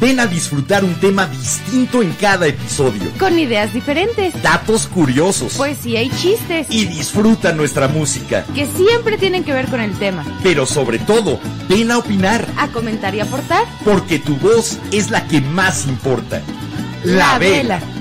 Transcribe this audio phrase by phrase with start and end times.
[0.00, 0.08] Vela.
[0.08, 3.02] Ven a disfrutar un tema distinto en cada episodio.
[3.18, 5.54] Con ideas diferentes, Datos curiosos.
[5.54, 8.44] poesía y chistes y disfruta nuestra música.
[8.54, 10.24] que siempre tienen que ver con el tema.
[10.42, 13.64] Pero sobre todo, ven a opinar, A comentar y aportar.
[13.84, 16.40] porque tu voz es la que más importa.
[17.04, 17.76] La, vela.
[17.76, 17.97] Hola,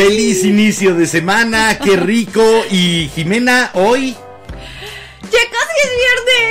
[0.00, 2.42] Feliz inicio de semana, qué rico.
[2.70, 4.16] Y Jimena, hoy,
[5.24, 5.90] Ya casi es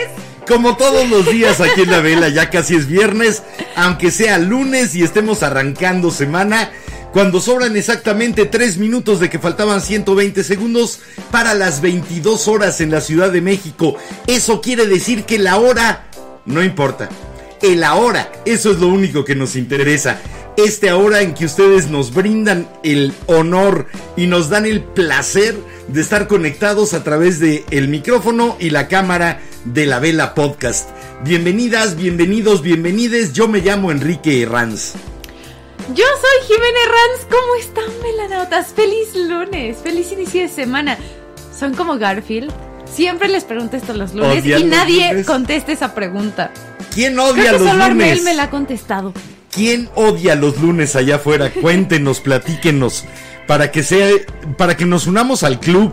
[0.06, 0.22] viernes.
[0.48, 3.42] como todos los días aquí en la vela, ya casi es viernes,
[3.76, 6.70] aunque sea lunes y estemos arrancando semana.
[7.12, 11.00] Cuando sobran exactamente 3 minutos de que faltaban 120 segundos
[11.32, 13.98] para las 22 horas en la Ciudad de México.
[14.28, 16.06] Eso quiere decir que la hora
[16.46, 17.10] no importa.
[17.64, 20.22] El ahora, eso es lo único que nos interesa.
[20.66, 25.56] Este ahora en que ustedes nos brindan el honor y nos dan el placer
[25.88, 30.90] de estar conectados a través de el micrófono y la cámara de la Vela Podcast.
[31.24, 33.32] Bienvenidas, bienvenidos, bienvenides.
[33.34, 34.94] Yo me llamo Enrique Herranz.
[35.96, 37.28] Yo soy Jimena Herranz.
[37.30, 38.74] ¿Cómo están, velanautas?
[38.74, 39.78] Feliz lunes.
[39.82, 40.98] Feliz inicio de semana.
[41.58, 42.52] Son como Garfield.
[42.94, 45.26] Siempre les pregunto esto los lunes ¿Odian y nadie lunes?
[45.26, 46.52] contesta esa pregunta.
[46.94, 48.24] ¿Quién Creo odia que los solo Armel lunes?
[48.24, 49.14] me la ha contestado.
[49.60, 51.52] ¿Quién odia los lunes allá afuera?
[51.52, 53.04] Cuéntenos, platíquenos,
[53.46, 54.08] para que sea,
[54.58, 55.92] para que nos unamos al club,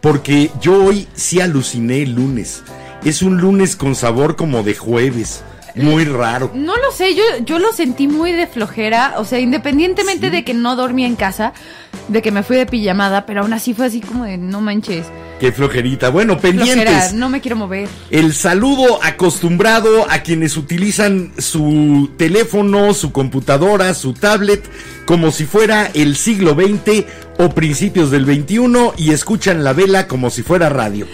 [0.00, 2.62] porque yo hoy sí aluciné el lunes.
[3.04, 5.42] Es un lunes con sabor como de jueves,
[5.78, 6.50] muy raro.
[6.54, 9.14] No lo sé, yo, yo lo sentí muy de flojera.
[9.18, 11.52] O sea, independientemente de que no dormía en casa,
[12.08, 15.06] de que me fui de pijamada, pero aún así fue así como de no manches.
[15.40, 16.08] Qué flojerita.
[16.08, 17.12] Bueno, Flojera, pendientes.
[17.12, 17.88] no me quiero mover.
[18.10, 24.68] El saludo acostumbrado a quienes utilizan su teléfono, su computadora, su tablet,
[25.06, 27.04] como si fuera el siglo XX
[27.38, 31.06] o principios del XXI y escuchan la vela como si fuera radio.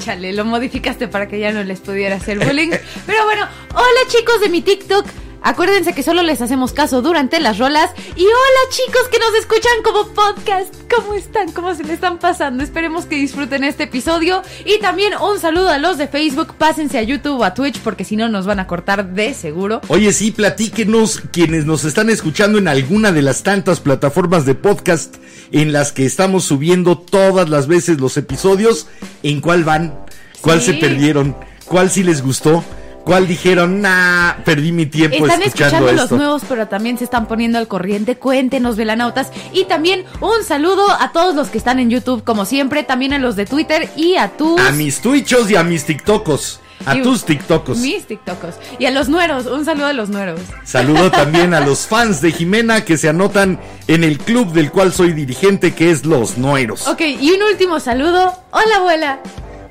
[0.00, 2.70] Chale, lo modificaste para que ya no les pudiera hacer bullying.
[3.06, 5.06] Pero bueno, hola chicos de mi TikTok.
[5.42, 7.90] Acuérdense que solo les hacemos caso durante las rolas.
[8.14, 10.74] Y hola chicos que nos escuchan como podcast.
[10.94, 11.50] ¿Cómo están?
[11.52, 12.62] ¿Cómo se le están pasando?
[12.62, 14.42] Esperemos que disfruten este episodio.
[14.66, 16.54] Y también un saludo a los de Facebook.
[16.58, 19.80] Pásense a YouTube o a Twitch porque si no nos van a cortar de seguro.
[19.88, 25.16] Oye, sí, platíquenos quienes nos están escuchando en alguna de las tantas plataformas de podcast
[25.52, 28.88] en las que estamos subiendo todas las veces los episodios.
[29.22, 29.98] ¿En cuál van?
[30.42, 30.66] ¿Cuál Sí.
[30.72, 31.34] se perdieron?
[31.64, 32.62] ¿Cuál sí les gustó?
[33.04, 37.26] ¿Cuál dijeron, nah, perdí mi tiempo Están escuchando, escuchando los nuevos, pero también se están
[37.26, 38.16] poniendo al corriente.
[38.16, 39.30] Cuéntenos, velanautas.
[39.52, 42.82] Y también un saludo a todos los que están en YouTube, como siempre.
[42.84, 44.60] También a los de Twitter y a tus.
[44.60, 46.60] A mis twitchos y a mis tiktokos.
[46.86, 47.78] A Y- tus tiktokos.
[47.78, 48.54] Mis TikTokos.
[48.78, 49.46] Y a los nueros.
[49.46, 50.40] Un saludo a los nueros.
[50.64, 54.92] Saludo también a los fans de Jimena que se anotan en el club del cual
[54.92, 56.86] soy dirigente, que es Los Nueros.
[56.86, 58.32] Ok, y un último saludo.
[58.50, 59.20] Hola, abuela.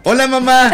[0.04, 0.74] Hola mamá.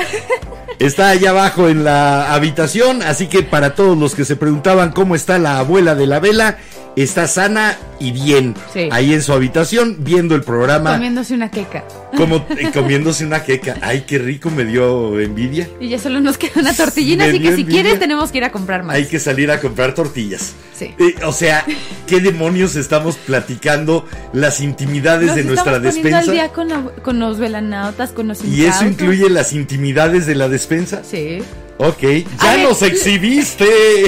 [0.78, 5.16] Está allá abajo en la habitación, así que para todos los que se preguntaban cómo
[5.16, 6.58] está la abuela de la vela,
[6.96, 8.56] está sana y bien.
[8.74, 8.90] Sí.
[8.92, 11.84] Ahí en su habitación viendo el programa, Comiéndose una queca.
[12.16, 13.78] como eh, comiéndose una queca.
[13.82, 15.68] Ay, qué rico, me dio envidia.
[15.80, 17.82] Y ya solo nos queda una tortillina, Me así que si envidia.
[17.82, 18.96] quieres tenemos que ir a comprar más.
[18.96, 20.54] Hay que salir a comprar tortillas.
[20.78, 20.94] Sí.
[21.00, 21.66] Eh, o sea,
[22.08, 26.20] ¿qué demonios estamos platicando las intimidades Nos de nuestra despensa?
[26.20, 30.36] al día con, la- con los velanautas, con los ¿Y eso incluye las intimidades de
[30.36, 31.02] la despensa?
[31.10, 31.40] Sí.
[31.78, 32.04] Ok,
[32.40, 33.66] A ya ver, nos exhibiste.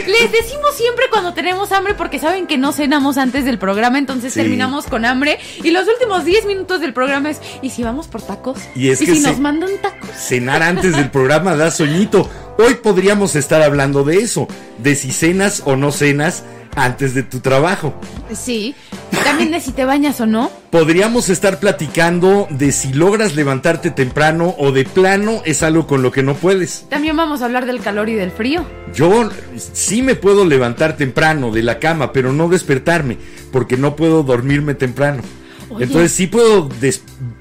[0.07, 4.33] Les decimos siempre cuando tenemos hambre porque saben que no cenamos antes del programa, entonces
[4.33, 4.39] Sí.
[4.39, 8.21] terminamos con hambre y los últimos 10 minutos del programa es ¿y si vamos por
[8.21, 8.57] tacos?
[8.73, 10.09] Y es que si se- nos mandan tacos?
[10.15, 12.29] Cenar antes del programa da soñito.
[12.57, 14.47] Hoy podríamos estar hablando de eso,
[14.77, 16.43] de si cenas o no cenas
[16.77, 17.93] antes de tu trabajo.
[18.33, 18.75] Sí.
[19.23, 20.49] También de si te bañas o no.
[20.69, 26.11] Podríamos estar platicando de si logras levantarte temprano o de plano es algo con lo
[26.11, 26.85] que no puedes.
[26.89, 28.63] También vamos a hablar del calor y del frío.
[28.93, 29.29] Yo
[29.73, 33.17] sí me puedo levantar temprano de la cama, pero no despertarme,
[33.51, 35.23] porque no puedo dormirme temprano.
[35.69, 35.85] Oye.
[35.85, 36.69] Entonces sí puedo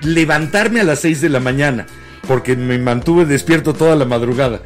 [0.01, 1.87] levantarme a las 6 de la mañana,
[2.27, 4.63] porque me mantuve despierto toda la madrugada.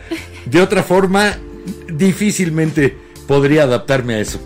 [0.47, 1.37] De otra forma,
[1.93, 2.97] difícilmente
[3.27, 4.41] podría adaptarme a eso.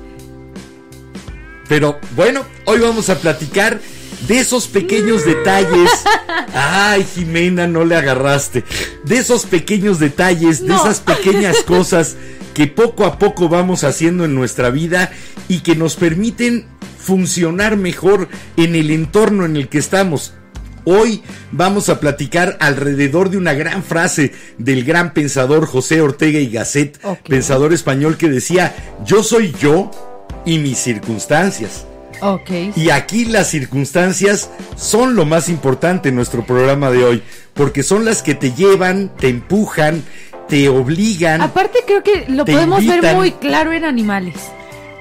[1.69, 3.81] Pero bueno, hoy vamos a platicar
[4.29, 5.91] de esos pequeños detalles.
[6.55, 8.65] Ay, Jimena, no le agarraste.
[9.05, 12.17] De esos pequeños detalles, de esas pequeñas cosas
[12.55, 15.11] que poco a poco vamos haciendo en nuestra vida
[15.49, 16.67] y que nos permiten
[16.99, 20.35] funcionar mejor en el entorno en el que estamos.
[20.87, 26.51] Hoy vamos a platicar alrededor de una gran frase del gran pensador José Ortega y
[26.51, 28.75] Gasset, pensador español que decía,
[29.05, 30.14] yo soy yo
[30.45, 31.87] y mis circunstancias.
[32.21, 32.51] Ok.
[32.77, 37.23] Y aquí las circunstancias son lo más importante en nuestro programa de hoy,
[37.55, 40.03] porque son las que te llevan, te empujan,
[40.49, 41.41] te obligan.
[41.41, 44.35] Aparte creo que lo podemos ver muy claro en animales.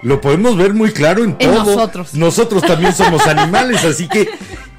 [0.02, 1.64] Lo podemos ver muy claro en En todo.
[1.64, 2.14] nosotros.
[2.14, 4.30] Nosotros también somos animales, así que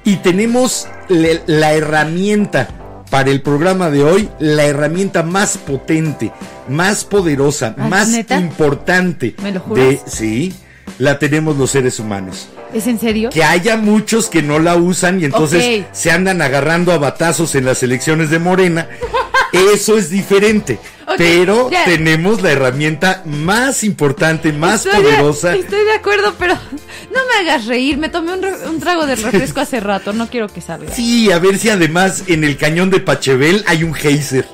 [0.03, 2.69] y tenemos la herramienta
[3.15, 6.33] para el programa de hoy, la herramienta más potente,
[6.67, 8.37] más poderosa, ¿Ah, más neta?
[8.37, 9.85] importante ¿Me lo juras?
[9.87, 10.53] de sí,
[10.99, 12.49] la tenemos los seres humanos.
[12.73, 13.29] ¿Es en serio?
[13.29, 17.63] Que haya muchos que no la usan y entonces se andan agarrando a batazos en
[17.63, 18.89] las elecciones de Morena.
[19.73, 20.79] Eso es diferente.
[21.17, 21.85] Pero ya.
[21.85, 25.55] tenemos la herramienta más importante, más Estoy de- poderosa.
[25.55, 27.97] estoy de acuerdo, pero no me hagas reír.
[27.97, 30.13] Me tomé un, un trago de refresco hace rato.
[30.13, 30.91] No quiero que salga.
[30.91, 34.47] Sí, a ver si además en el cañón de Pachebel hay un geyser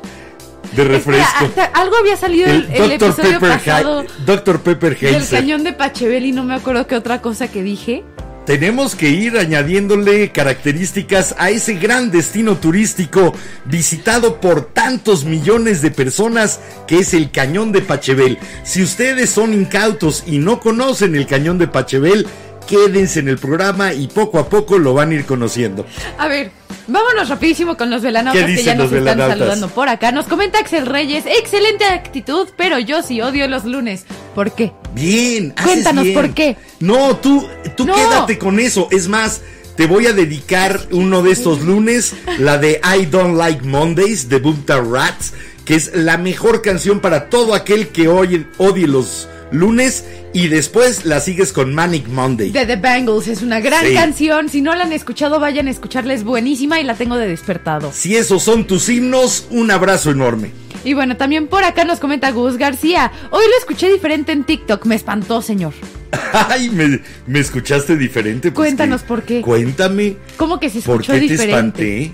[0.76, 1.46] de refresco.
[1.46, 2.92] Espera, algo había salido el, el Dr.
[2.94, 4.60] episodio Pepper, pasado Hi- Dr.
[4.62, 5.40] Pepper del Geyser.
[5.40, 8.04] cañón de Pachebel y no me acuerdo qué otra cosa que dije.
[8.46, 13.34] Tenemos que ir añadiéndole características a ese gran destino turístico
[13.66, 18.40] visitado por tantos millones de personas que es el Cañón de Pachebel.
[18.64, 22.26] Si ustedes son incautos y no conocen el Cañón de Pachebel,
[22.68, 25.86] quédense en el programa y poco a poco lo van a ir conociendo.
[26.18, 26.52] A ver,
[26.88, 30.12] vámonos rapidísimo con los velanautas ¿Qué que ya nos están saludando por acá.
[30.12, 34.06] Nos comenta Axel Reyes, excelente actitud, pero yo sí odio los lunes.
[34.36, 34.72] ¿Por qué?
[34.94, 36.16] Bien, haces Cuéntanos, bien.
[36.16, 36.58] ¿por qué?
[36.80, 37.96] No, tú, tú No.
[37.96, 38.88] quédate con eso.
[38.92, 39.42] Es más,
[39.76, 44.40] te voy a dedicar uno de estos lunes, la de I Don't Like Mondays de
[44.40, 45.34] Bunta Rats,
[45.66, 51.06] que es la mejor canción para todo aquel que oye, odie los lunes y después
[51.06, 52.52] la sigues con Manic Monday.
[52.52, 53.94] De The Bangles es una gran Sí.
[53.94, 54.50] canción.
[54.50, 56.14] Si no la han escuchado, vayan a escucharla.
[56.14, 57.92] Es buenísima y la tengo de despertado.
[57.94, 60.52] Si esos son tus himnos, un abrazo enorme.
[60.84, 63.12] Y bueno, también por acá nos comenta Gus García.
[63.30, 64.86] Hoy lo escuché diferente en TikTok.
[64.86, 65.74] Me espantó, señor.
[66.34, 68.52] Ay, me, me escuchaste diferente.
[68.52, 69.42] Pues, Cuéntanos por qué.
[69.42, 70.18] Cuéntame.
[70.38, 72.12] ¿Cómo que se ¿Por escuchó qué te espanté?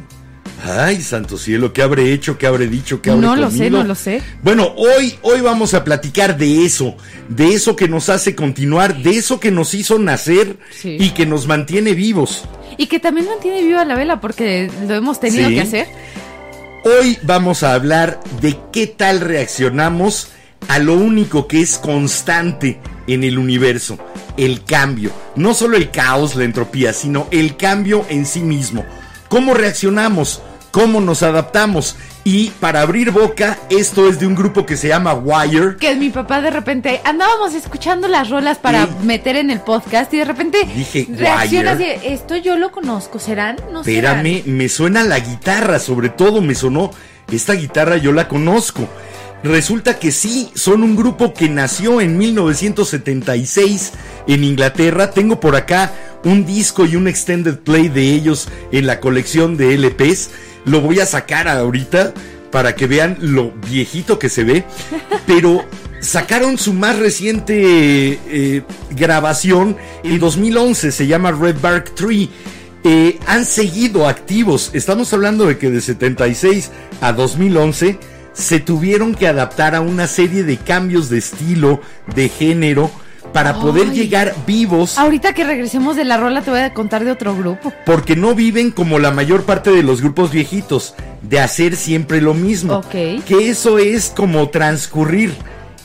[0.64, 2.38] Ay, santo cielo, ¿qué habré hecho?
[2.38, 3.02] ¿Qué habré dicho?
[3.02, 4.22] ¿Qué habré No lo sé, no lo sé.
[4.42, 6.96] Bueno, hoy, hoy vamos a platicar de eso,
[7.30, 10.98] de eso que nos hace continuar, de eso que nos hizo nacer Sí.
[11.00, 12.46] y que nos mantiene vivos.
[12.78, 15.56] Y que también mantiene viva la vela porque lo hemos tenido Sí.
[15.56, 15.88] que hacer.
[16.84, 20.30] Hoy vamos a hablar de qué tal reaccionamos
[20.68, 23.98] a lo único que es constante en el universo,
[24.38, 25.12] el cambio.
[25.36, 28.84] No solo el caos, la entropía, sino el cambio en sí mismo.
[29.30, 30.42] ¿Cómo reaccionamos?
[30.72, 31.96] ¿Cómo nos adaptamos?
[32.24, 35.78] Y para abrir boca, esto es de un grupo que se llama Wire.
[35.78, 40.18] Que mi papá de repente andábamos escuchando las rolas para meter en el podcast y
[40.18, 42.14] de repente Dije, reaccionas Wire.
[42.14, 43.56] esto yo lo conozco, ¿serán?
[43.72, 44.26] No serán?
[44.26, 46.92] Espérame, me suena la guitarra, sobre todo me sonó,
[47.32, 48.88] esta guitarra yo la conozco.
[49.48, 53.94] Resulta que sí, son un grupo que nació en 1976
[54.28, 55.12] en Inglaterra.
[55.12, 55.94] Tengo por acá
[56.26, 60.32] un disco y un extended play de ellos en la colección de LPs.
[60.66, 62.14] Lo voy a sacar ahorita
[62.52, 64.66] para que vean lo viejito que se ve.
[65.26, 65.64] Pero
[66.02, 72.30] sacaron su más reciente eh, grabación en 2011, se llama Red Bark Tree.
[72.84, 74.72] Eh, han seguido activos.
[74.74, 77.98] Estamos hablando de que de 76 a 2011
[78.38, 81.82] se tuvieron que adaptar a una serie de cambios de estilo,
[82.14, 82.92] de género,
[83.34, 87.12] para poder llegar vivos, Ahorita que regresemos de la rola te voy a contar de
[87.12, 87.74] otro grupo.
[87.86, 92.34] porque no viven como la mayor parte de los grupos viejitos, de hacer siempre lo
[92.34, 92.78] mismo.
[92.78, 93.24] Ok.
[93.26, 95.36] Que eso es como transcurrir.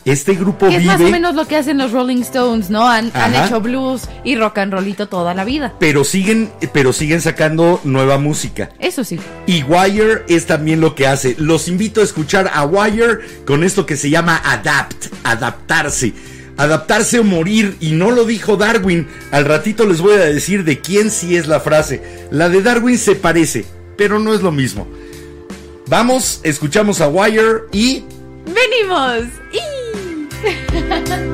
[0.05, 0.93] Este grupo Que es vive.
[0.93, 2.89] más o menos lo que hacen los Rolling Stones, ¿no?
[2.89, 5.75] Han, han hecho blues y rock and rollito toda la vida.
[5.79, 8.71] pero siguen, pero siguen sacando nueva música.
[8.81, 9.21] Eso sí.
[9.47, 11.37] Y Wire es también lo que hace.
[11.39, 16.13] Los invito a escuchar a Wire con esto que se llama adapt, adaptarse.
[16.57, 19.09] Adaptarse o morir, y no lo dijo Darwin.
[19.31, 22.03] Al ratito les voy a decir de quién sí es la frase.
[22.31, 23.65] La de Darwin se parece,
[23.97, 24.87] pero no es lo mismo.
[25.87, 28.05] Vamos, escuchamos a Wire y
[28.45, 29.25] ¡Venimos!
[29.53, 29.59] ¡Y!
[30.43, 31.33] Thanks.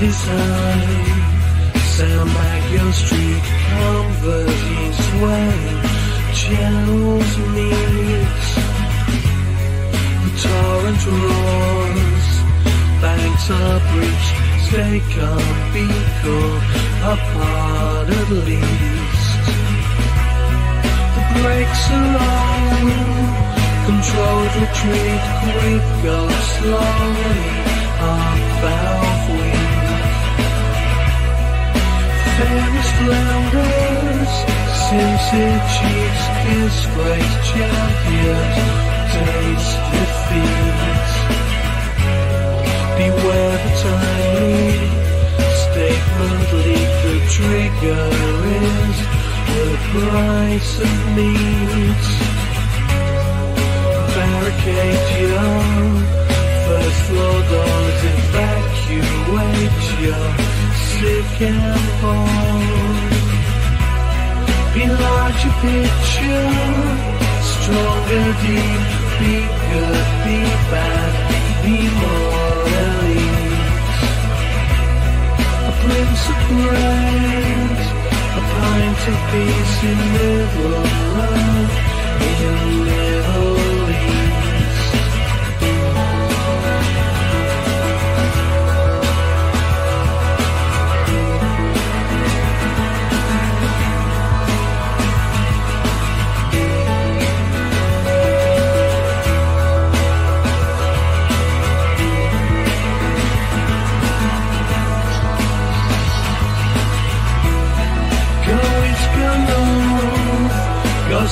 [0.00, 1.17] desire
[2.06, 5.50] back your street, convert east way.
[6.32, 8.38] Channels meet.
[10.22, 12.28] The torrent roars,
[13.02, 14.34] banks are breached.
[14.68, 15.88] Stay calm, be
[16.22, 16.56] cool,
[17.02, 19.42] apart at least.
[21.14, 22.86] The brakes are on,
[23.88, 26.18] controlled retreat, quick go
[26.54, 27.42] slowly,
[27.98, 29.37] up valve
[34.88, 38.56] sincere chiefs, disgrace champions,
[39.12, 41.10] taste defeat.
[42.96, 44.72] Beware the tiny
[45.64, 48.06] statement leak the trigger
[48.64, 48.96] is
[49.52, 52.06] the price of meat.
[54.14, 55.56] Barricade your
[56.64, 60.28] first floor doors, evacuate your
[60.88, 63.17] sick and born.
[64.78, 66.50] Be larger picture,
[67.42, 68.82] stronger deep,
[69.18, 69.34] be
[69.66, 70.38] good, be
[70.70, 71.12] bad,
[71.64, 73.98] be more elite.
[75.66, 77.88] A prince of grace,
[78.38, 80.86] a pint of peace in middle
[81.18, 81.72] love,
[82.30, 83.57] in Middle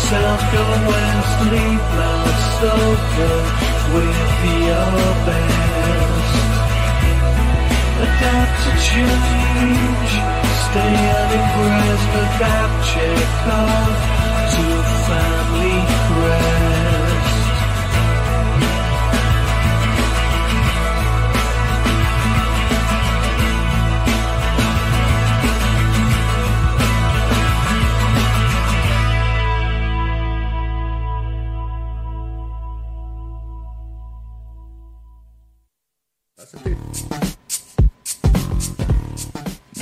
[0.06, 3.38] go south, go west, leave Mount Stoker
[3.94, 4.28] with
[4.66, 6.34] your best.
[8.04, 10.12] Adapt to change,
[10.66, 13.98] stay unimpressed, adapt, check off
[14.54, 14.64] to
[15.06, 16.55] family.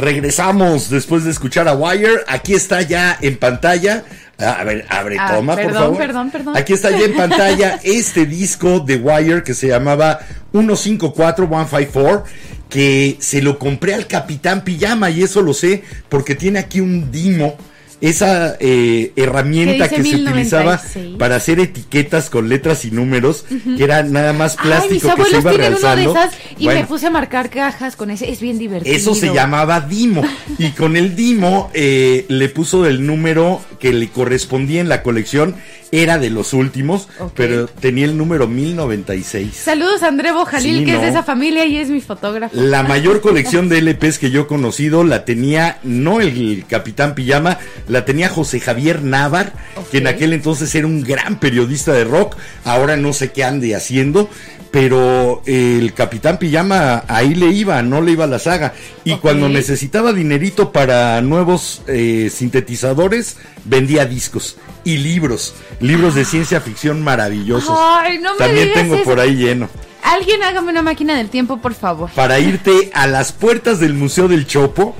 [0.04, 2.20] Regresamos después de escuchar a Wire.
[2.28, 4.04] Aquí está ya en pantalla.
[4.38, 5.96] Ah, A ver, abre Ah, toma, por favor.
[5.96, 6.56] perdón, perdón.
[6.56, 10.20] Aquí está ya en pantalla este disco de Wire que se llamaba
[10.52, 12.24] 154 154
[12.68, 17.10] que se lo compré al Capitán Pijama y eso lo sé porque tiene aquí un
[17.10, 17.56] dimo.
[18.00, 21.16] Esa eh, herramienta Que se utilizaba 1096.
[21.18, 23.44] para hacer etiquetas con letras y números,
[23.76, 26.10] que era nada más Ay, mis plástico que se iba uno de realzando.
[26.12, 28.30] esas y Bueno, me puse a marcar cajas con ese.
[28.30, 28.94] Es bien divertido.
[28.94, 30.22] eso se llamaba Dimo.
[30.58, 35.54] Y con el Dimo eh, le puso el número que le correspondía en la colección.
[35.94, 39.54] Era de los últimos, pero tenía el número 1096.
[39.54, 42.52] Saludos a André Bojalil, Sí, que es de esa familia y es mi fotógrafo.
[42.56, 47.58] La mayor colección de LPs que yo he conocido la tenía no el Capitán Pijama,
[47.86, 49.52] la tenía José Javier Navar,
[49.92, 52.36] que en aquel entonces era un gran periodista de rock.
[52.64, 54.28] Ahora no sé qué ande haciendo,
[54.74, 58.74] pero el Capitán Pijama ahí le iba, no le iba a la saga.
[59.04, 66.60] Y cuando necesitaba dinerito para nuevos eh, sintetizadores, vendía discos y libros, libros de ciencia
[66.60, 67.78] ficción maravillosos.
[67.80, 69.04] Ay, no me También digas tengo eso.
[69.04, 69.68] por ahí lleno
[70.02, 72.10] Alguien hágame una máquina del tiempo, por favor.
[72.10, 74.96] para irte a las puertas del Museo del Chopo,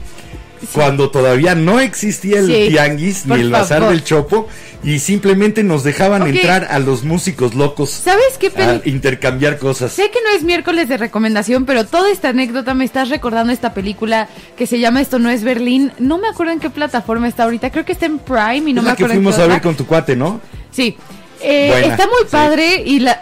[0.72, 3.94] cuando todavía no existía el Sí, tianguis ni el bazar favor.
[3.94, 4.48] del Chopo,
[4.82, 9.92] y simplemente nos dejaban entrar a los músicos locos ¿Sabes qué a intercambiar cosas.
[9.92, 13.72] Sé que no es miércoles de recomendación, pero toda esta anécdota me estás recordando esta
[13.74, 15.92] película que se llama Esto no es Berlín.
[15.98, 17.70] No me acuerdo en qué plataforma está ahorita.
[17.70, 19.42] Creo que está en Prime y no es me la que acuerdo en fuimos qué
[19.42, 20.40] a ver con tu cuate, ¿no?
[20.70, 20.96] Sí.
[21.40, 22.28] Eh, está muy sí.
[22.30, 23.20] padre y la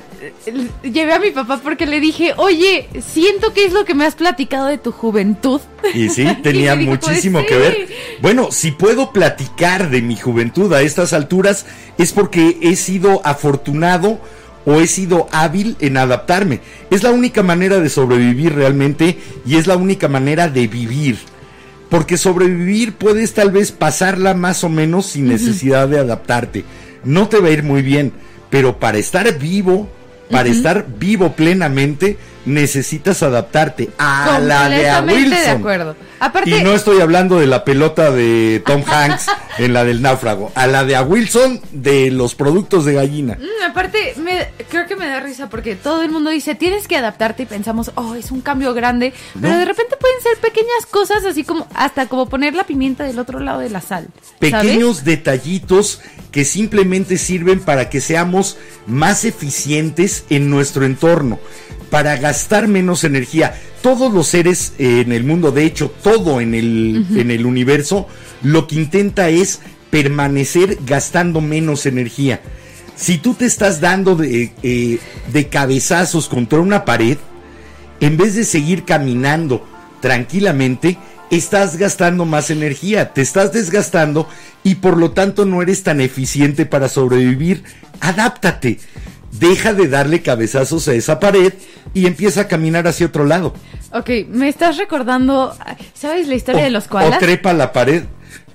[0.83, 4.14] llevé a mi papá porque le dije, oye, siento que es lo que me has
[4.14, 5.61] platicado de tu juventud.
[5.95, 7.47] Y sí, tenía Y pues, muchísimo sí.
[7.47, 7.88] que ver.
[8.21, 11.67] Bueno, si puedo platicar de mi juventud a estas alturas
[11.99, 14.21] es porque he sido afortunado
[14.64, 16.61] o he sido hábil en adaptarme.
[16.91, 21.19] Es la única manera de sobrevivir realmente y es la única manera de vivir.
[21.88, 26.64] Porque sobrevivir puedes tal vez pasarla más o menos sin necesidad de adaptarte.
[27.05, 28.12] No te va a ir muy bien,
[28.49, 29.88] pero para estar vivo,
[30.33, 35.31] para estar vivo plenamente, necesitas adaptarte a la de a Wilson.
[35.31, 35.97] de acuerdo.
[36.21, 39.27] Aparte- Y no estoy hablando de la pelota de Tom Hanks
[39.59, 43.39] en la del náufrago, a la de a Wilson de los productos de gallina.
[43.41, 46.97] Mm, aparte, me, creo que me da risa porque todo el mundo dice, tienes que
[46.97, 51.25] adaptarte y pensamos, oh, es un cambio grande, pero de repente pueden ser pequeñas cosas,
[51.25, 54.07] así como hasta como poner la pimienta del otro lado de la sal.
[54.41, 54.53] ¿sabes?
[54.53, 58.57] Pequeños detallitos que simplemente sirven para que seamos
[58.87, 61.39] más eficientes en nuestro entorno,
[61.93, 63.55] para gastar menos energía.
[63.83, 68.09] Todos los seres eh, en el mundo, de hecho, todo en el, en el universo,
[68.43, 72.41] lo que intenta es permanecer gastando menos energía.
[72.97, 75.01] Si tú te estás dando de, eh,
[75.35, 77.19] de cabezazos contra una pared,
[78.01, 79.63] en vez de seguir caminando
[80.01, 80.97] tranquilamente,
[81.31, 84.27] estás gastando más energía, te estás desgastando
[84.65, 87.65] y por lo tanto no eres tan eficiente para sobrevivir.
[88.01, 88.79] Adáptate.
[89.33, 91.55] Deja de darle cabezazos a esa pared
[91.95, 93.55] y empieza a caminar hacia otro lado.
[93.93, 95.57] Ok, me estás recordando,
[95.95, 97.19] ¿sabes la historia o, de los o koalas?
[97.19, 98.05] trepa a la pared.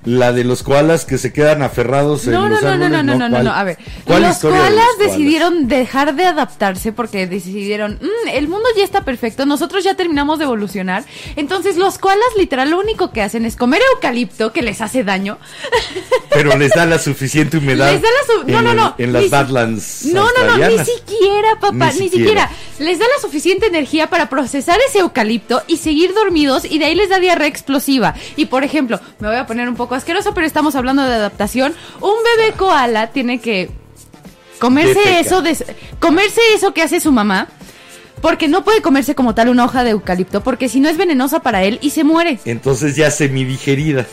[0.07, 2.91] La de los koalas que se quedan aferrados en No, no, los no, no, árboles.
[2.91, 3.43] no, no, no, no, ¿cuál?
[3.43, 3.77] no, a ver.
[4.05, 4.97] ¿Cuál Los de koalas los koalas?
[4.99, 10.39] decidieron dejar de adaptarse porque decidieron, "Mm, el mundo ya está perfecto, nosotros ya terminamos
[10.39, 11.03] de evolucionar.
[11.35, 15.37] Entonces los koalas literal lo único que hacen es comer eucalipto que les hace daño.
[16.29, 17.91] Pero les da la suficiente humedad.
[17.91, 18.95] Les da la su- no, en no, no.
[18.97, 20.05] En las Ni Badlands.
[20.05, 22.47] No, no, no, ni siquiera, papá, Ni ni, siquiera.
[22.47, 22.51] siquiera.
[22.79, 26.95] Les da la suficiente energía para procesar ese eucalipto y seguir dormidos y de ahí
[26.95, 28.13] les da diarrea explosiva.
[28.35, 31.73] Y por ejemplo, me voy a poner un poco asqueroso, pero estamos hablando de adaptación.
[32.01, 33.69] Un bebé koala tiene que
[34.59, 35.19] comerse Defeca.
[35.19, 35.57] eso, de,
[35.99, 37.47] comerse eso que hace su mamá.
[38.21, 41.41] Porque no puede comerse como tal una hoja de eucalipto, porque si no es venenosa
[41.41, 42.39] para él y se muere.
[42.45, 44.07] Entonces ya semidigerida.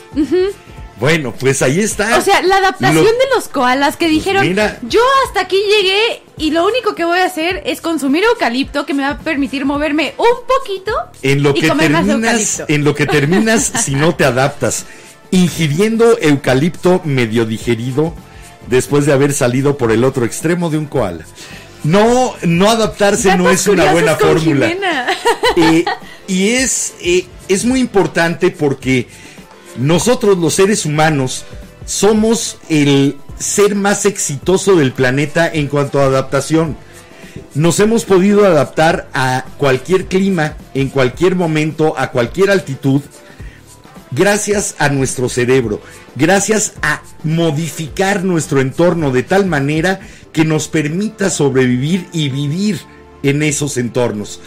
[0.99, 2.15] Bueno, pues ahí está.
[2.17, 4.77] O sea, la adaptación Lo- de los koalas que dijeron, mira.
[4.83, 8.93] yo hasta aquí llegué y lo único que voy a hacer es consumir eucalipto que
[8.93, 12.65] me va a permitir moverme un poquito en lo y que comer más terminas, eucalipto.
[12.73, 14.85] en lo que terminas si no te adaptas,
[15.35, 18.13] ingiriendo eucalipto medio digerido
[18.67, 21.25] después de haber salido por el otro extremo de un koala.
[21.83, 24.71] No, no adaptarse no es una buena con fórmula.
[25.57, 25.85] Eh,
[26.27, 29.07] y es, eh, es muy importante porque
[29.77, 31.45] nosotros los seres humanos
[31.85, 36.75] somos el ser más exitoso del planeta en cuanto a adaptación.
[37.53, 43.01] Nos hemos podido adaptar a cualquier clima, en cualquier momento, a cualquier altitud,
[44.15, 45.81] gracias a nuestro cerebro,
[46.15, 49.99] gracias a modificar nuestro entorno de tal manera
[50.31, 52.79] que nos permita sobrevivir y vivir
[53.23, 54.39] en esos entornos.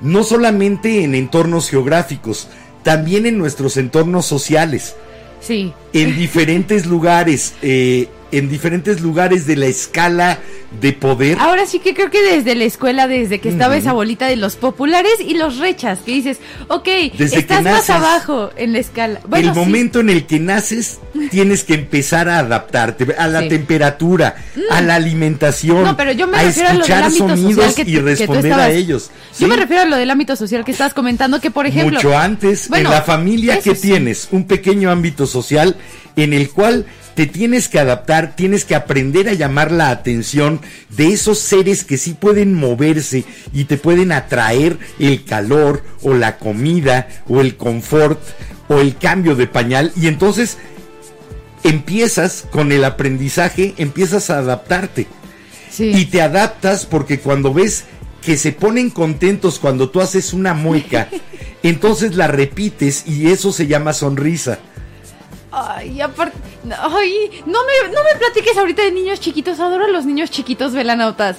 [0.00, 2.48] No solamente en entornos geográficos,
[2.82, 4.94] también en nuestros entornos sociales,
[5.40, 5.72] Sí.
[5.92, 10.38] en diferentes lugares, eh, en diferentes lugares de la escala
[10.80, 11.38] de poder.
[11.40, 13.80] Ahora sí que creo que desde la escuela, desde que estaba Ujú.
[13.82, 18.50] esa bolita de los populares y los rechas, que dices, ok, Desde estás más abajo
[18.56, 19.20] en la escala.
[19.28, 19.60] Bueno, el sí.
[19.60, 20.98] momento en el que naces,
[21.30, 23.46] tienes que empezar a adaptarte a la Sí.
[23.46, 23.48] Mm.
[23.48, 24.36] temperatura,
[24.70, 27.74] a la alimentación, No, pero yo me a refiero a lo del escuchar social sonidos
[27.74, 29.10] que, y que responder estabas- a ellos.
[29.38, 31.96] Yo me refiero a lo del ámbito social que estabas comentando, que por ejemplo...
[31.98, 35.76] Mucho antes, Bueno, en la familia que tienes, un pequeño ámbito social
[36.16, 36.86] en el cual
[37.16, 41.96] te tienes que adaptar, tienes que aprender a llamar la atención de esos seres que
[41.96, 43.24] sí pueden moverse
[43.54, 48.20] y te pueden atraer el calor o la comida o el confort
[48.68, 50.58] o el cambio de pañal y entonces
[51.64, 55.06] empiezas con el aprendizaje, empiezas a adaptarte
[55.70, 55.90] Sí.
[55.94, 57.84] y te adaptas porque cuando ves
[58.22, 61.08] que se ponen contentos cuando tú haces una mueca,
[61.62, 64.58] entonces la repites y eso se llama sonrisa.
[65.58, 66.36] Ay, aparte...
[66.64, 69.58] Ay, no me, no me platiques ahorita de niños chiquitos.
[69.58, 71.38] Adoro a los niños chiquitos velanautas.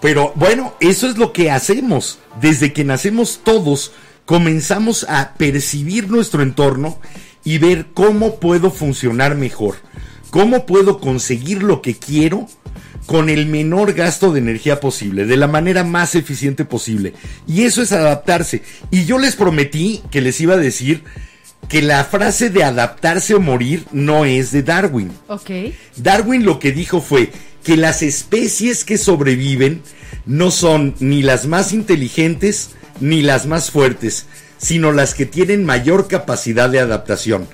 [0.00, 2.20] Pero bueno, eso es lo que hacemos.
[2.40, 3.90] Desde que nacemos todos,
[4.26, 7.00] comenzamos a percibir nuestro entorno
[7.42, 9.76] y ver cómo puedo funcionar mejor,
[10.30, 12.46] cómo puedo conseguir lo que quiero
[13.06, 17.14] con el menor gasto de energía posible, de la manera más eficiente posible.
[17.48, 18.62] Y eso es adaptarse.
[18.92, 21.02] Y yo les prometí que les iba a decir
[21.68, 25.10] que la frase de adaptarse o morir no es de Darwin.
[25.96, 27.30] Darwin lo que dijo fue
[27.62, 29.82] que las especies que sobreviven
[30.24, 34.26] no son ni las más inteligentes ni las más fuertes,
[34.58, 37.46] sino las que tienen mayor capacidad de adaptación.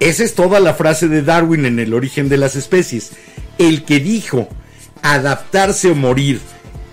[0.00, 3.12] Esa es toda la frase de Darwin en el origen de las especies.
[3.58, 4.48] El que dijo
[5.02, 6.40] adaptarse o morir,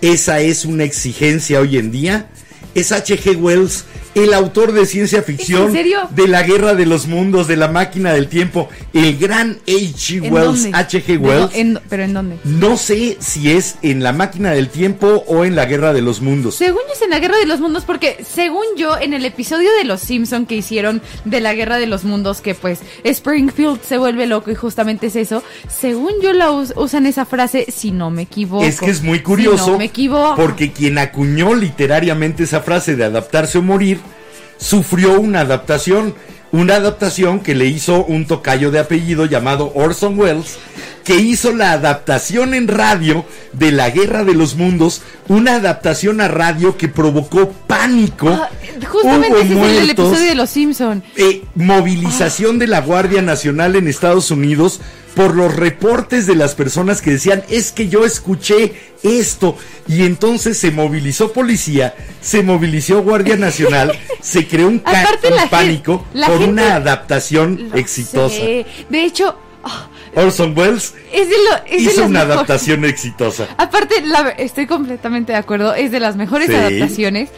[0.00, 2.30] esa es una exigencia hoy en día,
[2.74, 3.36] es H.G.
[3.36, 3.84] Wells
[4.16, 8.26] el autor de ciencia ficción de la Guerra de los Mundos, de la Máquina del
[8.26, 10.24] Tiempo, el gran H.G.
[10.26, 10.66] ¿En Wells?
[10.72, 11.06] H.G.
[11.06, 11.54] ¿De dó- Wells.
[11.54, 12.36] en- ¿Pero en dónde?
[12.42, 16.20] No sé si es en la Máquina del Tiempo o en la Guerra de los
[16.22, 16.56] Mundos.
[16.56, 19.70] Según yo es en la Guerra de los Mundos, porque según yo, en el episodio
[19.78, 23.96] de Los Simpson que hicieron de la Guerra de los Mundos, que pues Springfield se
[23.96, 28.10] vuelve loco y justamente es eso, según yo la us- usan esa frase, si no
[28.10, 28.64] me equivoco.
[28.64, 30.34] Es que es muy curioso Si no me equivoco.
[30.36, 34.00] porque quien acuñó literariamente esa frase de adaptarse o morir
[34.58, 36.14] sufrió una adaptación,
[36.52, 40.58] una adaptación que le hizo un tocayo de apellido llamado Orson Welles,
[41.04, 46.28] que hizo la adaptación en radio de la Guerra de los Mundos, una adaptación a
[46.28, 48.28] radio que provocó pánico.
[48.28, 48.50] Ah,
[48.90, 51.02] justamente ese es el episodio de Los Simpson.
[51.16, 54.80] eh, movilización de la Guardia Nacional en Estados Unidos
[55.14, 59.56] por los reportes de las personas que decían es que yo escuché esto
[59.88, 66.06] y entonces se movilizó policía, se movilizó Guardia Nacional, se creó un, Aparte, la pánico
[66.14, 68.36] la por gente- una adaptación exitosa.
[68.36, 68.66] sé.
[68.88, 73.48] De hecho, ah, Orson Welles es de lo es de hizo una mejores- adaptación exitosa.
[73.56, 76.54] Aparte, la estoy completamente de acuerdo, es de las mejores Sí.
[76.54, 77.30] adaptaciones.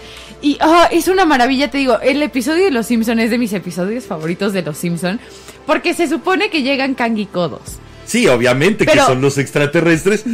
[0.43, 3.53] Y ah, es una maravilla, te digo, el episodio de Los Simpson es de mis
[3.53, 5.21] episodios favoritos de Los Simpson,
[5.67, 7.61] porque se supone que llegan canguicodos.
[8.05, 10.25] Sí, obviamente Pero- que son los extraterrestres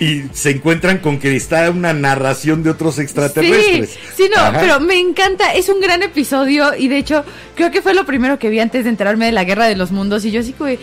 [0.00, 3.90] y se encuentran con que está una narración de otros extraterrestres.
[3.90, 4.60] Sí, sí, no, Ajá.
[4.60, 7.24] pero me encanta, es un gran episodio y de hecho
[7.56, 9.90] creo que fue lo primero que vi antes de enterarme de la Guerra de los
[9.90, 10.78] Mundos y yo así que...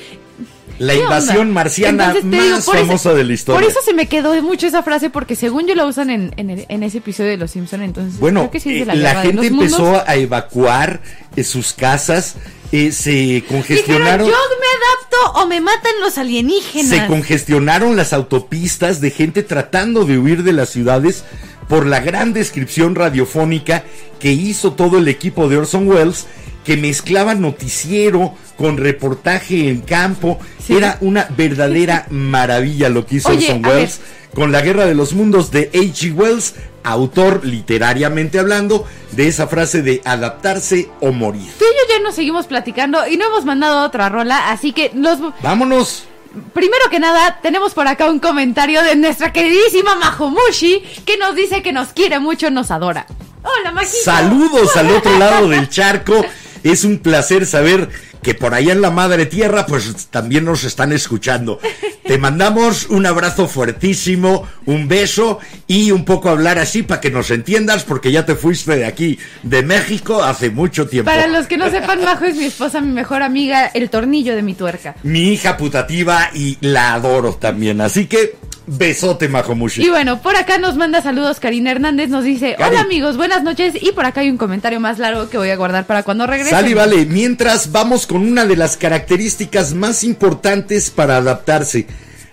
[0.80, 1.54] La ¿qué invasión onda?
[1.54, 3.62] marciana Entonces, te digo, más eso- famosa de la historia.
[3.62, 6.50] Por eso se me quedó mucho esa frase porque según yo la usan en, en,
[6.50, 8.96] el- en ese episodio de Los Simpson, entonces Bueno, creo que sí es de eh,
[8.96, 10.04] la, de gente empezó Mundos.
[10.08, 11.02] a evacuar
[11.36, 12.36] eh, sus casas,
[12.72, 14.28] eh, se Dijeron, congestionaron.
[14.28, 16.90] yo me adapto o me matan los alienígenas.
[16.90, 21.24] Se congestionaron las autopistas de gente tratando de huir de las ciudades
[21.70, 23.84] por la gran descripción radiofónica
[24.20, 26.26] que hizo todo el equipo de Orson Welles,
[26.63, 30.39] que mezclaba noticiero con reportaje en campo.
[30.65, 30.76] Sí.
[30.76, 33.99] Era una verdadera maravilla lo que hizo Oye, Orson Welles
[34.34, 36.13] con la Guerra de los Mundos de H.G.
[36.13, 41.52] Wells, autor literariamente hablando de esa frase de adaptarse o morir.
[41.60, 44.91] Tú y yo ya nos seguimos platicando y no hemos mandado otra rola, así que
[44.95, 45.19] los...
[45.41, 46.06] Vámonos.
[46.54, 51.62] Primero que nada, tenemos por acá un comentario de nuestra queridísima Mahomushi que nos dice
[51.62, 53.06] que nos quiere mucho, nos adora.
[53.43, 54.04] Hola, Majito.
[54.04, 56.26] Saludos al otro lado del charco.
[56.63, 57.89] Es un placer saber
[58.23, 61.60] que por allá en la madre tierra pues también nos están escuchando.
[62.08, 67.30] Te mandamos un abrazo fuertísimo, un beso y un poco hablar así para que nos
[67.32, 71.12] entiendas porque ya te fuiste de aquí, de México, hace mucho tiempo.
[71.12, 74.41] Para los que no sepan, Majo es mi esposa, mi mejor amiga, el tornillo de
[74.41, 74.95] mi tuerca.
[75.04, 77.82] Mi hija putativa y la adoro también.
[77.82, 78.36] Así que
[78.67, 79.84] besote, Majomushi.
[79.84, 82.71] Y bueno, por acá nos manda saludos Karina Hernández, nos dice, Cari.
[82.76, 83.76] hola amigos, buenas noches.
[83.82, 86.52] Y por acá hay un comentario más largo que voy a guardar para cuando regrese.
[86.52, 91.88] Sale y vale, mientras vamos con una de las características más importantes para adaptarse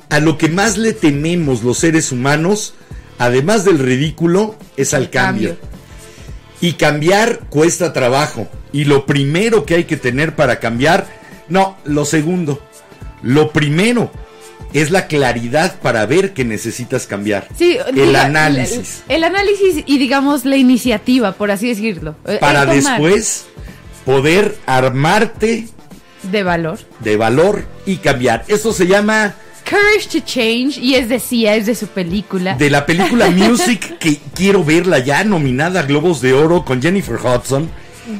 [0.08, 2.74] a lo que más le tememos los seres humanos,
[3.18, 5.56] además del ridículo, es al cambio.
[6.60, 8.48] Y cambiar cuesta trabajo.
[8.72, 11.06] Y lo primero que hay que tener para cambiar,
[11.48, 12.62] no, lo segundo,
[13.22, 14.10] lo primero
[14.72, 17.48] es la claridad para ver que necesitas cambiar.
[17.58, 19.02] Sí, el diga, análisis.
[19.08, 22.14] El, el análisis y digamos la iniciativa, por así decirlo.
[22.26, 23.46] Eh, para después
[24.04, 25.68] poder armarte
[26.30, 26.78] De valor.
[27.00, 28.44] de valor y cambiar.
[28.48, 29.34] Eso se llama
[29.68, 32.54] Courage to Change, y es de Sia, es de su película.
[32.54, 37.16] de la película Music, que quiero verla ya, nominada a Globos de Oro con Jennifer
[37.16, 37.70] Hudson.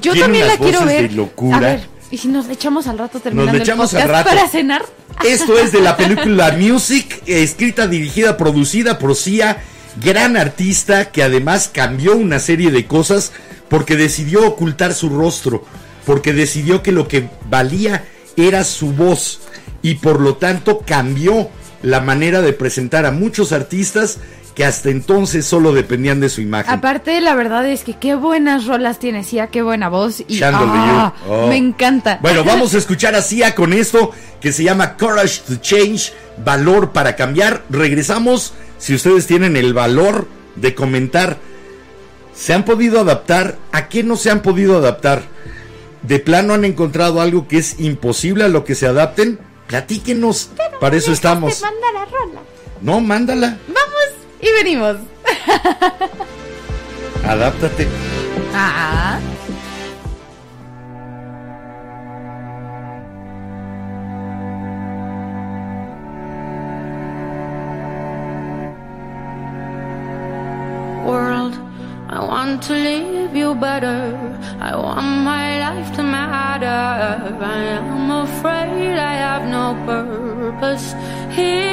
[0.01, 1.09] Yo Tiene también la quiero ver.
[1.11, 1.57] de locura.
[1.57, 4.29] A ver, ¿y si nos echamos al rato terminando le echamos el al rato.
[4.29, 4.85] para cenar?
[5.25, 9.63] Esto es de la película Music, escrita, dirigida, producida por Sia,
[10.03, 13.33] gran artista que además cambió una serie de cosas
[13.69, 15.65] porque decidió ocultar su rostro,
[16.07, 18.05] porque decidió que lo que valía
[18.37, 19.41] era su voz
[19.83, 21.49] y por lo tanto cambió
[21.83, 24.19] la manera de presentar a muchos artistas
[24.55, 26.73] que hasta entonces solo dependían de su imagen.
[26.73, 30.23] Aparte, la verdad es que qué buenas rolas tiene Sia, qué buena voz.
[30.27, 31.47] Y ah, Oh.
[31.47, 32.19] me encanta.
[32.21, 34.11] Bueno, vamos a escuchar a Sia con esto
[34.41, 36.13] que se llama Courage to Change,
[36.45, 37.63] valor para cambiar.
[37.71, 41.39] Regresamos si ustedes tienen el valor de comentar.
[42.35, 43.59] ¿Se han podido adaptar?
[43.73, 45.23] ¿A qué no se han podido adaptar?
[46.03, 49.39] ¿De plano han encontrado algo que es imposible a lo que se adapten?
[49.67, 50.51] Platíquenos.
[50.81, 51.61] Para eso estamos.
[51.61, 52.41] Manda la rola.
[52.81, 53.59] No, mándala.
[53.69, 54.00] Vamos
[54.43, 54.97] y venimos.
[57.25, 57.89] Adáptate.
[58.55, 59.19] Ah.
[71.07, 71.55] World,
[72.09, 74.17] I want to live you better.
[74.61, 76.67] I want my life to matter.
[76.67, 80.95] I am afraid I have no purpose
[81.35, 81.71] here.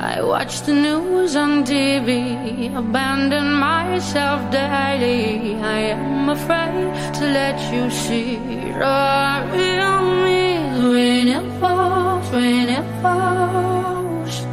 [0.00, 5.56] I watch the news on TV, abandon myself daily.
[5.56, 10.60] I am afraid to let you see it on me
[10.94, 14.46] when it falls, when it falls.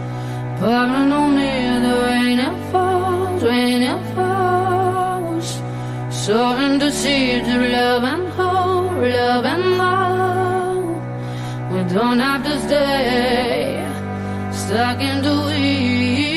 [0.60, 5.62] Pouring on the rain it falls, when it falls.
[6.10, 10.86] Soaring to seeds of love and hope, love and love.
[11.72, 13.75] We don't have to stay
[14.68, 16.35] stuck in the weeds.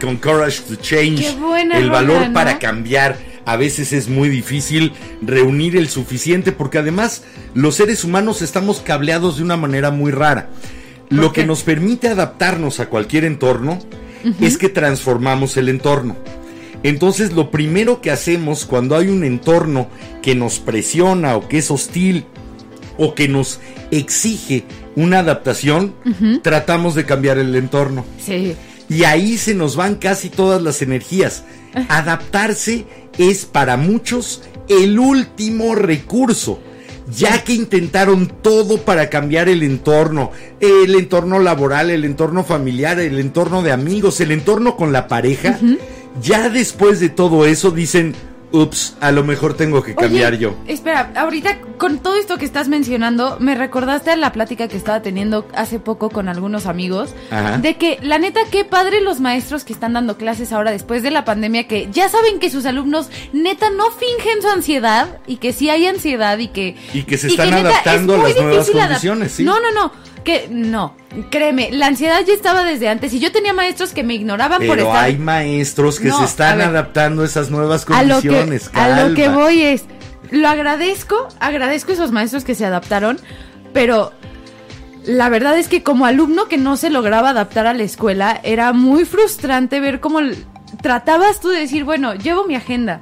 [0.00, 1.36] Con Courage to Change.
[1.74, 3.18] El valor para cambiar.
[3.44, 9.36] A veces es muy difícil reunir el suficiente porque además los seres humanos estamos cableados
[9.36, 10.48] de una manera muy rara.
[11.10, 13.78] Lo que nos permite adaptarnos a cualquier entorno
[14.40, 16.16] es que transformamos el entorno.
[16.82, 19.88] Entonces lo primero que hacemos cuando hay un entorno
[20.22, 22.24] que nos presiona o que es hostil
[22.96, 24.64] o que nos exige
[24.96, 25.94] una adaptación,
[26.42, 28.06] tratamos de cambiar el entorno.
[28.24, 28.56] Sí.
[28.90, 31.44] Y ahí se nos van casi todas las energías.
[31.88, 32.84] Adaptarse
[33.16, 36.60] es para muchos el último recurso.
[37.16, 43.18] Ya que intentaron todo para cambiar el entorno, el entorno laboral, el entorno familiar, el
[43.18, 45.58] entorno de amigos, el entorno con la pareja,
[46.22, 48.14] ya después de todo eso dicen,
[48.52, 50.56] ups, a lo mejor tengo que cambiar Oye, yo.
[50.68, 55.00] Espera, ahorita con todo esto que estás mencionando, me recordaste a la plática que estaba
[55.00, 57.56] teniendo hace poco con algunos amigos, Ajá.
[57.56, 61.10] de que la neta, qué padre los maestros que están dando clases ahora después de
[61.10, 65.54] la pandemia, que ya saben que sus alumnos neta no fingen su ansiedad y que
[65.54, 66.76] sí hay ansiedad y que...
[66.92, 69.42] Y que se están neta, adaptando es a las nuevas condiciones, sí.
[69.44, 69.90] No, no, no.
[70.22, 70.94] Que no,
[71.30, 74.76] créeme, la ansiedad ya estaba desde antes y yo tenía maestros que me ignoraban por
[74.76, 76.66] Pero estar hay maestros que No, se a están ver.
[76.68, 78.70] adaptando a esas nuevas a lo que condiciones.
[78.74, 79.84] a lo que voy es
[80.30, 83.18] lo agradezco agradezco a esos maestros que se adaptaron
[83.72, 84.12] pero
[85.04, 88.72] la verdad es que como alumno que no se lograba adaptar a la escuela era
[88.72, 90.20] muy frustrante ver cómo
[90.82, 93.00] tratabas tú de decir bueno llevo mi agenda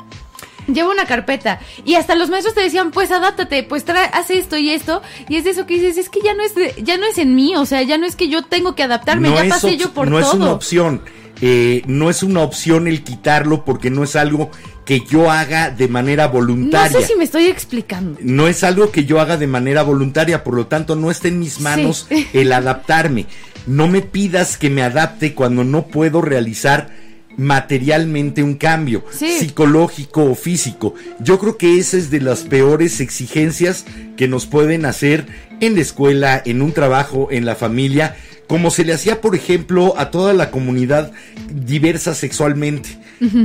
[0.70, 4.58] Llevo una carpeta y hasta los maestros te decían, pues adáptate, pues trae, haz esto
[4.58, 6.98] y esto y es de eso que dices, es que ya no es de- ya
[6.98, 9.44] no es en mí, o sea, ya no es que yo tengo que adaptarme, ya
[9.44, 10.28] es pasé yo por no todo.
[10.28, 11.02] es una opción.
[11.40, 14.50] eh, no es una opción el quitarlo porque no es algo
[14.88, 16.98] que yo haga de manera no voluntaria.
[16.98, 18.18] sé si me estoy explicando.
[18.22, 21.38] No es algo que yo haga de manera voluntaria, por lo tanto no está en
[21.38, 22.26] mis manos Sí.
[22.32, 23.26] el adaptarme.
[23.66, 26.88] No me pidas que me adapte cuando no puedo realizar
[27.36, 29.38] materialmente un cambio Sí.
[29.38, 30.94] psicológico o físico.
[31.20, 33.84] Yo creo que esa es de las peores exigencias
[34.16, 35.26] que nos pueden hacer
[35.60, 39.94] en la escuela, en un trabajo, en la familia, como se le hacía, por ejemplo,
[39.98, 41.12] a toda la comunidad
[41.52, 42.96] diversa sexualmente,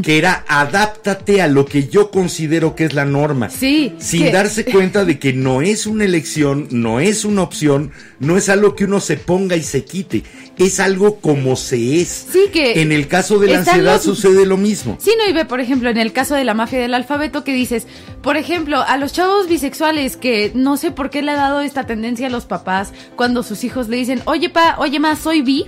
[0.03, 4.31] que era adáptate a lo que yo considero que es la norma Sí, sin que-
[4.31, 8.75] darse cuenta de que no es una elección, no es una opción, no es algo
[8.75, 10.23] que uno se ponga y se quite,
[10.57, 12.27] es algo como se es.
[12.31, 14.97] Sí, que En el caso de la ansiedad los- sucede lo mismo.
[15.01, 17.53] Sí, no, y ve, por ejemplo, en el caso de la mafia del alfabeto, que
[17.53, 17.87] dices,
[18.21, 21.85] por ejemplo, a los chavos bisexuales que no sé por qué le ha dado esta
[21.85, 25.65] tendencia a los papás cuando sus hijos le dicen, oye, pa, oye, ma, soy bi,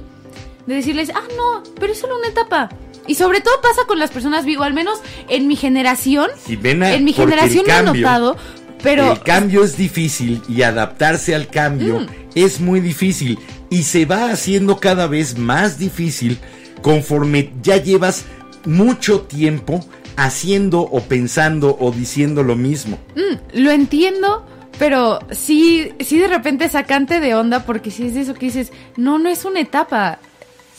[0.68, 2.70] de decirles, ah, no, pero es solo una etapa.
[3.08, 6.94] Y sobre todo pasa con las personas bi, o al menos en mi generación, Jimena,
[6.94, 8.36] en mi generación lo he notado,
[8.82, 12.08] pero el cambio es difícil y adaptarse al cambio Mm.
[12.36, 13.40] es muy difícil
[13.70, 16.38] y se va haciendo cada vez más difícil
[16.82, 18.26] conforme ya llevas
[18.66, 19.86] mucho tiempo
[20.18, 22.98] haciendo o pensando o diciendo lo mismo.
[23.16, 24.46] Mm, lo entiendo,
[24.80, 28.72] pero sí, sí de repente sacante de onda, porque si es de eso que dices,
[28.98, 30.20] no, no es una etapa.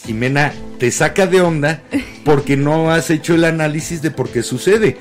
[0.05, 1.83] Jimena, te saca de onda
[2.25, 4.97] porque no has hecho el análisis de por qué sucede.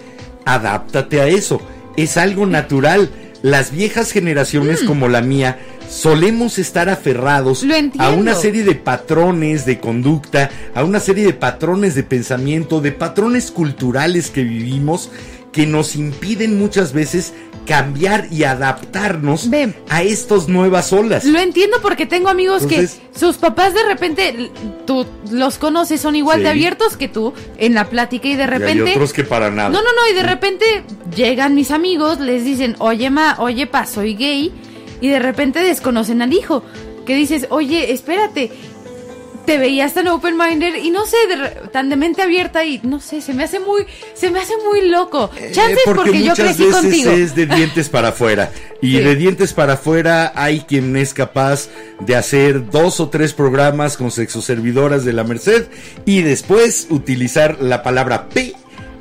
[0.46, 1.62] Adáptate a eso.
[1.98, 3.10] Es algo natural.
[3.42, 8.00] Las viejas generaciones como la mía solemos estar aferrados Mm.
[8.00, 12.92] A una serie de patrones de conducta, a una serie de patrones de pensamiento, de
[12.92, 15.12] patrones culturales que vivimos
[15.56, 17.34] que nos impiden muchas veces
[17.66, 19.50] cambiar y adaptarnos
[19.88, 21.24] a estas nuevas olas.
[21.24, 24.52] Lo entiendo porque tengo amigos Entonces- que sus papás de repente,
[24.86, 28.48] tú los conoces, son igual de abiertos que tú en la plática y de Y
[28.48, 28.84] repente...
[28.84, 29.70] hay otros que para nada.
[29.70, 30.66] No, no, no, y de repente
[31.16, 34.52] llegan mis amigos, les dicen, oye, ma, oye, pa, soy gay,
[35.00, 36.64] y de repente desconocen al hijo,
[37.06, 38.52] que dices, oye, espérate,
[39.46, 43.22] te veías tan open-minded y no sé, de tan de mente abierta y no sé,
[43.22, 45.30] se me hace muy, se me hace muy loco.
[45.52, 47.12] Chances Eh, porque, yo muchas crecí veces contigo.
[47.12, 48.52] es de dientes para afuera.
[48.82, 49.00] Y Sí.
[49.00, 54.12] de dientes para afuera hay quien es capaz de hacer dos o tres programas con
[54.12, 55.68] sexoservidoras de la Merced
[56.06, 58.54] y después utilizar la palabra P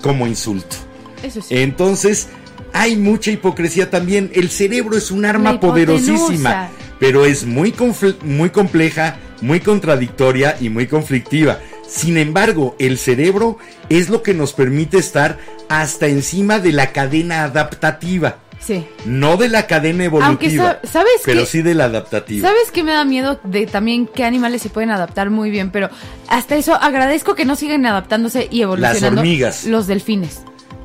[0.02, 0.76] como insulto.
[1.22, 1.56] Eso sí.
[1.56, 2.28] Entonces,
[2.72, 4.30] hay mucha hipocresía también.
[4.34, 7.74] El cerebro es un arma poderosísima, pero es muy,
[8.22, 11.58] muy compleja, muy contradictoria y muy conflictiva.
[11.88, 17.44] Sin embargo, el cerebro es lo que nos permite estar hasta encima de la cadena
[17.44, 18.38] adaptativa.
[18.60, 18.86] Sí.
[19.04, 22.48] No de la cadena evolutiva, sa- ¿sabes pero sí de la adaptativa.
[22.48, 25.70] ¿Sabes qué me da miedo de también qué animales se pueden adaptar muy bien?
[25.70, 25.90] Pero
[26.28, 29.20] hasta eso agradezco que no sigan adaptándose y evolucionando.
[29.20, 29.66] hormigas.
[29.66, 30.40] Los delfines.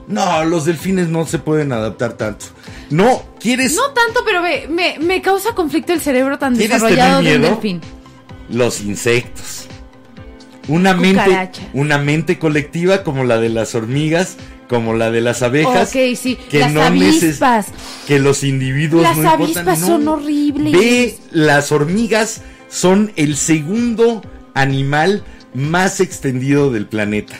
[0.09, 2.47] No, los delfines no se pueden adaptar tanto.
[2.89, 7.21] No, ¿quieres No tanto, pero ve, me, me causa conflicto el cerebro tan ¿Quieres desarrollado
[7.21, 7.81] de un delfín.
[8.49, 9.67] Los insectos.
[10.67, 14.37] Una mente, una mente colectiva como la de las hormigas,
[14.67, 15.89] como la de las abejas.
[15.89, 16.37] Ok, sí.
[16.49, 17.67] que Las no avispas.
[18.07, 19.87] que los individuos Las no importan, avispas no.
[19.87, 20.73] son horribles.
[20.73, 24.21] Ve, las hormigas son el segundo
[24.53, 25.23] animal
[25.55, 27.35] más extendido del planeta.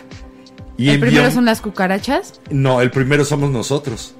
[0.76, 2.40] Y ¿El primero son las cucarachas?
[2.50, 4.16] No, el primero somos nosotros.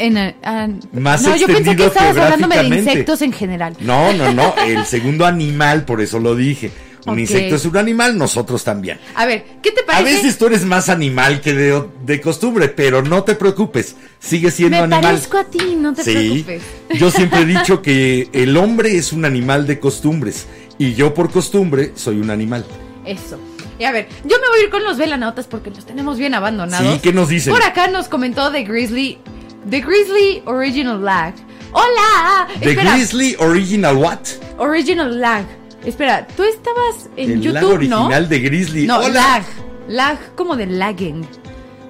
[0.00, 3.76] En, eh, ah, Más no, yo pensé que estabas hablándome de insectos en general.
[3.80, 6.70] No, no, no, el segundo animal, por eso lo dije.
[7.06, 8.98] Un insecto es un animal, nosotros también.
[9.14, 10.16] A ver, ¿qué te A parece?
[10.16, 14.76] veces tú eres más animal que de, de costumbre, pero no te preocupes, sigue siendo
[14.78, 15.00] Me animal.
[15.02, 16.62] parezco a ti, no te Sí, preocupes.
[16.98, 20.46] yo siempre he dicho que el hombre es un animal de costumbres
[20.78, 22.64] y yo por costumbre soy un animal.
[23.06, 23.38] Eso.
[23.78, 26.34] Y a ver, yo me voy a ir con los velanautas porque los tenemos bien
[26.34, 26.94] abandonados.
[26.94, 27.52] Sí, ¿qué nos dicen?
[27.54, 29.16] Por acá nos comentó The Grizzly,
[29.68, 31.34] The Grizzly Original Lag.
[31.72, 32.48] ¡Hola!
[32.60, 34.20] The Espera, Grizzly Original What?
[34.58, 35.44] Original Lag.
[35.84, 38.28] Espera, tú estabas en el YouTube, lago original ¿no?
[38.28, 38.86] de Grizzly.
[38.86, 39.08] No, Hola.
[39.08, 39.42] lag.
[39.88, 41.26] Lag como de lagging.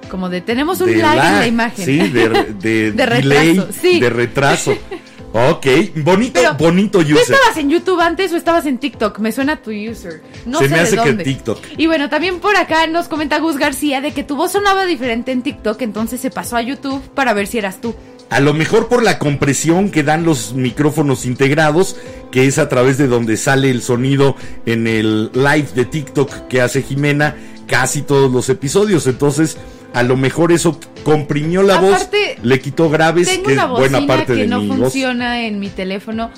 [0.09, 1.85] Como de tenemos un De lag, en lag, la imagen.
[1.85, 3.99] Sí, de, de, De delay, retraso, sí.
[3.99, 4.77] de retraso.
[5.33, 5.65] Ok,
[6.03, 7.19] bonito, Pero, bonito ¿Tú user.
[7.35, 9.19] estabas en YouTube antes o estabas en TikTok?
[9.19, 10.21] Me suena tu user.
[10.45, 11.23] No Se sé me de hace que en dónde.
[11.23, 11.59] TikTok.
[11.77, 15.31] Y bueno, también por acá nos comenta Gus García de que tu voz sonaba diferente
[15.31, 17.95] en TikTok, entonces se pasó a YouTube para ver si eras tú.
[18.29, 21.95] A lo mejor por la compresión que dan los micrófonos integrados,
[22.31, 26.61] que es a través de donde sale el sonido en el live de TikTok que
[26.61, 27.35] hace Jimena
[27.67, 29.07] casi todos los episodios.
[29.07, 29.57] Entonces,
[29.93, 33.65] a lo mejor eso comprimió la Aparte, voz, le quitó graves, Tengo que es una
[33.67, 34.77] buena parte que de no mi voz.
[34.77, 36.31] funciona en mi teléfono.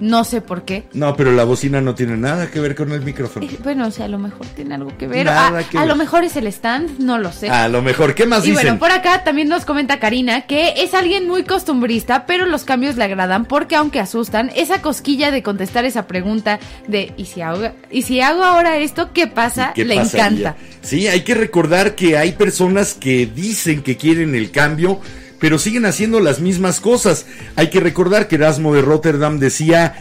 [0.00, 0.84] No sé por qué.
[0.92, 3.46] No, pero la bocina no tiene nada que ver con el micrófono.
[3.46, 5.26] Eh, Bueno, o sea, a lo mejor tiene algo que ver.
[5.26, 5.88] Nada a que a ver.
[5.88, 7.48] lo mejor es el stand, no lo sé.
[7.50, 8.64] A lo mejor, ¿qué más Y dicen?
[8.64, 12.96] bueno, por acá también nos comenta Karina que es alguien muy costumbrista, pero los cambios
[12.96, 17.68] le agradan porque aunque asustan, esa cosquilla de contestar esa pregunta de ¿y si hago,
[17.90, 19.72] y si hago ahora esto, qué pasa?
[19.74, 20.26] ¿Qué le pasaría?
[20.26, 20.56] encanta.
[20.82, 25.00] Sí, hay que recordar que hay personas que dicen que quieren el cambio,
[25.40, 27.26] pero siguen haciendo las mismas cosas.
[27.56, 29.94] Hay que recordar que Erasmo de Rotterdam decía,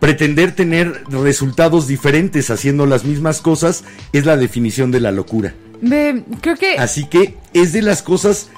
[0.00, 5.54] pretender tener resultados diferentes haciendo las mismas cosas es la definición de la locura.
[6.40, 8.48] Creo que Así que es de las cosas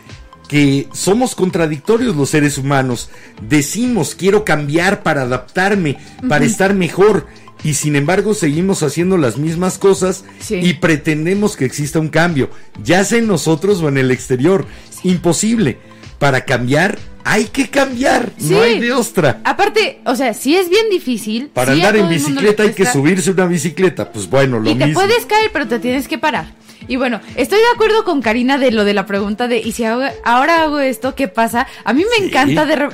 [0.48, 3.08] que somos contradictorios los seres humanos.
[3.48, 5.96] Decimos, quiero cambiar para adaptarme,
[6.28, 7.26] para estar mejor.
[7.62, 10.56] Y sin embargo seguimos haciendo las mismas cosas Sí.
[10.56, 12.50] y pretendemos que exista un cambio,
[12.82, 14.66] ya sea en nosotros o en el exterior.
[15.02, 15.78] Imposible.
[16.18, 18.52] Para cambiar hay que cambiar, Sí.
[18.52, 19.40] no hay de ostra.
[19.44, 21.48] aparte, o sea, si es bien difícil.
[21.48, 24.12] Para andar en bicicleta hay que subirse una bicicleta.
[24.12, 25.00] Pues bueno, lo Y te mismo.
[25.00, 26.46] puedes caer, pero te tienes que parar.
[26.86, 29.84] Y bueno, estoy de acuerdo con Karina de lo de la pregunta de, ¿y si
[29.84, 31.66] hago- ahora hago esto, qué pasa?
[31.82, 32.24] A mí me Sí.
[32.28, 32.88] encanta de...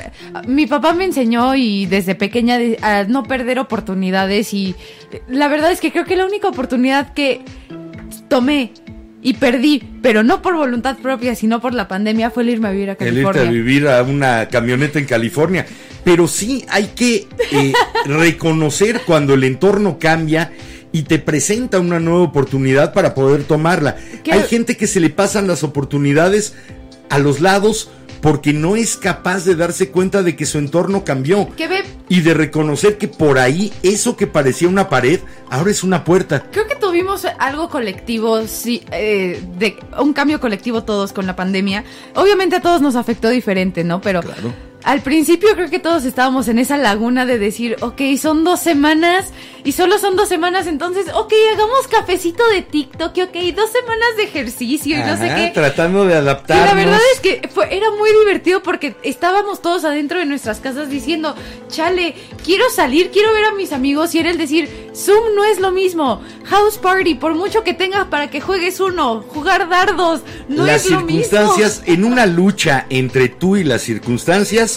[0.46, 4.76] Mi papá me enseñó y desde pequeña de- a no perder oportunidades y
[5.28, 7.40] la verdad es que creo que la única oportunidad que
[8.28, 8.72] tomé
[9.22, 12.70] y perdí, pero no por voluntad propia, sino por la pandemia, fue el irme a
[12.70, 13.42] vivir a El irte California.
[13.42, 15.66] a vivir a una camioneta en California.
[16.04, 17.72] Pero sí hay que eh,
[18.06, 20.52] reconocer cuando el entorno cambia
[20.92, 23.96] y te presenta una nueva oportunidad para poder tomarla.
[24.24, 24.32] ¿Qué?
[24.32, 26.54] Hay gente que se le pasan las oportunidades
[27.10, 27.90] a los lados
[28.20, 31.48] porque no es capaz de darse cuenta de que su entorno cambió.
[31.56, 35.82] Que ve, Y de reconocer que por ahí eso que parecía una pared ahora es
[35.82, 36.44] una puerta.
[36.50, 41.84] Creo que tuvimos algo colectivo, sí, eh, de un cambio colectivo todos con la pandemia.
[42.14, 44.00] Obviamente a todos nos afectó diferente, ¿no?
[44.00, 44.69] Pero Claro.
[44.84, 49.26] Al principio creo que todos estábamos en esa laguna de decir, ok, son dos semanas
[49.62, 54.08] y solo son dos semanas, entonces, ok, hagamos cafecito de TikTok y ok, dos semanas
[54.16, 55.50] de ejercicio y no sé qué.
[55.52, 56.66] Tratando de Y adaptarnos.
[56.66, 60.88] la verdad es que fue, era muy divertido porque estábamos todos adentro de nuestras casas
[60.88, 61.34] diciendo,
[61.68, 62.14] chale,
[62.44, 65.70] quiero salir, quiero ver a mis amigos y era el decir, Zoom no es lo
[65.72, 70.86] mismo, House Party, por mucho que tengas para que juegues uno, jugar dardos, no las
[70.86, 71.22] es lo mismo.
[71.22, 74.69] circunstancias, en una lucha entre tú y las circunstancias,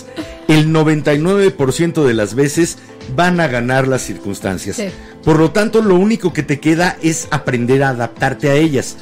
[0.48, 2.78] el 99% de las veces
[3.16, 4.78] van a ganar las circunstancias.
[4.78, 4.88] Sí.
[5.24, 8.98] Por lo tanto, lo único que te queda es aprender a adaptarte a ellas.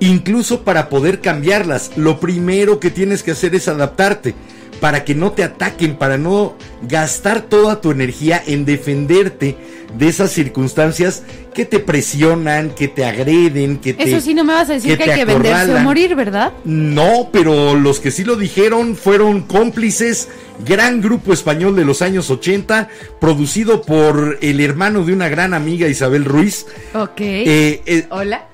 [0.00, 4.34] Incluso para poder cambiarlas, lo primero que tienes que hacer es adaptarte
[4.80, 9.56] para que no te ataquen, para no gastar toda tu energía en defenderte
[9.96, 11.22] de esas circunstancias
[11.52, 14.96] que te presionan, que te agreden, que te Eso sí, no me vas a decir
[14.96, 15.84] que, hay que venderse o acorralan.
[15.84, 16.52] morir, ¿verdad?
[16.64, 20.28] No, pero los que sí lo dijeron fueron cómplices,
[20.64, 22.88] gran grupo español de los años 80,
[23.20, 26.66] producido por el hermano de una gran amiga Isabel Ruiz.
[26.94, 27.20] Ok.
[27.20, 28.46] Eh, eh, Hola.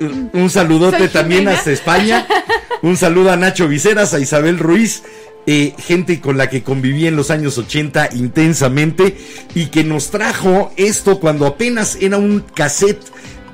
[0.00, 2.26] un saludote también hasta España.
[2.82, 5.04] Un saludo a Nacho Viceras, a Isabel Ruiz.
[5.46, 9.16] Eh, gente con la que conviví en los años 80 intensamente
[9.54, 13.02] y que nos trajo esto cuando apenas era un cassette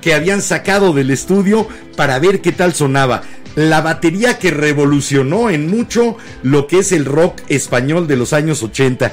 [0.01, 1.67] que habían sacado del estudio
[1.97, 3.23] para ver qué tal sonaba.
[3.57, 8.63] La batería que revolucionó en mucho lo que es el rock español de los años
[8.63, 9.13] 80.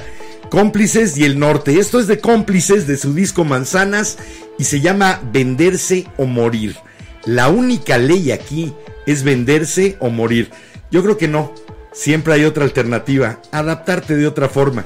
[0.50, 1.80] Cómplices y el norte.
[1.80, 4.18] Esto es de cómplices de su disco Manzanas
[4.58, 6.76] y se llama Venderse o Morir.
[7.24, 8.72] La única ley aquí
[9.06, 10.50] es venderse o morir.
[10.92, 11.52] Yo creo que no.
[11.96, 14.84] Siempre hay otra alternativa, adaptarte de otra forma.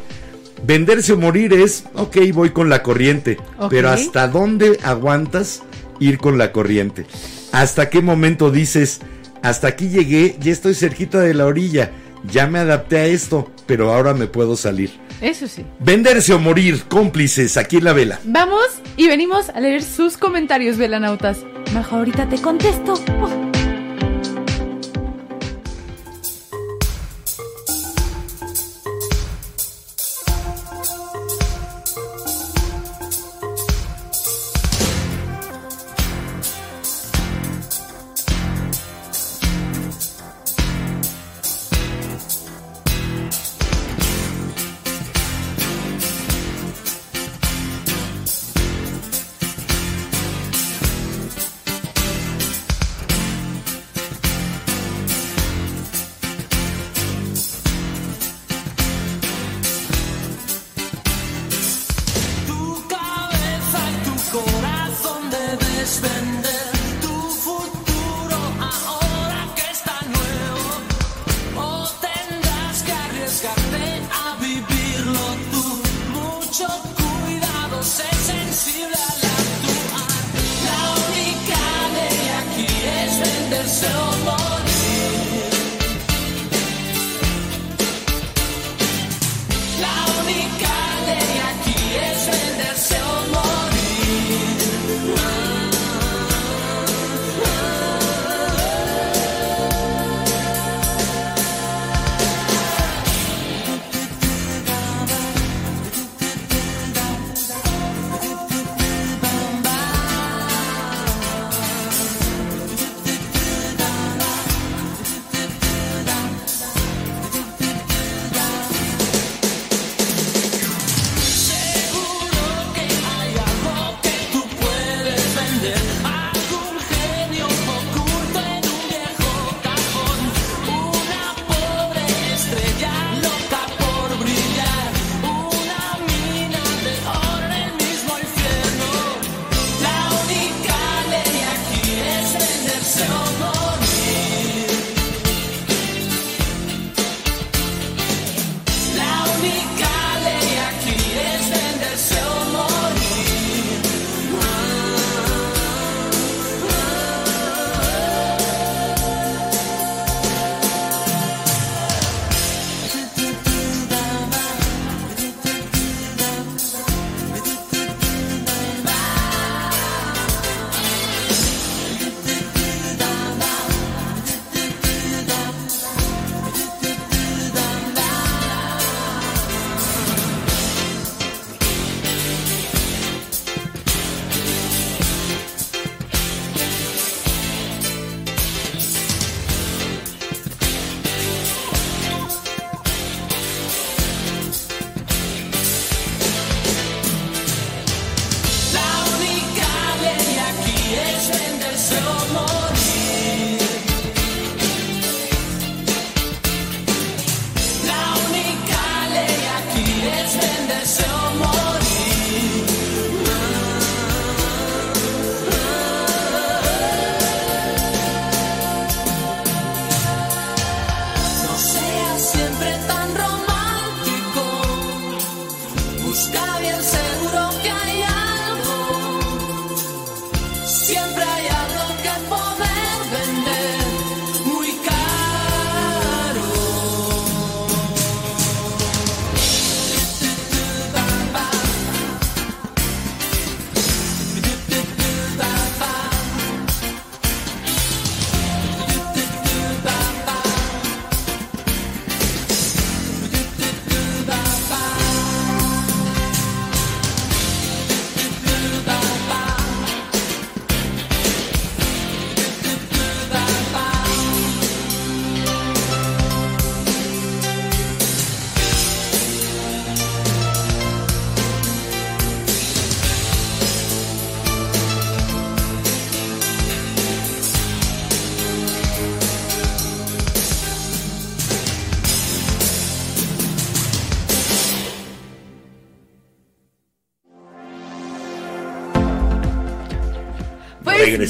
[0.65, 3.37] Venderse o morir es, ok, voy con la corriente,
[3.69, 5.65] pero ¿hasta dónde aguantas
[5.99, 7.07] ir con la corriente?
[7.51, 9.01] ¿Hasta qué momento dices,
[9.43, 11.91] hasta aquí llegué, ya estoy cerquita de la orilla,
[12.31, 14.93] ya me adapté a esto, pero ahora me puedo salir?
[15.21, 15.67] Eso sí.
[15.81, 18.21] Venderse o morir, cómplices, aquí en la vela.
[18.23, 21.39] Vamos y venimos a leer sus comentarios, velanautas.
[21.75, 22.95] Majo, ahorita te contesto.
[23.21, 23.60] Oh.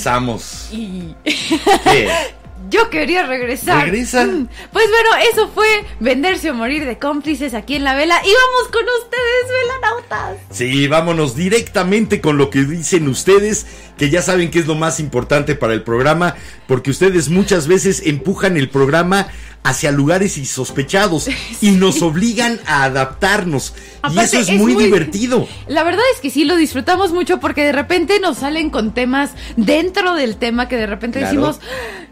[0.05, 0.69] Regresamos.
[0.73, 2.09] y ¿Qué?
[2.69, 3.85] Yo quería regresar.
[3.87, 4.25] Regresa.
[4.27, 5.67] Mm, Pues bueno, eso fue
[5.99, 8.17] venderse o morir de cómplices aquí en la vela.
[8.23, 10.37] Y vamos con ustedes, velanautas.
[10.51, 15.01] Sí, vámonos directamente con lo que dicen ustedes, que ya saben que es lo más
[15.01, 16.37] importante para el programa,
[16.69, 19.27] porque ustedes muchas veces empujan el programa
[19.63, 21.29] hacia lugares insospechados
[21.61, 23.75] y nos obligan a adaptarnos.
[24.11, 25.47] y eso es, es muy, muy- divertido.
[25.69, 29.31] La verdad es que sí lo disfrutamos mucho porque de repente nos salen con temas
[29.57, 31.35] dentro del tema que de repente Claro.
[31.35, 31.61] decimos,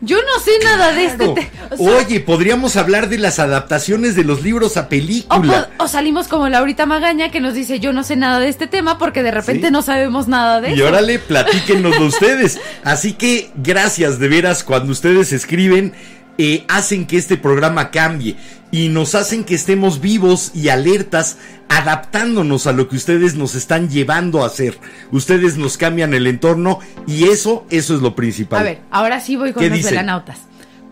[0.03, 1.34] yo no sé nada de este Claro.
[1.34, 1.49] tema.
[1.70, 5.70] O, sea, Oye, podríamos hablar de las adaptaciones de los libros a película.
[5.78, 8.99] o salimos como Laurita Magaña que nos dice, yo no sé nada de este tema
[8.99, 9.72] porque de repente Sí.
[9.72, 10.86] no sabemos nada de Y eso.
[10.86, 12.61] órale, platíquenos ustedes.
[12.84, 15.94] Así que gracias de veras cuando ustedes escriben,
[16.39, 18.36] eh, hacen que este programa cambie
[18.70, 23.89] y nos hacen que estemos vivos y alertas, adaptándonos a lo que ustedes nos están
[23.89, 24.78] llevando a hacer.
[25.11, 28.61] Ustedes nos cambian el entorno y eso, eso es lo principal.
[28.61, 30.47] A ver, ahora sí voy con ¿Qué los velanautas.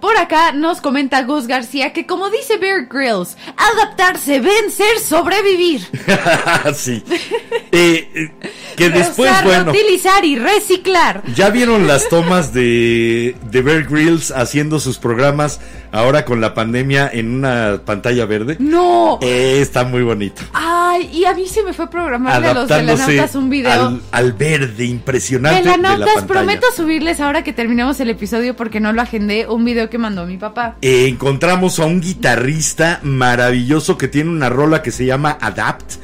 [0.06, 5.80] Por acá nos comenta Gus García que como dice Bear Grylls, adaptarse, vencer, sobrevivir.
[6.76, 7.02] sí.
[7.72, 8.30] Eh, eh,
[8.76, 9.72] que después, bueno.
[9.72, 11.24] reutilizar y reciclar.
[11.34, 15.58] ¿Ya vieron las tomas de, de Bear Grylls haciendo sus programas
[15.96, 18.56] ahora con la pandemia en una pantalla verde?
[18.60, 19.18] No.
[19.22, 20.42] Eh, está muy bonito.
[20.52, 23.72] Ay, y a mí se me fue programarle a los velanautas un video.
[23.72, 26.26] al, al verde impresionante de la pantalla.
[26.26, 30.26] prometo subirles ahora que terminemos el episodio porque no lo agendé, un video que mandó
[30.26, 30.76] mi papá.
[30.82, 35.94] Eh, encontramos a un guitarrista maravilloso que tiene una rola que se llama Adapt,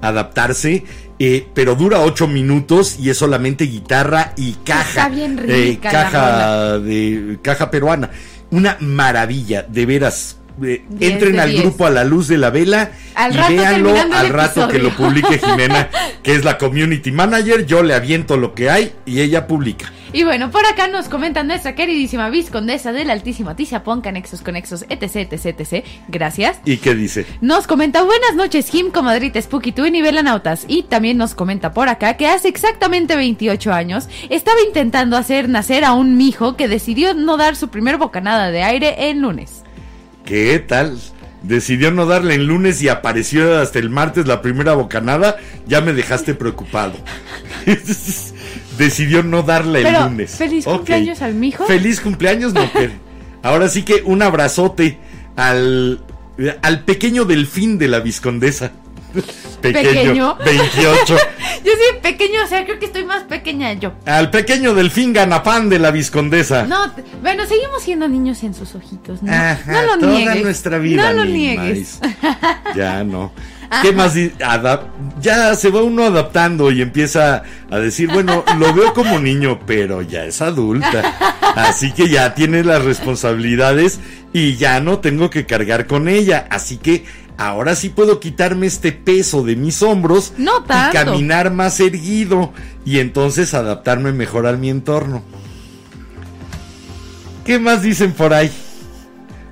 [0.00, 0.84] adaptarse,
[1.18, 4.88] eh, pero dura ocho minutos y es solamente guitarra y caja.
[4.88, 8.10] Está bien eh, rica la caja de caja peruana.
[8.52, 10.36] Una maravilla, de veras.
[10.62, 14.28] Eh, entren al grupo a la luz de la vela Al y rato véanlo al
[14.28, 15.88] rato que lo publique Jimena,
[16.22, 17.64] que es la community manager.
[17.66, 19.90] Yo le aviento lo que hay y ella publica.
[20.14, 25.32] Y bueno, por acá nos comenta nuestra queridísima viscondesa del altísimo Tiziapón, Canexos, Conexos, etc,
[25.32, 25.86] etc, etc.
[26.08, 26.58] Gracias.
[26.66, 27.24] ¿Y qué dice?
[27.40, 30.66] Nos comenta buenas noches, Jim, comadrita Spooky, tú y Nivelanautas.
[30.68, 35.82] Y también nos comenta por acá que hace exactamente 28 años estaba intentando hacer nacer
[35.82, 39.62] a un mijo que decidió no dar su primer bocanada de aire el lunes.
[40.26, 40.98] ¿Qué tal?
[41.42, 45.38] Decidió no darle el lunes y apareció hasta el martes la primera bocanada.
[45.66, 46.92] Ya me dejaste preocupado.
[48.78, 50.30] Decidió no darle el Pero, lunes.
[50.32, 51.64] ¿feliz cumpleaños al mijo?
[51.66, 52.68] Feliz cumpleaños, no.
[52.72, 52.92] pero-
[53.42, 54.98] Ahora sí que un abrazote
[55.36, 56.00] al,
[56.62, 58.70] al pequeño delfín de la viscondesa.
[59.60, 60.36] Pequeño.
[60.44, 61.16] 28.
[61.64, 63.92] Yo soy pequeño, o sea, creo que estoy más pequeña yo.
[64.06, 66.64] Al pequeño delfín ganapán de la viscondesa.
[66.64, 69.32] No, bueno, seguimos siendo niños en sus ojitos, ¿no?
[69.32, 70.42] Ajá, no lo toda niegues.
[70.42, 71.12] nuestra vida.
[71.12, 72.00] No lo niegues.
[72.74, 73.32] Ya no.
[73.80, 74.14] ¿Qué más?
[75.20, 80.02] ya se va uno adaptando y empieza a decir, bueno, lo veo como niño, pero
[80.02, 81.32] ya es adulta.
[81.54, 84.00] Así que ya tiene las responsabilidades
[84.32, 86.46] y ya no tengo que cargar con ella.
[86.50, 87.04] Así que
[87.38, 92.52] ahora sí puedo quitarme este peso de mis hombros No y caminar más erguido
[92.84, 95.22] y entonces adaptarme mejor a mi entorno.
[97.44, 98.52] ¿Qué más dicen por ahí?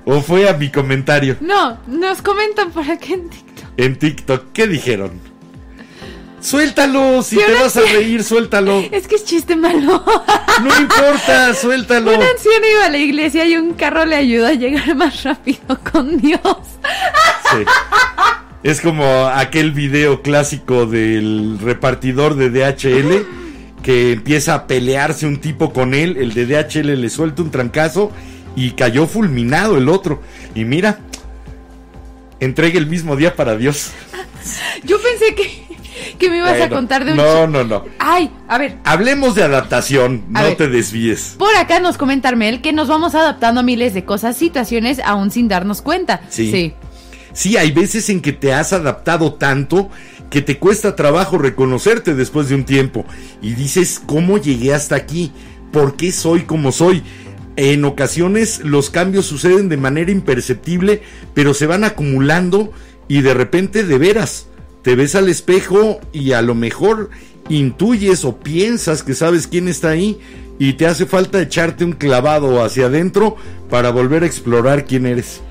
[0.05, 1.37] ¿O fue a mi comentario?
[1.41, 3.50] No, nos comentan por aquí en TikTok.
[3.77, 5.11] En TikTok, ¿qué dijeron?
[6.41, 8.79] Suéltalo, si te vas a reír, suéltalo.
[8.91, 10.03] Es que es chiste malo.
[10.63, 12.15] No importa, suéltalo.
[12.15, 15.79] Un anciano iba a la iglesia y un carro le ayudó a llegar más rápido
[15.91, 16.41] con Dios.
[17.51, 17.63] Sí.
[18.63, 23.25] Es como aquel video clásico del repartidor de DHL
[23.83, 28.11] que empieza a pelearse un tipo con él, el de DHL le suelta un trancazo
[28.55, 30.21] y cayó fulminado el otro.
[30.53, 30.99] Y mira,
[32.41, 33.91] entrega el mismo día para Dios.
[34.83, 35.63] Yo pensé que,
[36.17, 37.85] que me ibas a contar de un No, no, no.
[37.99, 40.57] Ay, a ver, Hablemos de adaptación, A no ver.
[40.57, 41.35] te desvíes.
[41.37, 45.31] por acá nos comenta Armel que nos vamos adaptando a miles de cosas, situaciones, aún
[45.31, 46.21] sin darnos cuenta.
[46.29, 46.51] Sí.
[46.51, 46.73] Sí.
[47.33, 49.89] Sí, hay veces en que te has adaptado tanto
[50.29, 53.05] que te cuesta trabajo reconocerte después de un tiempo
[53.41, 55.31] y dices, ¿cómo llegué hasta aquí?
[55.71, 57.03] ¿Por qué soy como soy?
[57.57, 61.01] En ocasiones los cambios suceden de manera imperceptible,
[61.33, 62.71] pero se van acumulando
[63.07, 64.47] y de repente de veras
[64.83, 67.09] te ves al espejo y a lo mejor
[67.49, 70.19] intuyes o piensas que sabes quién está ahí
[70.59, 73.35] y te hace falta echarte un clavado hacia adentro
[73.69, 75.41] para volver a explorar quién eres.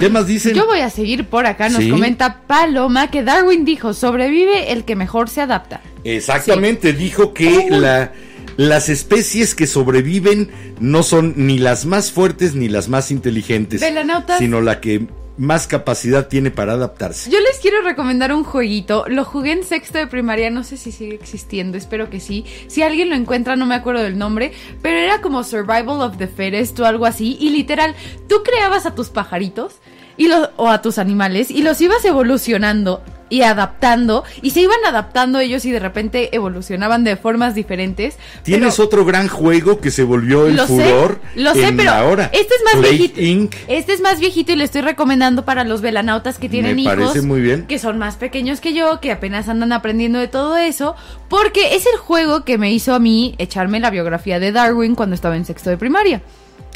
[0.00, 0.54] ¿Qué más dicen?
[0.54, 1.68] Yo voy a seguir por acá.
[1.68, 1.90] Nos Sí.
[1.90, 5.80] comenta Paloma que Darwin dijo: sobrevive el que mejor se adapta.
[6.02, 8.12] Exactamente, dijo que la,
[8.56, 10.50] las especies que sobreviven
[10.80, 14.38] no son ni las más fuertes ni las más inteligentes, Velanautas.
[14.38, 17.30] sino la que más capacidad tiene para adaptarse.
[17.30, 19.04] Yo les quiero recomendar un jueguito.
[19.08, 22.44] Lo jugué en sexto de primaria, no sé si sigue existiendo, espero que sí.
[22.68, 24.52] Si alguien lo encuentra, no me acuerdo del nombre,
[24.82, 27.36] pero era como Survival of the Fittest o algo así.
[27.40, 27.94] Y literal,
[28.28, 29.74] tú creabas a tus pajaritos
[30.16, 33.02] y los, o a tus animales y los ibas evolucionando
[33.34, 38.16] y adaptando y se iban adaptando ellos y de repente evolucionaban de formas diferentes.
[38.42, 41.76] Tienes pero- otro gran juego que se volvió el lo furor sé, lo sé, en
[41.76, 42.30] pero ahora.
[42.32, 43.20] este es más Play viejito.
[43.20, 43.54] Inc.
[43.66, 46.94] Este es más viejito y le estoy recomendando para los velanautas que tienen Me hijos.
[46.94, 47.66] parece muy bien.
[47.66, 50.94] Que son más pequeños que yo, que apenas andan aprendiendo de todo eso.
[51.28, 55.14] Porque es el juego que me hizo a mí echarme la biografía de Darwin cuando
[55.14, 56.22] estaba en sexto de primaria.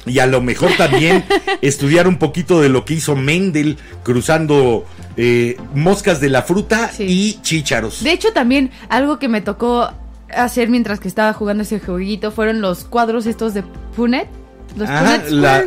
[0.06, 1.24] Y a lo mejor también
[1.62, 4.86] estudiar un poquito de lo que hizo Mendel cruzando
[5.16, 7.04] eh, moscas de la fruta Sí.
[7.06, 8.02] y chícharos.
[8.02, 9.90] De hecho, también algo que me tocó
[10.34, 13.62] hacer mientras que estaba jugando ese jueguito fueron los cuadros estos de
[13.96, 14.28] Punet.
[14.76, 15.64] Los la-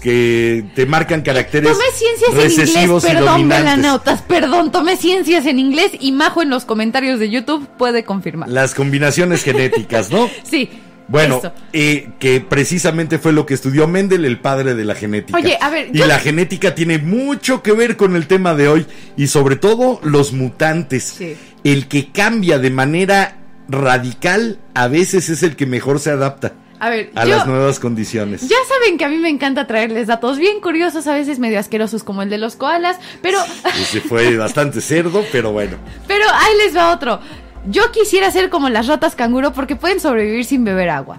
[0.00, 3.58] que te marcan caracteres Tomé ciencias en inglés, recesivos perdón, dominantes.
[3.74, 8.48] velanautas, perdón, tomé ciencias en inglés y Majo en los comentarios de YouTube puede confirmar.
[8.48, 10.28] Las combinaciones genéticas, ¿no?
[10.42, 10.70] Sí.
[11.10, 11.52] Bueno, eso.
[11.72, 15.36] eh, que precisamente fue lo que estudió Mendel, el padre de la genética.
[15.38, 18.68] Oye, a ver, Y yo- la genética tiene mucho que ver con el tema de
[18.68, 18.86] hoy
[19.16, 21.02] y sobre todo los mutantes.
[21.18, 21.36] Sí.
[21.64, 23.36] El que cambia de manera
[23.68, 27.78] radical a veces es el que mejor se adapta A ver, a yo, las nuevas
[27.78, 28.42] condiciones.
[28.48, 32.02] ya saben que a mí me encanta traerles datos bien curiosos, a veces medio asquerosos
[32.04, 33.38] como el de los koalas, pero,
[33.80, 35.76] Ese fue bastante cerdo, pero bueno.
[36.06, 37.20] pero ahí les va otro.
[37.68, 41.18] Yo quisiera ser como las ratas canguro porque pueden sobrevivir sin beber agua.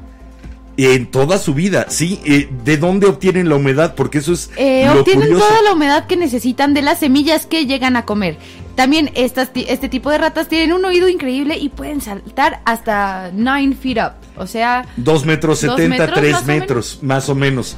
[0.77, 2.19] En toda su vida, sí.
[2.25, 3.93] eh, ¿De dónde obtienen la humedad?
[3.93, 5.45] Porque eso es Eh, lo obtienen curioso.
[5.47, 8.37] toda la humedad que necesitan de las semillas que llegan a comer.
[8.75, 13.75] También estas, este tipo de ratas tienen un oído increíble y pueden saltar hasta 9
[13.79, 14.13] feet up.
[14.37, 17.77] O sea, Dos metros Dos setenta, metros, tres más o metros, más o menos.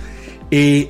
[0.52, 0.88] Eh,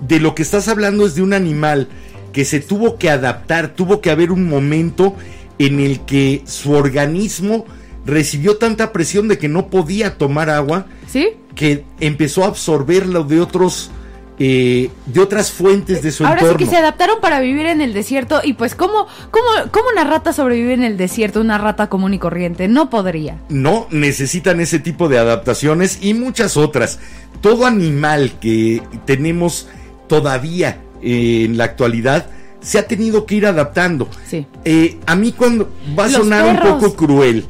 [0.00, 1.88] de lo que estás hablando es de un animal
[2.32, 5.14] que se tuvo que adaptar, tuvo que haber un momento
[5.58, 7.64] en el que su organismo
[8.06, 11.28] recibió tanta presión de que no podía tomar agua, ¿sí?
[11.54, 13.90] que empezó a absorberlo de otros,
[14.38, 16.58] eh, de otras fuentes de su Ahora sí entorno.
[16.58, 20.32] que se adaptaron para vivir en el desierto y pues ¿cómo, cómo, cómo una rata
[20.32, 22.68] sobrevive en el desierto, una rata común y corriente?
[22.68, 23.38] No podría.
[23.48, 26.98] No, necesitan ese tipo de adaptaciones y muchas otras.
[27.40, 29.68] Todo animal que tenemos
[30.08, 32.26] todavía eh, en la actualidad
[32.64, 34.08] se ha tenido que ir adaptando.
[34.28, 34.46] Sí.
[34.64, 37.44] Eh, a mí cuando va a Los sonar un poco cruel,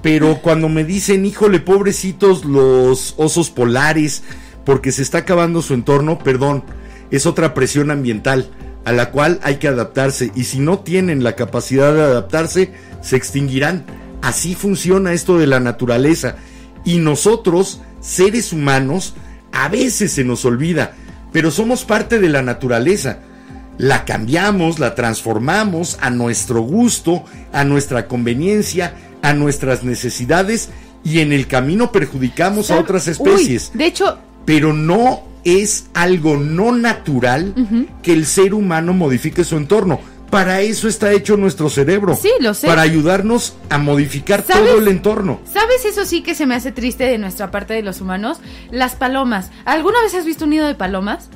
[0.00, 4.22] pero cuando me dicen, híjole, pobrecitos los osos polares,
[4.64, 6.62] porque se está acabando su entorno, perdón,
[7.10, 8.48] es otra presión ambiental
[8.84, 13.16] a la cual hay que adaptarse y si no tienen la capacidad de adaptarse, se
[13.16, 13.84] extinguirán.
[14.22, 16.36] Así funciona esto de la naturaleza
[16.84, 19.14] y nosotros, seres humanos,
[19.52, 20.94] a veces se nos olvida,
[21.32, 23.20] pero somos parte de la naturaleza
[23.80, 30.68] la cambiamos, la transformamos a nuestro gusto, a nuestra conveniencia, a nuestras necesidades
[31.02, 33.70] y en el camino perjudicamos a ¿Sab- otras Uy, especies.
[33.74, 37.54] de hecho, Pero no es algo no natural
[38.02, 40.00] que el ser humano modifique su entorno.
[40.30, 42.14] Para eso está hecho nuestro cerebro.
[42.20, 42.66] Sí, lo sé.
[42.68, 45.40] Para ayudarnos a modificar todo el entorno.
[45.52, 48.38] ¿sabes eso sí que se me hace triste de nuestra parte de los humanos?
[48.70, 49.50] Las palomas.
[49.64, 51.30] ¿Alguna vez has visto un nido de palomas?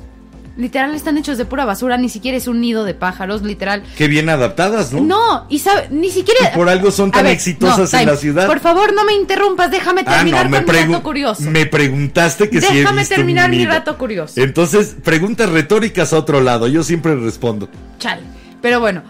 [0.57, 3.83] Literal están hechos de pura basura, ni siquiera es un nido de pájaros, literal.
[3.97, 5.01] Qué bien adaptadas, ¿no?
[5.01, 6.49] No, y sabe, ni siquiera.
[6.49, 8.47] Y por algo son tan ver, exitosas no, en la ciudad.
[8.47, 11.43] Por favor, no me interrumpas, déjame Ah, terminar no, me, con mi dato curioso.
[11.51, 14.39] me preguntaste que si he Déjame terminar mi dato curioso.
[14.41, 16.67] Entonces, preguntas retóricas a otro lado.
[16.69, 17.67] Yo siempre respondo.
[17.99, 18.21] Chale.
[18.61, 19.03] Pero bueno,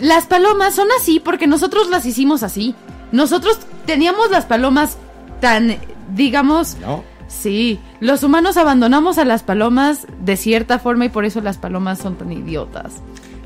[0.00, 2.74] las palomas son así porque nosotros las hicimos así.
[3.12, 4.96] Nosotros teníamos las palomas
[5.40, 5.76] tan,
[6.14, 7.04] digamos, ¿No?
[7.30, 11.98] Sí, los humanos abandonamos a las palomas de cierta forma y por eso las palomas
[11.98, 12.94] son tan idiotas.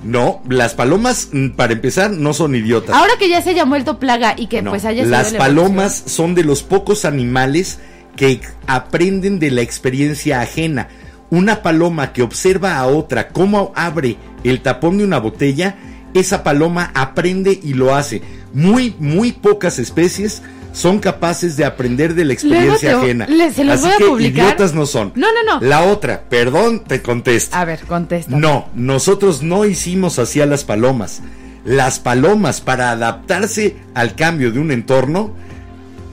[0.04, 2.94] No, las palomas, mm, para empezar, no son idiotas.
[2.94, 5.38] Ahora que ya se haya vuelto plaga y que No, pues haya sido las la
[5.38, 7.78] palomas son de los pocos animales
[8.16, 10.88] que aprenden de la experiencia ajena.
[11.30, 15.76] Una paloma que observa a otra cómo abre el tapón de una botella,
[16.12, 18.22] esa paloma aprende y lo hace.
[18.52, 20.42] Muy, muy pocas especies
[20.74, 23.26] son capaces de aprender de la experiencia te- ajena.
[23.26, 24.44] le- se los Así voy a que publicar.
[24.46, 25.12] idiotas no son.
[25.14, 25.66] No, no, no.
[25.66, 27.56] La otra, perdón, te contesto.
[27.56, 28.36] A ver, contesta.
[28.36, 31.22] No, nosotros no hicimos así a las palomas.
[31.64, 35.32] Las palomas, para adaptarse al cambio de un entorno,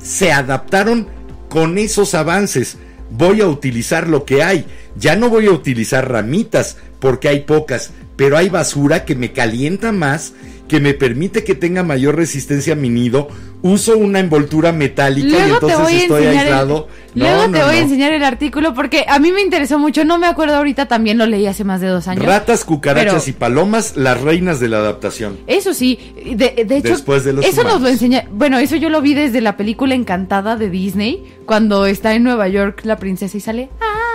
[0.02, 1.08] se adaptaron
[1.50, 2.78] con esos avances.
[3.10, 4.66] Voy a utilizar lo que hay.
[4.96, 9.92] Ya no voy a utilizar ramitas porque hay pocas, pero hay basura que me calienta
[9.92, 10.34] más
[10.72, 13.28] que me permite que tenga mayor resistencia a mi nido,
[13.62, 16.88] uso una envoltura metálica y Luego te entonces estoy el- aislado.
[17.14, 20.06] No, Luego no, te voy a enseñar el artículo porque a mí me interesó mucho.
[20.06, 22.24] No me acuerdo ahorita, también lo leí hace más de dos años.
[22.26, 25.38] Ratas, cucarachas Pero- y palomas, las reinas de la adaptación.
[25.46, 26.00] Eso sí,
[26.38, 28.24] de, de hecho, Después de los eso nos lo enseña.
[28.32, 32.48] Bueno, eso yo lo vi desde la película Encantada de Disney, cuando está en Nueva
[32.48, 33.68] York la princesa y sale.
[33.82, 34.11] "Ah, ah, ah".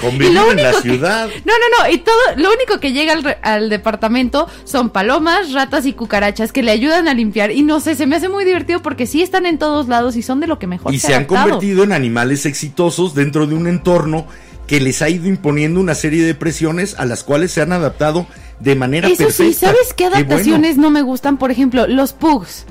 [0.00, 1.28] Convivir Y lo en la que- ciudad.
[1.44, 1.90] no, no, no.
[1.92, 6.62] Y todo, lo único que llega al, al departamento son palomas, ratas y cucarachas que
[6.62, 7.50] le ayudan a limpiar.
[7.50, 10.22] Y no sé, se me hace muy divertido porque sí están en todos lados y
[10.22, 13.46] son de lo que mejor y se se ha han convertido en animales exitosos dentro
[13.46, 14.26] de un entorno
[14.66, 18.26] que les ha ido imponiendo una serie de presiones a las cuales se han adaptado
[18.60, 19.44] de manera Eso perfecta.
[19.44, 20.16] sí, ¿sabes qué bueno.
[20.26, 21.36] adaptaciones no me gustan?
[21.36, 22.64] Por ejemplo, los pugs.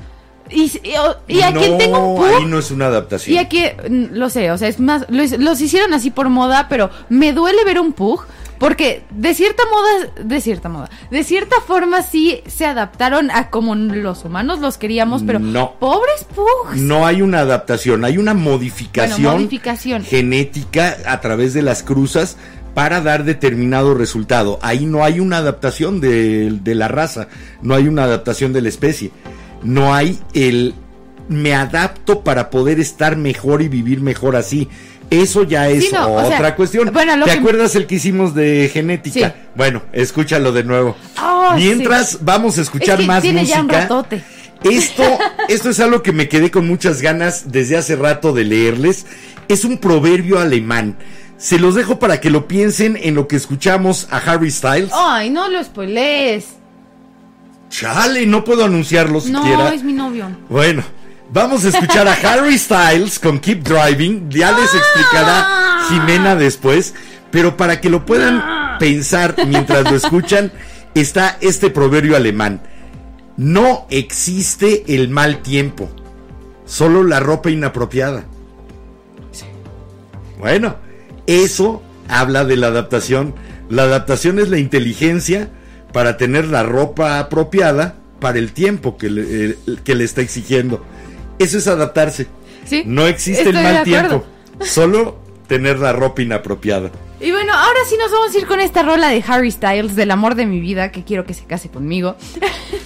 [0.50, 0.92] Y, y,
[1.28, 3.34] y a quien No, tengo un ahí no es una adaptación.
[3.34, 6.66] Y aquí, mm, lo sé, o sea, es más, los, los hicieron así por moda,
[6.68, 8.24] pero me duele ver un pug.
[8.56, 13.74] Porque de cierta moda, de cierta moda, de cierta forma sí se adaptaron a como
[13.74, 15.72] los humanos los queríamos, pero No.
[15.80, 16.76] pobres pugs.
[16.80, 20.04] No hay una adaptación, hay una modificación, Bueno, modificación.
[20.04, 22.36] genética a través de las cruzas
[22.74, 24.60] para dar determinado resultado.
[24.62, 27.26] Ahí no hay una adaptación de, de la raza,
[27.60, 29.10] no hay una adaptación de la especie.
[29.64, 30.74] No hay el
[31.28, 34.68] me adapto para poder estar mejor y vivir mejor así.
[35.10, 36.90] Eso ya es Sí, no, o otra sea, cuestión.
[36.92, 39.28] bueno, ¿Te que- acuerdas el que hicimos de genética?
[39.30, 39.48] Sí.
[39.54, 40.96] Bueno, escúchalo de nuevo.
[41.16, 42.18] Ah, Mientras sí.
[42.22, 43.56] vamos a escuchar Es que más tiene música.
[43.58, 44.24] ya un ratote.
[44.64, 45.02] Esto,
[45.48, 49.06] esto es algo que me quedé con muchas ganas desde hace rato de leerles.
[49.48, 50.96] Es un proverbio alemán.
[51.36, 54.90] Se los dejo para que lo piensen en lo que escuchamos a Harry Styles.
[54.94, 56.46] Ay, no lo spoilees.
[57.74, 59.74] Chale, no puedo anunciarlo No, siquiera.
[59.74, 60.28] es mi novio.
[60.48, 60.84] Bueno,
[61.32, 64.30] vamos a escuchar a Harry Styles con Keep Driving.
[64.30, 66.94] Ya les explicará Jimena después.
[67.32, 70.52] Pero para que lo puedan pensar mientras lo escuchan,
[70.94, 72.62] está este proverbio alemán.
[73.36, 75.90] No existe el mal tiempo,
[76.66, 78.24] solo la ropa inapropiada.
[80.38, 80.76] Bueno,
[81.26, 83.34] eso habla de la adaptación.
[83.68, 85.50] La adaptación es la inteligencia
[85.94, 90.84] para tener la ropa apropiada para el tiempo que le, eh, que le está exigiendo.
[91.38, 92.26] Eso es adaptarse.
[92.64, 94.24] Sí, No existe el mal tiempo,
[94.60, 96.90] solo tener la ropa inapropiada.
[97.20, 100.10] Y bueno, ahora sí nos vamos a ir con esta rola de Harry Styles, del
[100.10, 102.16] amor de mi vida, que quiero que se case conmigo.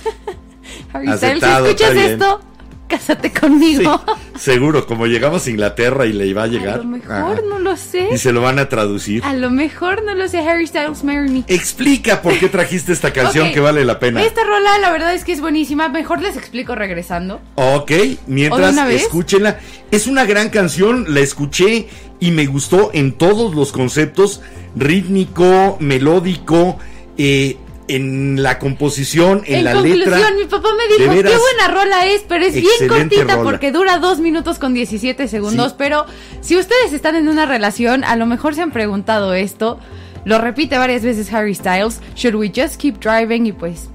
[0.93, 2.41] Harry Styles, si escuchas esto,
[2.89, 4.03] cásate Sí, conmigo.
[4.39, 6.79] seguro, como llegamos a Inglaterra y le iba a A llegar.
[6.79, 7.41] lo mejor Ajá.
[7.49, 8.09] no lo sé.
[8.13, 9.23] Y se lo van a traducir.
[9.25, 10.39] A lo mejor no lo sé.
[10.41, 11.45] Harry Styles, Marry Me.
[11.47, 14.23] Explica por qué trajiste esta canción que vale la pena.
[14.23, 15.89] Esta rola, la verdad es que es buenísima.
[15.89, 17.41] Mejor les explico regresando.
[17.57, 19.59] Ok, ¿O de mientras escúchenla.
[19.91, 21.89] Es una gran canción, la escuché
[22.21, 24.41] y me gustó en todos los conceptos,
[24.77, 26.79] rítmico, melódico,
[27.17, 27.57] eh,
[27.89, 30.31] en la composición, en, En, la conclusión, letra.
[30.39, 33.43] mi papá me dijo, veras, qué buena rola es, pero es bien cortita rola.
[33.43, 35.71] porque dura dos minutos con 17 segundos.
[35.71, 35.75] Sí.
[35.79, 36.05] Pero
[36.41, 39.79] si ustedes están en una relación, a lo mejor se han preguntado esto.
[40.25, 42.01] Lo repite varias veces Harry Styles.
[42.15, 43.47] Should we just keep driving?
[43.47, 43.89] Y pues,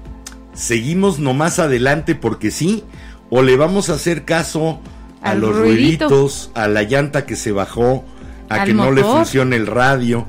[0.52, 2.84] Seguimos nomás adelante porque sí,
[3.30, 4.80] o le vamos a hacer caso
[5.22, 6.08] a los ruidito.
[6.08, 8.04] ruiditos, a la llanta que se bajó,
[8.48, 10.26] a Al que no le funcione el radio.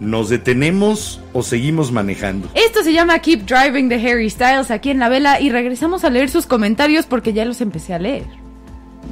[0.00, 2.48] ¿Nos detenemos o seguimos manejando?
[2.54, 6.10] esto se llama Keep Driving de Harry Styles aquí en la vela y regresamos a
[6.10, 8.26] leer sus comentarios porque ya los empecé a leer.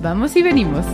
[0.00, 0.84] Vamos y venimos.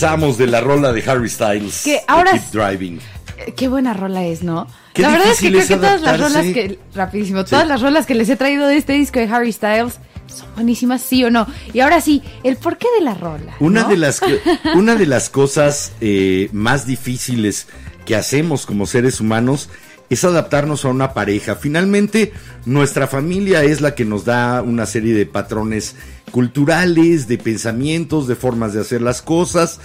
[0.00, 1.82] Regresamos de la rola de Harry Styles.
[1.82, 3.00] Que ahora Keep Driving.
[3.38, 4.68] Eh, Qué buena rola es, ¿no?
[4.94, 7.80] Qué la verdad es que creo es que todas las rolas que, rapidísimo, todas las
[7.82, 9.94] rolas que les he traído de este disco de Harry Styles
[10.28, 11.48] son buenísimas, sí o no.
[11.72, 13.56] Y ahora sí, el porqué de la rola.
[13.58, 13.88] Una ¿no?
[13.88, 14.40] de las que-
[14.76, 17.66] una de las cosas eh, más difíciles
[18.06, 19.68] que hacemos como seres humanos
[20.10, 21.56] es adaptarnos a una pareja.
[21.56, 22.32] Finalmente,
[22.66, 25.96] nuestra familia es la que nos da una serie de patrones
[26.30, 29.80] culturales, de pensamientos, de formas de hacer las cosas.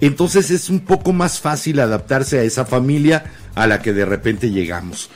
[0.00, 3.24] Entonces es un poco más fácil adaptarse a esa familia
[3.54, 5.10] a la que de repente llegamos.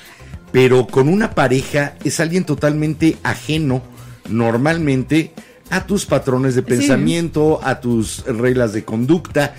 [0.52, 3.82] Pero con una pareja es alguien totalmente ajeno,
[4.28, 5.32] normalmente,
[5.70, 9.54] a tus patrones de pensamiento, a tus reglas de conducta,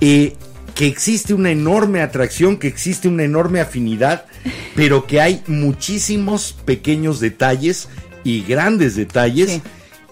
[0.00, 0.36] eh,
[0.74, 4.26] que existe una enorme atracción, que existe una enorme afinidad,
[4.74, 7.88] pero que hay muchísimos pequeños detalles
[8.24, 9.62] y grandes detalles Sí.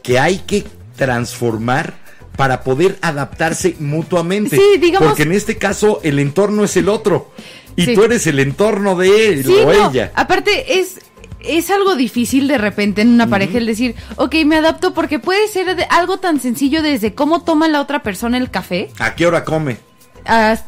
[0.03, 0.64] Que hay que
[0.96, 1.94] transformar
[2.36, 4.57] para poder adaptarse mutuamente.
[4.57, 7.32] Sí, digamos- Porque en este caso el entorno es el otro
[7.76, 7.94] y Sí.
[7.94, 10.12] tú eres el entorno de él Sí, o no, ella.
[10.14, 10.99] Aparte, es,
[11.40, 15.49] es algo difícil de repente en una pareja el decir, ok, me adapto porque puede
[15.49, 18.90] ser de- algo tan sencillo desde cómo toma la otra persona el café.
[18.99, 19.78] ¿A qué hora come?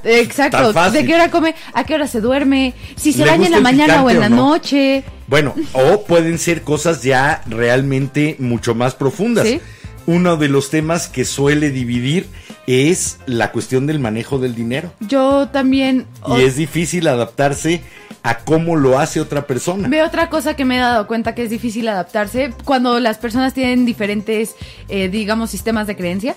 [0.05, 3.53] Exacto, de qué hora come, a qué hora se duerme, si se ¿Le baña en
[3.53, 4.37] la mañana o en la no?
[4.37, 5.05] noche.
[5.27, 9.47] Bueno, o pueden ser cosas ya realmente mucho más profundas.
[9.47, 9.61] Sí.
[10.07, 12.27] Uno de los temas que suele dividir
[12.67, 14.93] es la cuestión del manejo del dinero.
[15.01, 17.83] Yo también Y es difícil adaptarse
[18.23, 19.89] a cómo lo hace otra persona.
[19.89, 23.55] veo otra cosa que me he dado cuenta que es difícil adaptarse cuando las personas
[23.55, 24.57] tienen diferentes,
[24.89, 26.35] eh, digamos, sistemas de creencia.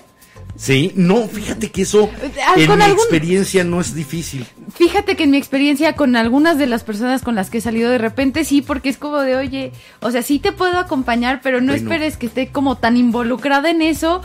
[0.56, 2.08] Sí, no, fíjate que eso
[2.46, 4.46] Ah, en mi algún- experiencia no es difícil.
[4.76, 7.90] Fíjate que en mi experiencia con algunas de las personas con las que he salido
[7.90, 11.60] de repente sí, porque es como de, oye, o sea, sí te puedo acompañar, pero
[11.60, 11.82] no Bueno.
[11.90, 14.22] esperes que esté como tan involucrada en eso.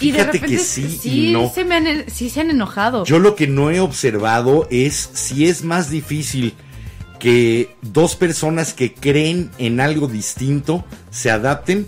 [0.00, 1.48] y de Fíjate que repente sí y sí, no.
[1.54, 3.04] se me han, sí se han enojado.
[3.04, 6.54] Yo lo que no he observado es si es más difícil
[7.20, 11.86] que dos personas que creen en algo distinto se adapten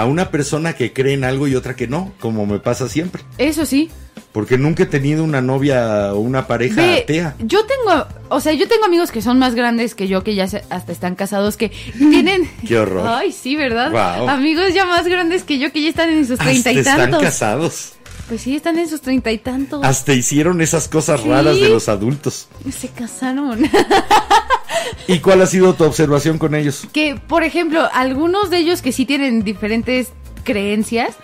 [0.00, 3.22] a una persona que cree en algo y otra que no, como me pasa siempre.
[3.38, 3.90] Eso sí.
[4.32, 7.34] Porque nunca he tenido una novia o una pareja Ve, atea.
[7.38, 10.46] yo tengo, o sea, yo tengo amigos que son más grandes que yo, que ya
[10.46, 12.48] se- hasta están casados, que tienen...
[12.66, 13.06] Qué horror.
[13.08, 13.90] Ay, sí, ¿verdad?
[13.90, 14.28] Guau.
[14.28, 17.22] Amigos ya más grandes que yo, que ya están en sus treinta y están tantos.
[17.22, 17.92] casados.
[18.28, 19.82] Pues sí, están en sus treinta y tantos.
[19.82, 21.28] Hasta hicieron esas cosas Sí.
[21.28, 22.48] raras de los adultos.
[22.70, 23.58] Se casaron.
[25.08, 26.86] ¿Y cuál ha sido tu observación con ellos?
[26.92, 30.12] que, por ejemplo, algunos de ellos que sí tienen diferentes
[30.44, 31.16] creencias,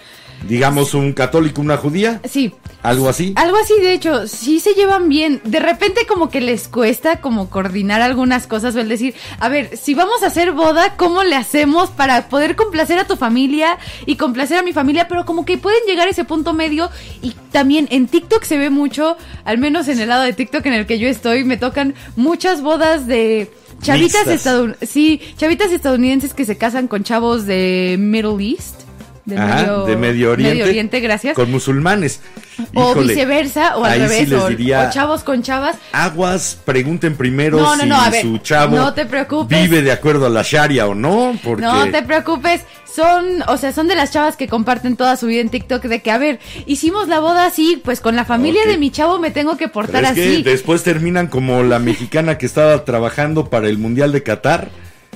[0.48, 2.52] Digamos un católico, una judía, sí.
[2.82, 3.32] algo así.
[3.36, 5.40] Algo así, de hecho, sí se llevan bien.
[5.44, 9.74] De repente como que les cuesta como coordinar algunas cosas o el decir, a ver,
[9.76, 14.16] si vamos a hacer boda, ¿cómo le hacemos para poder complacer a tu familia y
[14.16, 15.08] complacer a mi familia?
[15.08, 16.90] Pero como que pueden llegar a ese punto medio
[17.22, 19.16] y también en TikTok se ve mucho,
[19.46, 22.60] al menos en el lado de TikTok en el que yo estoy, me tocan muchas
[22.60, 23.50] bodas de
[23.84, 28.83] chavitas estadounidenses, sí, chavitas estadounidenses que se casan con chavos de Middle East.
[29.24, 30.52] De, Ajá, de Medio Oriente.
[30.54, 31.34] Medio Oriente, gracias.
[31.34, 32.20] Con musulmanes.
[32.74, 35.76] O Híjole, viceversa, o al sí revés, les o, diría, o chavos con chavas.
[35.92, 39.58] aguas, pregunten primero No, no, si no, a ver, su chavo no te preocupes.
[39.62, 43.72] vive de acuerdo a la Sharia o no, porque No te preocupes, son, o sea,
[43.72, 46.38] son de las chavas que comparten toda su vida en TikTok de que, a ver,
[46.66, 49.72] hicimos la boda así, pues con la familia de mi chavo me tengo que Pero
[49.72, 50.42] portar que así.
[50.42, 54.68] después terminan como la mexicana que estaba trabajando para el Mundial de Qatar,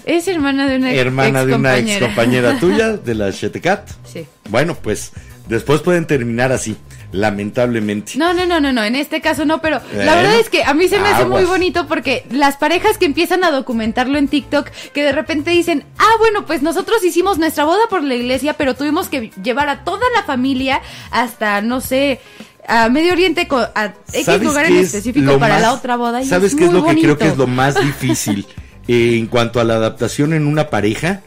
[0.09, 3.89] Es hermana de una hermana de una ex compañera tuya, de la Shetecat.
[4.11, 4.27] Sí.
[4.49, 5.13] Bueno, pues
[5.49, 6.77] después pueden terminar así,
[7.13, 8.13] lamentablemente.
[8.17, 10.73] No, no, no, no, no, en este caso no, pero la verdad es que a
[10.73, 14.69] mí se me hace muy bonito porque las parejas que empiezan a documentarlo en TikTok,
[14.95, 18.75] que de repente dicen, ah, bueno, pues nosotros hicimos nuestra boda por la iglesia, pero
[18.75, 20.81] tuvimos que llevar a toda la familia
[21.11, 22.21] hasta, no sé,
[22.67, 26.23] a Medio Oriente, a X ¿Sabes lugar en es específico para más- la otra boda.
[26.23, 28.47] y ¿Sabes es qué es lo que creo que es lo más difícil
[28.89, 31.21] eh, en cuanto a la adaptación en una pareja?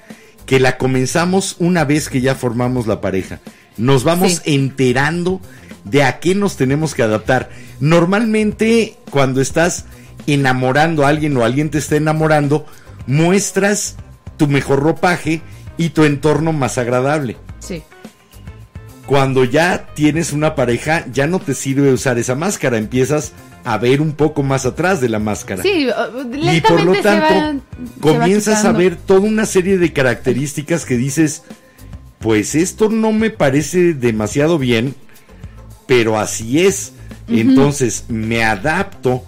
[0.45, 3.39] Que la comenzamos una vez que ya formamos la pareja.
[3.77, 4.55] Nos vamos Sí.
[4.55, 5.39] enterando
[5.85, 7.49] de a qué nos tenemos que adaptar.
[7.79, 9.85] Normalmente, cuando estás
[10.27, 12.65] enamorando a alguien o alguien te está enamorando,
[13.07, 13.95] muestras
[14.37, 15.41] tu mejor ropaje
[15.77, 17.37] y tu entorno más agradable.
[17.59, 17.83] Sí.
[19.11, 23.33] Cuando ya tienes una pareja, ya no te sirve usar esa máscara, empiezas
[23.65, 25.61] a ver un poco más atrás de la máscara.
[25.63, 29.45] Sí, uh, y por lo lentamente tanto, va- se va comienzas a ver toda una
[29.45, 31.43] serie de características que dices,
[32.19, 34.95] pues esto no me parece demasiado bien,
[35.87, 36.93] pero así es.
[37.27, 39.25] Entonces me adapto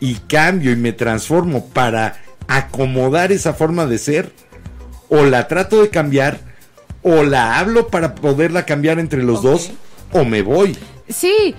[0.00, 4.32] y cambio y me transformo para acomodar esa forma de ser,
[5.10, 6.40] o la trato de cambiar,
[7.08, 9.70] o la hablo para poderla cambiar entre los dos,
[10.12, 10.76] o me voy.
[11.08, 11.54] Sí,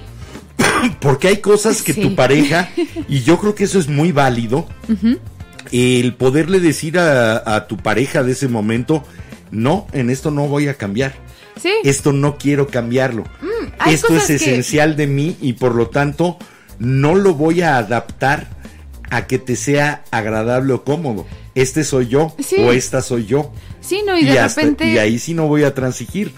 [0.99, 2.01] Porque hay cosas que Sí.
[2.01, 2.69] tu pareja,
[3.07, 4.67] y yo creo que eso es muy válido,
[5.71, 9.03] el poderle decir a, a tu pareja de ese momento,
[9.51, 11.13] no, en esto no voy a cambiar,
[11.61, 11.71] sí.
[11.83, 13.23] esto no quiero cambiarlo,
[13.79, 16.37] hay esto es que- esencial de mí y por lo tanto
[16.79, 18.47] no lo voy a adaptar
[19.09, 21.25] a que te sea agradable o cómodo.
[21.61, 22.57] Este soy yo Sí.
[22.59, 23.51] o esta soy yo.
[23.81, 24.85] Sí, no, y de hasta- repente.
[24.91, 26.33] y ahí sí no voy a transigir.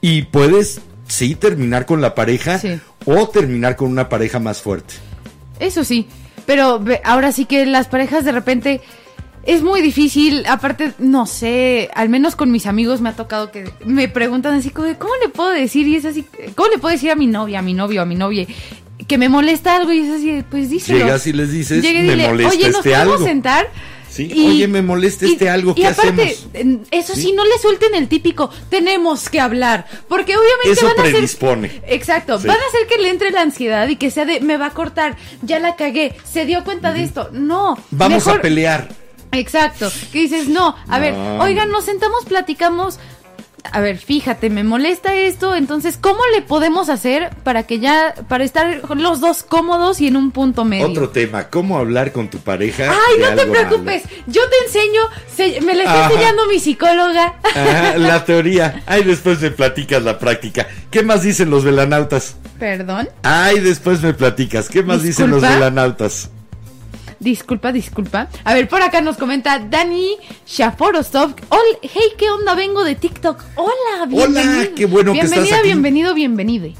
[0.00, 2.78] Y puedes, sí, terminar con la pareja Sí.
[3.04, 4.94] o terminar con una pareja más fuerte.
[5.60, 6.06] Eso sí,
[6.46, 8.80] pero ahora sí que las parejas de repente
[9.44, 13.70] es muy difícil, aparte, no sé, al menos con mis amigos me ha tocado que
[13.84, 15.86] me preguntan así, como ¿cómo le puedo decir?
[15.86, 18.14] Y es así, ¿cómo le puedo decir a mi novia, a mi novio, a mi
[18.14, 18.46] novia?
[19.06, 20.98] Que me molesta algo y es así, pues díselo.
[21.00, 23.26] Llegas y les dices, Llega y me dile, molesta Oye, nos este podemos algo.
[23.26, 23.68] sentar.
[24.12, 26.86] Sí, oye, me molesta este algo, y ¿qué aparte, hacemos?
[26.90, 27.22] Eso sí.
[27.22, 27.32] Sí.
[27.32, 31.82] no le suelten el típico, tenemos que hablar, porque obviamente Eso van a hacer- predispone.
[31.86, 32.46] Exacto, Sí.
[32.46, 34.74] van a hacer que le entre la ansiedad y que sea de, me va a
[34.74, 37.30] cortar, ya la cagué, se dio cuenta de esto.
[37.32, 37.78] No.
[37.90, 38.88] Vamos mejor- a pelear.
[39.34, 42.98] Exacto, que dices, no, a ver, oigan, nos sentamos, platicamos.
[43.70, 48.44] A ver, fíjate, me molesta esto, entonces, ¿cómo le podemos hacer para que ya, para
[48.44, 50.88] estar los dos cómodos y en un punto medio?
[50.88, 52.90] Otro tema, ¿cómo hablar con tu pareja?
[52.90, 55.00] Ay, de no te preocupes, yo te enseño,
[55.34, 56.12] se- me la está Ajá.
[56.12, 57.34] enseñando mi psicóloga.
[57.44, 58.82] Ajá, la teoría.
[58.86, 60.66] Ay, después me platicas la práctica.
[60.90, 62.36] ¿Qué más dicen los velanautas?
[62.58, 63.08] Perdón.
[63.22, 64.68] Ay, después me platicas.
[64.68, 66.30] ¿Qué más dicen los velanautas?
[67.26, 68.28] Disculpa, disculpa.
[68.42, 71.34] A ver, por acá nos comenta Dani Shaforostov.
[71.82, 72.56] Hey, ¿qué onda?
[72.56, 73.40] Vengo de TikTok.
[73.54, 74.74] Hola, bienvenido.
[74.74, 75.66] qué bueno que estás Bienvenida, aquí.
[75.68, 76.74] bienvenido, bienvenide.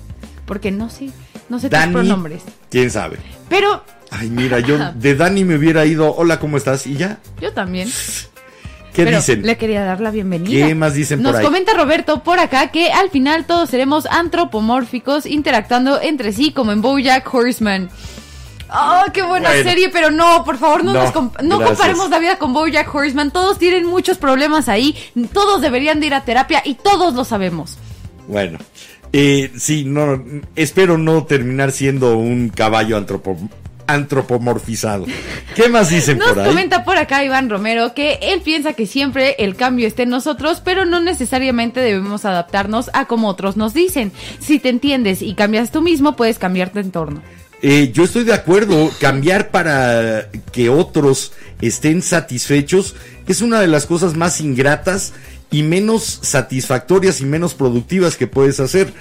[0.44, 1.10] Porque no sé,
[1.48, 1.92] no sé tus Dani.
[1.92, 2.42] pronombres.
[2.70, 3.18] ¿Quién sabe?
[3.48, 6.88] Pero Ay, mira, yo de Dani me hubiera ido, hola, ¿cómo estás?
[6.88, 7.18] Y ya.
[7.40, 7.88] yo también.
[8.92, 9.42] ¿Qué Pero dicen?
[9.46, 10.66] Le quería dar la bienvenida.
[10.66, 11.46] ¿Qué más dicen Nos por ahí?
[11.46, 16.82] comenta Roberto por acá que al final todos seremos antropomórficos interactuando entre sí como en
[16.82, 17.88] BoJack Horseman.
[18.74, 19.62] Oh, qué buena Bueno.
[19.68, 22.94] serie, pero no, por favor, no, No, nos comp- no comparemos la vida con BoJack
[22.94, 23.30] Horseman.
[23.30, 24.96] Todos tienen muchos problemas ahí,
[25.32, 27.76] todos deberían de ir a terapia y todos lo sabemos.
[28.28, 28.58] Bueno,
[29.12, 30.22] eh, sí, no,
[30.56, 33.48] espero no terminar siendo un caballo antropo-
[33.86, 35.06] antropomorfizado.
[35.54, 36.46] ¿Qué más dicen Nos por ahí?
[36.48, 40.62] comenta por acá Iván Romero que él piensa que siempre el cambio está en nosotros,
[40.64, 44.12] pero no necesariamente debemos adaptarnos a como otros nos dicen.
[44.40, 47.22] Si te entiendes y cambias tú mismo, puedes cambiar tu entorno.
[47.64, 52.96] Eh, yo estoy de acuerdo, cambiar para que otros estén satisfechos
[53.28, 55.12] es una de las cosas más ingratas
[55.52, 58.92] y menos satisfactorias y menos productivas que puedes hacer.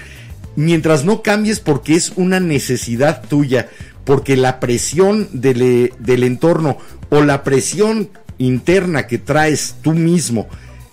[0.55, 3.68] Mientras no cambies porque es una necesidad tuya,
[4.05, 6.78] porque la presión del, eh, del entorno
[7.09, 10.48] o la presión interna que traes tú mismo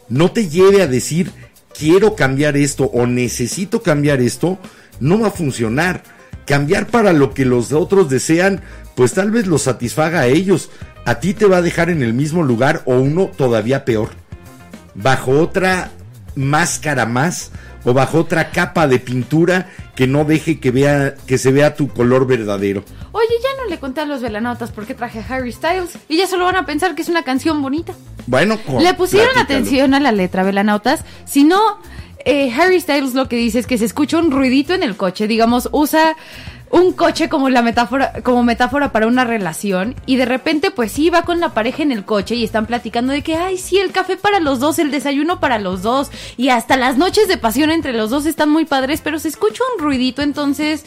[0.09, 1.33] no te lleve a decir
[1.79, 4.59] quiero cambiar esto o necesito cambiar esto,
[5.01, 6.18] no va a funcionar.
[6.49, 8.63] Cambiar para lo que los otros desean,
[8.95, 10.71] pues tal vez los satisfaga a ellos.
[11.05, 14.09] A ti te va a dejar en el mismo lugar o uno todavía peor.
[14.95, 15.91] Bajo otra
[16.35, 17.51] máscara más
[17.85, 21.89] o bajo otra capa de pintura que no deje que vea que se vea tu
[21.89, 22.83] color verdadero.
[23.13, 26.17] Oye, ya no le conté a los velanautas por qué traje a Harry Styles y
[26.17, 27.93] ya solo van a pensar que es una canción bonita.
[28.27, 29.59] Bueno, con- Le pusieron platícalo.
[29.61, 31.05] atención a la letra, velanautas.
[31.25, 31.79] Si no,
[32.25, 35.27] eh, Harry Styles lo que dice es que se escucha un ruidito en el coche.
[35.27, 36.17] Digamos, usa
[36.71, 39.95] un coche como la metáfora, como metáfora para una relación.
[40.07, 43.13] Y de repente, pues sí, va con la pareja en el coche y están platicando
[43.13, 46.11] de que, ay, sí, el café para los dos, el desayuno para los dos.
[46.37, 49.63] Y hasta las noches de pasión entre los dos están muy padres, pero se escucha
[49.77, 50.85] un ruidito, entonces.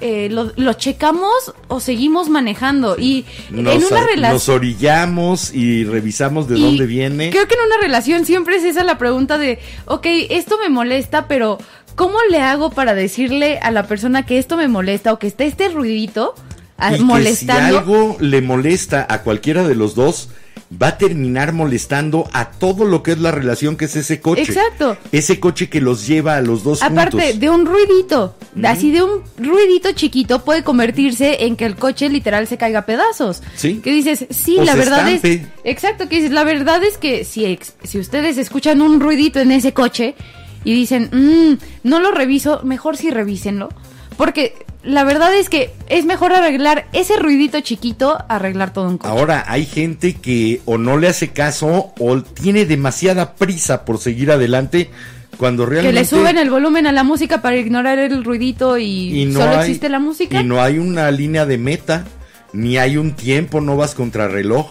[0.00, 1.32] Eh, lo, lo checamos
[1.68, 6.86] o seguimos manejando y Nos, en una nos relación orillamos y revisamos de y dónde
[6.86, 7.30] viene.
[7.30, 11.26] Creo que en una relación siempre es esa la pregunta de, ok, esto me molesta,
[11.28, 11.58] pero
[11.94, 15.46] ¿cómo le hago para decirle a la persona que esto me molesta o que esté
[15.46, 16.34] este ruidito
[16.78, 17.78] a- y que si molestando?
[17.78, 20.28] algo le molesta a cualquiera de los dos,
[20.70, 24.42] va a terminar molestando a todo lo que es la relación que es ese coche.
[24.42, 24.96] Exacto.
[25.12, 27.40] Ese coche que los lleva a los dos Aparte juntos.
[27.40, 28.34] de un ruidito,
[28.64, 32.86] así de un ruidito chiquito puede convertirse en que el coche literal se caiga a
[32.86, 33.42] pedazos.
[33.54, 33.80] Sí.
[33.82, 35.32] Que dices, sí, O la verdad estampe.
[35.34, 35.42] es...
[35.64, 39.72] Exacto, que dices, la verdad es que si, si ustedes escuchan un ruidito en ese
[39.72, 40.16] coche
[40.64, 43.68] y dicen, "Mm, no lo reviso, mejor sí revísenlo.
[44.16, 44.54] Porque
[44.86, 49.10] la verdad es que es mejor arreglar ese ruidito chiquito, arreglar todo un coche.
[49.10, 54.30] Ahora hay gente que o no le hace caso o tiene demasiada prisa por seguir
[54.30, 54.90] adelante
[55.36, 59.22] cuando que realmente le suben el volumen a la música para ignorar el ruidito y,
[59.22, 60.40] y no solo hay- existe la música.
[60.40, 62.04] Y no hay una línea de meta,
[62.52, 64.70] ni hay un tiempo, no vas contra reloj.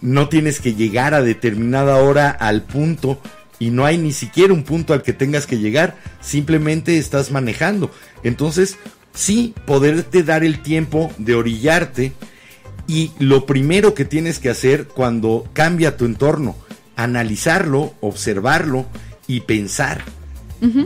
[0.00, 3.20] No tienes que llegar a determinada hora al punto
[3.58, 7.90] y no hay ni siquiera un punto al que tengas que llegar, simplemente estás manejando.
[8.24, 8.76] Entonces,
[9.14, 12.12] sí, poderte dar el tiempo de orillarte
[12.86, 16.56] y lo primero que tienes que hacer cuando cambia tu entorno,
[16.96, 18.86] analizarlo, observarlo
[19.26, 20.02] y pensar.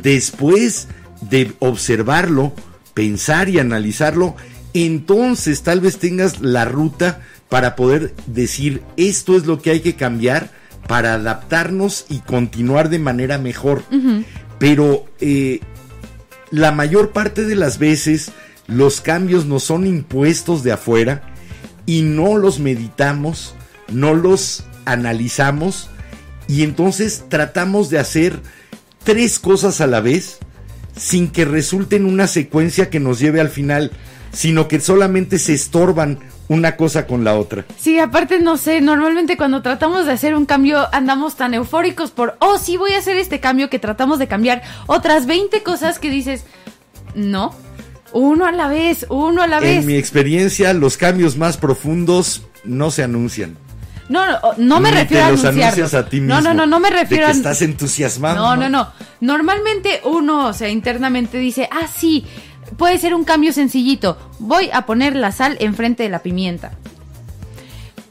[0.03, 0.89] Después
[1.21, 2.55] de observarlo,
[2.95, 4.35] pensar y analizarlo,
[4.73, 7.21] entonces tal vez tengas la ruta
[7.51, 10.51] para poder decir esto es lo que hay que cambiar
[10.89, 13.83] para adaptarnos y continuar de manera mejor.
[14.59, 15.61] Pero eh,
[16.51, 18.31] la mayor parte de las veces
[18.67, 21.23] los cambios nos son impuestos de afuera
[21.87, 23.55] y no los meditamos,
[23.89, 25.89] no los analizamos
[26.49, 28.41] y entonces tratamos de hacer
[29.05, 30.39] tres cosas a la vez
[30.97, 33.93] sin que resulte en una secuencia que nos lleve al final,
[34.33, 36.19] sino que solamente se estorban
[36.49, 37.65] una cosa con la otra.
[37.79, 42.37] Sí, aparte no sé, normalmente cuando tratamos de hacer un cambio andamos tan eufóricos por,
[42.41, 46.11] oh, sí voy a hacer este cambio que tratamos de cambiar otras 20 cosas que
[46.11, 46.45] dices,
[47.15, 47.55] no,
[48.13, 49.81] uno a la vez, uno a la vez.
[49.81, 53.57] En mi experiencia, los cambios más profundos no se anuncian.
[54.09, 56.37] No, no, no me Ni refiero te a los anuncias a ti mismo.
[56.37, 58.37] No, no, no, no me de refiero que a estás entusiasmado.
[58.37, 58.93] No, no, no.
[59.21, 62.25] Normalmente uno, o sea, internamente dice, ah, sí,
[62.77, 64.19] puede ser un cambio sencillito.
[64.39, 66.73] Voy a poner la sal enfrente de la pimienta.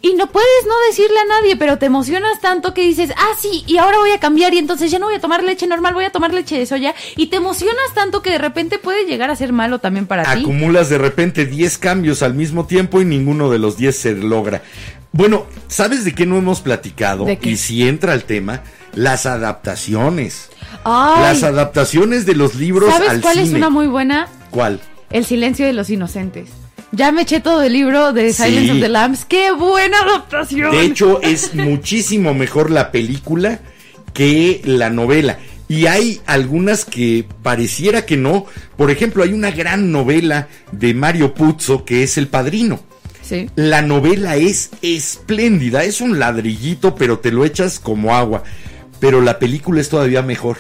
[0.05, 3.63] Y no puedes no decirle a nadie, pero te emocionas tanto que dices, ah, sí,
[3.65, 6.05] y ahora voy a cambiar y entonces ya no voy a tomar leche normal, voy
[6.05, 6.93] a tomar leche de soya.
[7.15, 10.41] Y te emocionas tanto que de repente puede llegar a ser malo también para ti.
[10.41, 14.61] Acumulas de repente 10 cambios al mismo tiempo y ninguno de los 10 se logra.
[15.11, 17.25] Bueno, ¿sabes de qué no hemos platicado?
[17.25, 17.49] ¿De qué?
[17.49, 18.61] Y si entra el tema,
[18.93, 20.49] las adaptaciones.
[20.83, 24.27] Ay, Las adaptaciones de los libros ¿Sabes al cuál es una muy buena?
[24.55, 24.79] ¿Cuál?
[25.11, 26.47] El silencio de los inocentes.
[26.93, 28.71] Ya me eché todo el libro de Silence Sí.
[28.71, 29.25] of the Lambs.
[29.25, 30.71] ¡Qué buena adaptación!
[30.71, 33.59] De hecho, es muchísimo mejor la película
[34.13, 35.37] que la novela.
[35.67, 38.45] Y hay algunas que pareciera que no.
[38.77, 42.79] Por ejemplo, hay una gran novela de Mario Puzo que es El Padrino.
[43.21, 43.49] Sí.
[43.55, 48.43] La novela es espléndida, es un ladrillito, pero te lo echas como agua.
[49.01, 50.59] Pero la película es todavía mejor.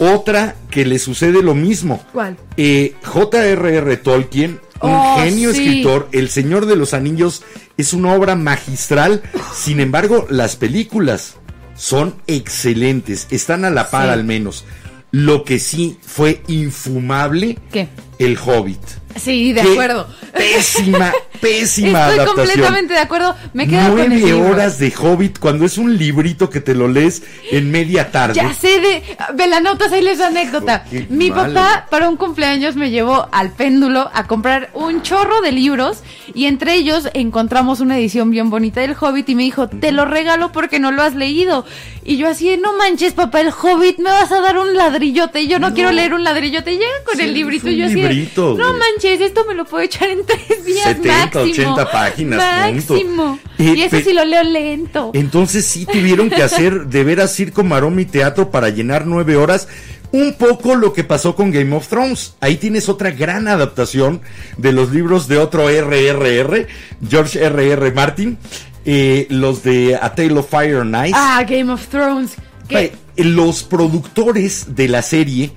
[0.00, 2.02] Otra que le sucede lo mismo.
[2.12, 2.36] ¿Cuál?
[2.56, 3.96] Eh, J.R.R.
[3.98, 5.60] Tolkien, un Oh, genio sí.
[5.62, 7.42] escritor, El Señor de los Anillos
[7.76, 9.22] es una obra magistral.
[9.54, 11.34] Sin embargo, las películas
[11.76, 14.12] son excelentes, están a la par Sí.
[14.12, 14.64] al menos.
[15.12, 17.88] Lo que sí fue infumable, ¿Qué?
[18.18, 18.80] El Hobbit.
[19.16, 20.08] Sí, de Qué acuerdo.
[20.32, 22.36] Pésima, pésima Estoy adaptación.
[22.46, 23.34] completamente de acuerdo.
[23.52, 24.46] Me quedo con Nueve libro.
[24.48, 28.34] horas de Hobbit cuando es un librito que te lo lees en media tarde.
[28.34, 29.02] Ya sé de
[29.34, 30.84] Velanautas, ahí les da anécdota.
[30.90, 35.52] Qué Mi papá para un cumpleaños me llevó al péndulo a comprar un chorro de
[35.52, 39.92] libros y entre ellos encontramos una edición bien bonita del Hobbit y me dijo, te
[39.92, 41.64] lo regalo porque no lo has leído.
[42.02, 45.58] Y yo así, no manches papá, el Hobbit, me vas a dar un ladrillote yo
[45.58, 46.72] no, quiero leer un ladrillote.
[46.72, 48.78] Llega con Sí, el librito y yo así, librito, no güey.
[48.78, 51.42] manches, esto me lo puedo echar en tres días 70, máximo.
[51.74, 52.38] 80 páginas.
[52.38, 53.38] Máximo.
[53.58, 55.10] Eh, y eso sí lo leo lento.
[55.14, 59.68] Entonces sí tuvieron que hacer de veras circo, maroma y teatro para llenar nueve horas.
[60.12, 62.34] Un poco lo que pasó con Game of Thrones.
[62.40, 64.20] Ahí tienes otra gran adaptación
[64.56, 66.66] de los libros de otro RRR,
[67.08, 68.36] George RR Martin,
[68.84, 71.14] eh, los de A Tale of Fire and Ice.
[71.16, 72.32] Ah, Game of Thrones.
[72.70, 75.50] Vaya, Los productores de la serie,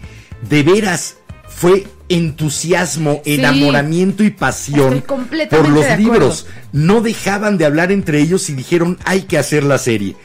[0.50, 1.18] de veras,
[1.48, 3.36] fue entusiasmo, Sí.
[3.36, 5.04] enamoramiento y pasión
[5.50, 6.48] por los libros.
[6.72, 10.16] No dejaban de hablar entre ellos y dijeron hay que hacer la serie.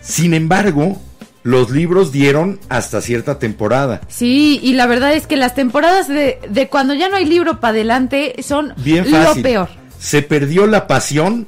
[0.00, 1.00] Sin embargo,
[1.42, 4.00] los libros dieron hasta cierta temporada.
[4.08, 7.60] Sí, y la verdad es que las temporadas de, de cuando ya no hay libro
[7.60, 9.36] para adelante son Bien fácil.
[9.36, 9.68] lo peor.
[9.98, 11.46] Se perdió la pasión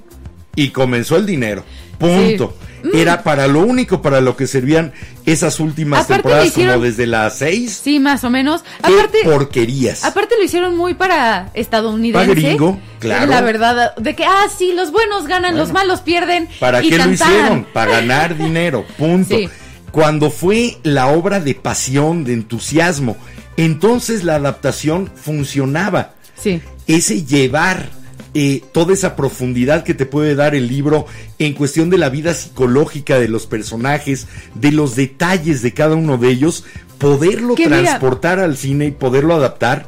[0.57, 1.65] y comenzó el dinero.
[1.99, 2.57] Punto.
[2.61, 2.69] Sí.
[2.89, 2.97] Mm.
[2.97, 4.93] Era para lo único para lo que servían
[5.25, 7.81] esas últimas Aparte temporadas, hicieron- como desde las seis.
[7.83, 8.63] Sí, más o menos.
[8.85, 10.03] Qué Aparte, porquerías.
[10.03, 12.27] aparte lo hicieron muy para estadounidense.
[12.27, 13.31] Pa' gringo, claro.
[13.31, 16.49] La verdad, de que, ah, sí, los buenos ganan, los malos pierden.
[16.59, 17.65] ¿Para y qué lo tan, hicieron?
[17.73, 19.37] Para ganar dinero, punto.
[19.37, 19.49] Sí.
[19.93, 23.17] Cuando fue la obra de pasión, de entusiasmo,
[23.57, 26.15] entonces la adaptación funcionaba.
[26.35, 26.61] Sí.
[26.89, 27.91] Ese llevar
[28.35, 31.07] eh, toda esa profundidad que te puede dar el libro
[31.39, 36.17] en cuestión de la vida psicológica de los personajes, de los detalles de cada uno
[36.19, 36.65] de ellos,
[36.99, 39.87] poderlo Que mira- transportar al cine y poderlo adaptar,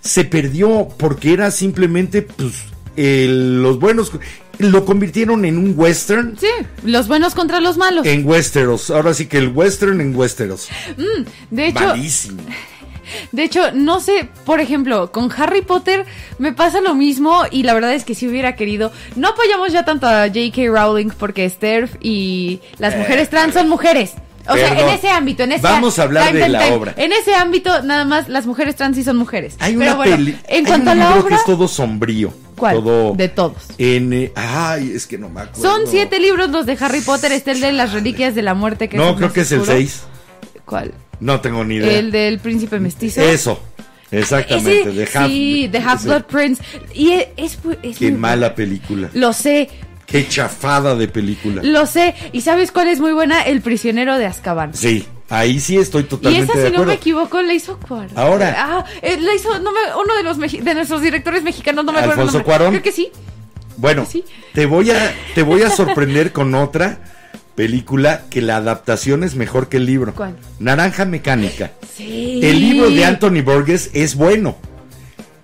[0.00, 2.52] se perdió porque era simplemente pues,
[2.96, 4.12] el- los buenos.
[4.58, 6.36] Lo convirtieron en un western.
[6.38, 6.46] Sí,
[6.84, 8.06] los buenos contra los malos.
[8.06, 10.68] En Westeros, ahora sí que el western en Westeros.
[11.50, 12.40] De hecho, Malísimo.
[13.32, 16.04] De hecho, no sé, por ejemplo, con Harry Potter
[16.38, 19.84] me pasa lo mismo y la verdad es que si hubiera querido, no apoyamos ya
[19.84, 20.62] tanto a J.K.
[20.68, 24.12] Rowling porque Sterf y las mujeres trans son mujeres.
[24.46, 26.92] O sea, Eh, en ese ámbito, en ese Vamos a hablar de la obra.
[26.98, 29.56] En ese ámbito, nada más las mujeres trans sí son mujeres.
[29.58, 31.44] Hay Pero una bueno, peli, en hay cuanto a un la libro que obra, es
[31.46, 32.30] todo sombrío.
[32.54, 32.76] ¿cuál?
[32.76, 33.56] Todo De todos.
[33.78, 35.62] en eh, ay, es que no me acuerdo.
[35.62, 38.88] Son siete libros los de Harry Potter, está el de las reliquias de la muerte
[38.90, 39.64] que No, creo que es el.
[39.64, 40.02] 6.
[40.66, 40.92] ¿Cuál?
[41.24, 41.98] No tengo ni idea.
[41.98, 43.22] El del príncipe mestizo.
[43.22, 43.58] Eso.
[44.10, 46.62] Exactamente, de Half- sí, de Half Blood Prince.
[46.92, 49.08] Y es, es, es Qué muy mala película.
[49.14, 49.68] Lo sé,
[50.06, 51.62] Qué chafada de película.
[51.64, 52.14] lo sé.
[52.32, 53.40] ¿Y sabes cuál es muy buena?
[53.42, 54.74] El prisionero de Azkaban.
[54.74, 56.86] Sí, ahí sí estoy Y totalmente esa, de si no acuerdo.
[56.92, 58.10] me equivoco, la hizo Cuarón.
[58.14, 58.54] Ahora.
[58.56, 62.00] Ah, eh, la hizo no me- uno de los de nuestros directores mexicanos, no me
[62.00, 62.22] acuerdo.
[62.22, 62.44] ¿Alfonso.
[62.44, 62.70] Cuarón?
[62.70, 63.10] Creo que sí.
[63.78, 64.22] Bueno, Sí.
[64.52, 66.98] te voy a te voy a sorprender con otra
[67.54, 70.14] película que la adaptación es mejor que el libro.
[70.14, 70.36] ¿Cuál?
[70.58, 71.72] Naranja Mecánica.
[71.96, 72.40] Sí.
[72.42, 74.56] El libro de Anthony Burgess es bueno,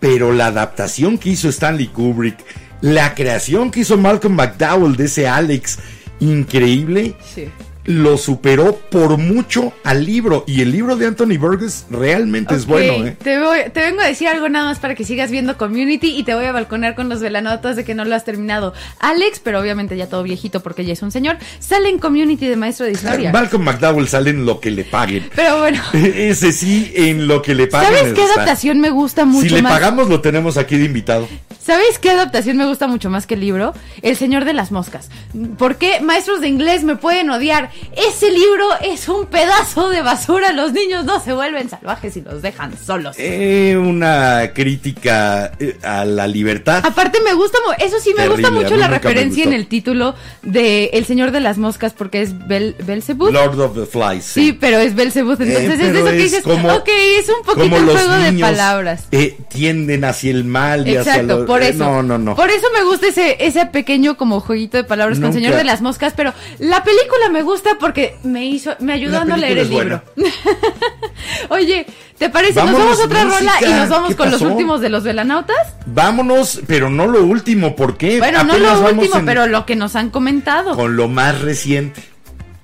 [0.01, 2.39] pero la adaptación que hizo Stanley Kubrick,
[2.81, 5.78] la creación que hizo Malcolm McDowell de ese Alex,
[6.20, 7.49] increíble, Sí.
[7.85, 10.44] Lo superó por mucho al libro.
[10.47, 13.16] Y el libro de Anthony Burgess realmente es bueno, ¿eh?
[13.23, 16.23] Te, voy- te vengo a decir algo nada más para que sigas viendo Community y
[16.24, 18.74] te voy a balconear con los velanotas de que no lo has terminado.
[18.98, 22.57] Alex, pero obviamente ya todo viejito porque ya es un señor, sale en Community de
[22.57, 23.32] maestro de historia.
[23.32, 25.28] Malcolm McDowell sale en lo que le paguen.
[25.35, 27.94] Pero bueno, Ese sí, en lo que le paguen.
[27.98, 29.73] ¿sabes qué adaptación me gusta mucho Si le más?
[29.73, 31.28] pagamos, lo tenemos aquí de invitado.
[31.62, 33.74] ¿Sabes qué adaptación me gusta mucho más que el libro?
[34.03, 35.11] El Señor de las Moscas.
[35.59, 37.70] ¿Por qué maestros de inglés me pueden odiar?
[37.97, 40.53] Ese libro es un pedazo de basura.
[40.53, 43.15] Los niños no se vuelven salvajes y los dejan solos.
[43.19, 46.82] Eh, una crítica eh, a la libertad.
[46.85, 50.87] Aparte me gusta, eso sí me Terrible, gusta mucho la referencia en el título de
[50.95, 53.31] El Señor de las Moscas porque es Bel Belzebub.
[53.31, 54.24] Lord of the Flies.
[54.24, 56.89] Sí, pero es Belzebub, entonces Eh, es de pero eso que es dices, como- ok,
[57.19, 59.05] es un poquito un juego de palabras.
[59.12, 61.85] eh, tienden hacia el mal y hacia Exacto, lo- por eh, eso.
[61.85, 62.36] No, no, no.
[62.36, 65.32] Por eso me gusta ese, ese pequeño como jueguito de palabras con.
[65.32, 69.20] Señor de las Moscas, pero la película me gusta porque me hizo, me ayudó La
[69.22, 70.02] a no leer el libro.
[71.51, 71.86] Oye,
[72.18, 72.55] ¿te parece?
[72.62, 75.74] nos vamos a otra rola y nos vamos ¿Qué con los últimos de los velanautas.
[75.86, 78.18] Vámonos, pero no lo último, ¿por qué?
[78.18, 80.74] Bueno, no Apenas lo vamos último, en- pero lo que nos han comentado.
[80.77, 82.02] con lo más reciente.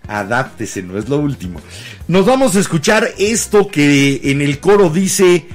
[0.09, 1.61] Adáptese, no es lo último.
[2.07, 5.47] Nos vamos a escuchar esto que en el coro dice,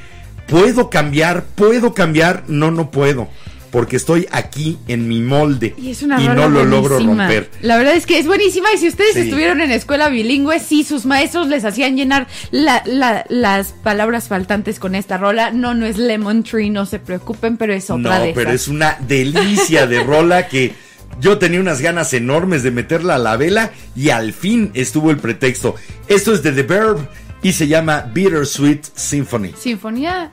[0.52, 3.28] puedo cambiar, puedo cambiar, no, no puedo,
[3.72, 7.50] porque estoy aquí en mi molde Y es una y no lo logro romper.
[7.62, 9.22] La verdad es que es buenísima y si ustedes Sí.
[9.22, 14.78] estuvieron en escuela bilingüe, sí, sus maestros les hacían llenar la- la- las palabras faltantes
[14.78, 15.52] con esta rola.
[15.52, 18.64] No, no es Lemon Tree, no se preocupen, pero es otra No, de pero esas.
[18.64, 20.74] es una delicia de rola que
[21.22, 25.18] yo tenía unas ganas enormes de meterla a la vela y al fin estuvo el
[25.18, 25.76] pretexto.
[26.10, 27.08] Esto es de The Verb
[27.42, 29.54] y se llama Bittersweet Symphony.
[29.58, 30.32] Sinfonía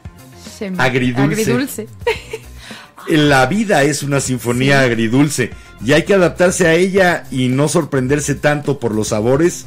[0.79, 1.41] Agridulce.
[1.43, 1.89] agridulce.
[3.09, 5.51] La vida es una sinfonía agridulce
[5.85, 9.67] y hay que adaptarse a ella y no sorprenderse tanto por los sabores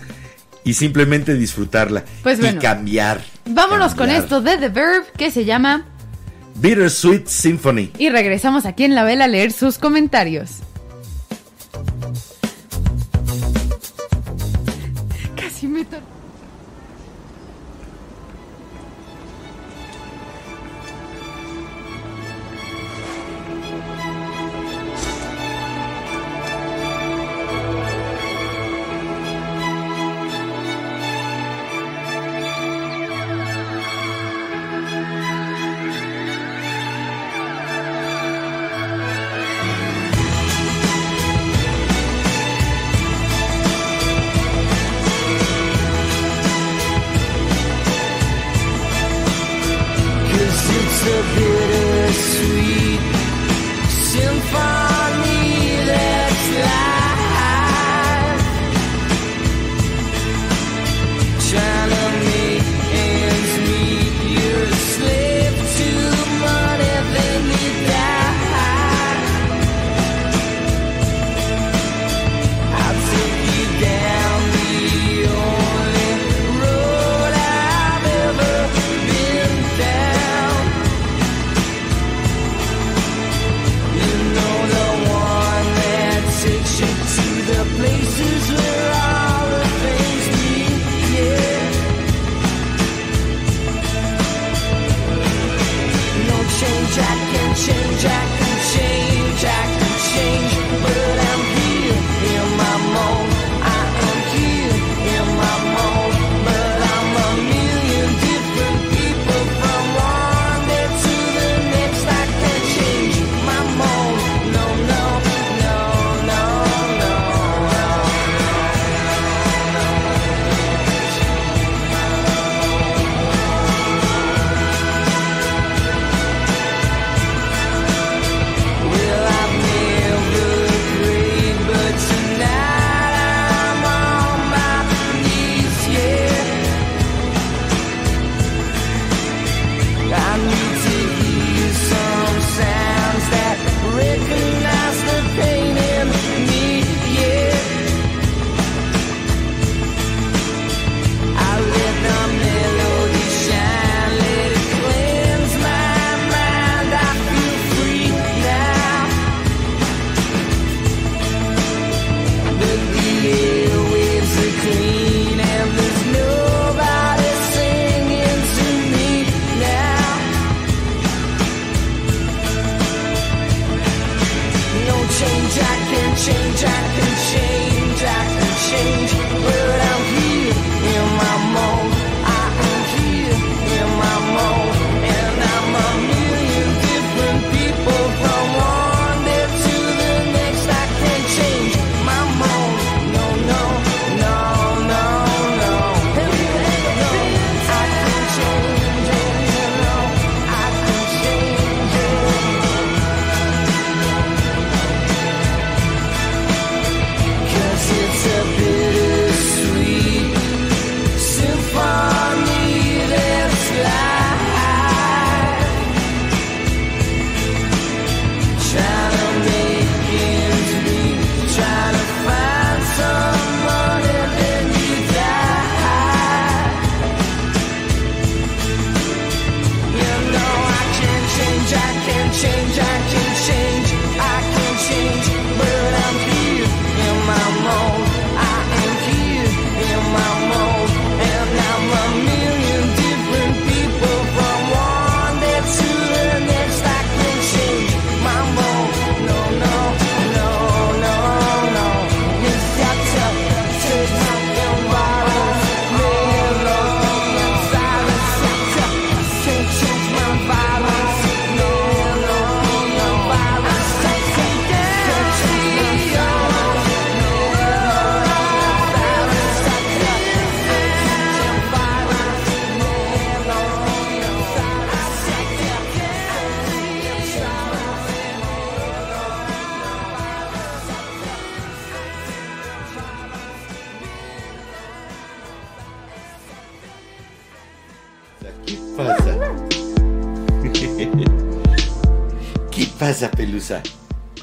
[0.64, 3.22] y simplemente disfrutarla Pues y cambiar.
[3.46, 5.86] Vámonos con esto de The Verb que se llama
[6.56, 7.92] Bittersweet Symphony.
[7.98, 10.58] y regresamos aquí en la vela a leer sus comentarios.
[15.36, 15.86] Casi me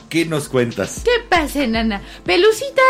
[0.09, 1.03] ¿Qué nos cuentas?
[1.05, 2.01] ¿Qué pasa, nana?
[2.25, 2.83] Pelucita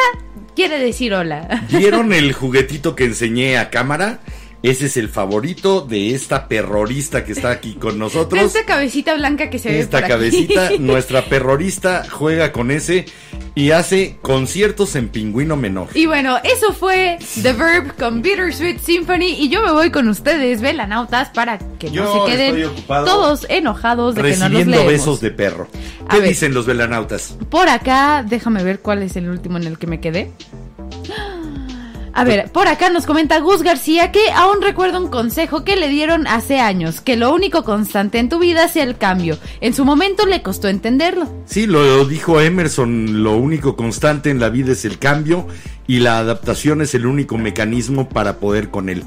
[0.54, 1.66] quiere decir hola.
[1.70, 4.20] ¿Vieron el juguetito que enseñé a cámara?
[4.60, 8.42] Ese es el favorito de esta perrorista que está aquí con nosotros.
[8.42, 10.12] Esta cabecita blanca que se ve Esta por aquí.
[10.12, 13.04] cabecita, nuestra perrorista juega con ese
[13.54, 15.88] y hace conciertos en pingüino menor.
[15.94, 19.28] Y bueno, eso fue The Verb con Bittersweet Symphony.
[19.38, 24.16] Y yo me voy con ustedes, velanautas, para que Yo no se queden todos enojados
[24.16, 24.86] de que no los leemos.
[24.88, 25.68] besos de perro.
[26.08, 26.28] A ¿Qué ver.
[26.30, 27.36] dicen los velanautas?
[27.50, 30.32] Por acá, déjame ver cuál es el último en el que me quedé.
[32.14, 35.88] A ver, por acá nos comenta Gus García que aún recuerda un consejo que le
[35.88, 39.38] dieron hace años, que lo único constante en tu vida sea el cambio.
[39.60, 41.32] En su momento le costó entenderlo.
[41.46, 45.46] Sí, lo dijo Emerson, lo único constante en la vida es el cambio
[45.86, 49.04] y la adaptación es el único mecanismo para poder con él.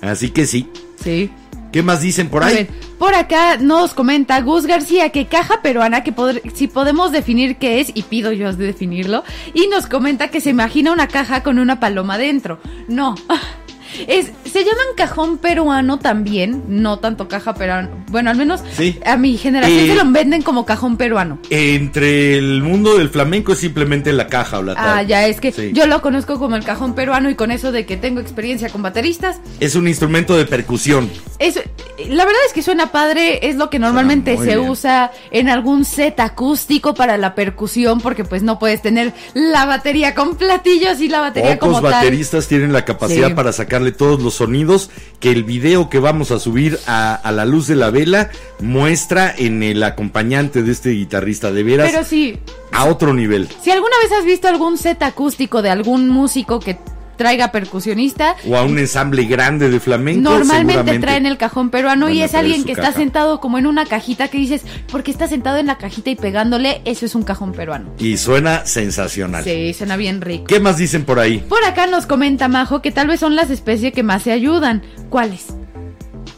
[0.00, 0.68] Así que sí.
[1.02, 1.32] Sí.
[1.72, 2.54] ¿Qué más dicen por A ahí?
[2.54, 2.66] ver,
[2.98, 7.80] por acá nos comenta Gus García que caja peruana, que pod- si podemos definir qué
[7.80, 9.24] es, y pido yo de definirlo,
[9.54, 12.60] y nos comenta que se imagina una caja con una paloma dentro.
[12.88, 13.14] No.
[14.08, 17.90] Es, se llaman cajón peruano también, no tanto caja peruano.
[18.10, 18.98] Bueno, al menos Sí.
[19.04, 21.38] a mi generación Eh, se lo venden como cajón peruano.
[21.50, 25.02] Entre el mundo del flamenco es simplemente la caja o la Ah, tabla.
[25.02, 25.70] ya, es que Sí.
[25.72, 28.82] yo lo conozco como el cajón peruano y con eso de que tengo experiencia con
[28.82, 31.10] bateristas, Es un instrumento de percusión.
[31.38, 31.60] Eso,
[32.08, 34.68] la verdad es que suena padre, es lo que normalmente se bien.
[34.68, 40.14] usa en algún set acústico para la percusión, porque pues no puedes tener la batería
[40.14, 41.92] con platillos y la batería Pocos como tal.
[41.92, 43.34] bateristas tienen la capacidad Sí.
[43.34, 43.52] para
[43.82, 44.90] sacarle todos los sonidos
[45.20, 48.30] que el video que vamos a subir a, a la luz de la vela
[48.60, 51.50] muestra en el acompañante de este guitarrista.
[51.52, 52.38] De veras, Pero sí,
[52.72, 53.48] a otro nivel.
[53.62, 56.76] si alguna vez has visto algún set acústico de algún músico que
[57.22, 60.28] traiga percusionista, O a un ensamble grande de flamenco.
[60.28, 62.88] Normalmente traen el cajón peruano y es alguien que caja.
[62.88, 66.10] está sentado como en una cajita que dices, ¿por qué está sentado en la cajita
[66.10, 66.82] y pegándole?
[66.84, 67.92] Eso es un cajón peruano.
[67.98, 69.44] Y suena sensacional.
[69.44, 70.46] Sí, suena bien rico.
[70.46, 71.38] ¿Qué más dicen por ahí?
[71.38, 74.82] Por acá nos comenta Majo que tal vez son las especies que más se ayudan.
[75.08, 75.46] ¿Cuáles?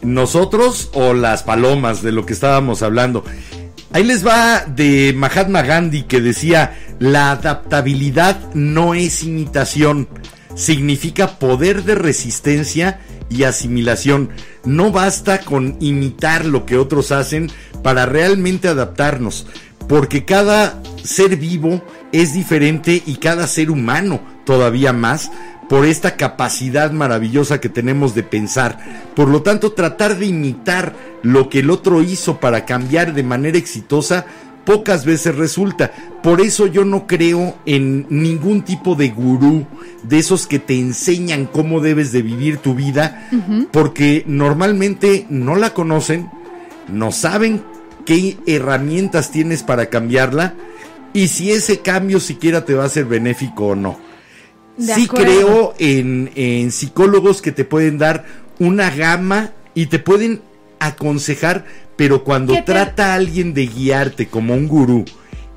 [0.01, 3.25] nosotros o las palomas de lo que estábamos hablando.
[3.91, 10.09] Ahí les va de Mahatma Gandhi que decía, la adaptabilidad no es imitación,
[10.55, 12.99] significa poder de resistencia
[13.29, 14.29] y asimilación.
[14.63, 17.51] No basta con imitar lo que otros hacen
[17.83, 19.45] para realmente adaptarnos,
[19.87, 25.31] porque cada ser vivo es diferente y cada ser humano todavía más
[25.69, 28.77] por esta capacidad maravillosa que tenemos de pensar.
[29.15, 33.57] Por lo tanto, tratar de imitar lo que el otro hizo para cambiar de manera
[33.57, 34.25] exitosa
[34.65, 35.91] pocas veces resulta.
[36.21, 39.65] Por eso yo no creo en ningún tipo de gurú
[40.03, 43.29] de esos que te enseñan cómo debes de vivir tu vida,
[43.71, 46.29] porque normalmente no la conocen,
[46.87, 47.63] no saben
[48.05, 50.53] qué herramientas tienes para cambiarla
[51.13, 53.97] y si ese cambio siquiera te va a ser benéfico o no.
[54.77, 55.25] De sí acuerdo.
[55.25, 58.25] creo en, en psicólogos que te pueden dar
[58.59, 60.41] una gama y te pueden
[60.79, 61.65] aconsejar,
[61.95, 65.05] pero cuando ¿Qué te- trata a alguien de guiarte como un gurú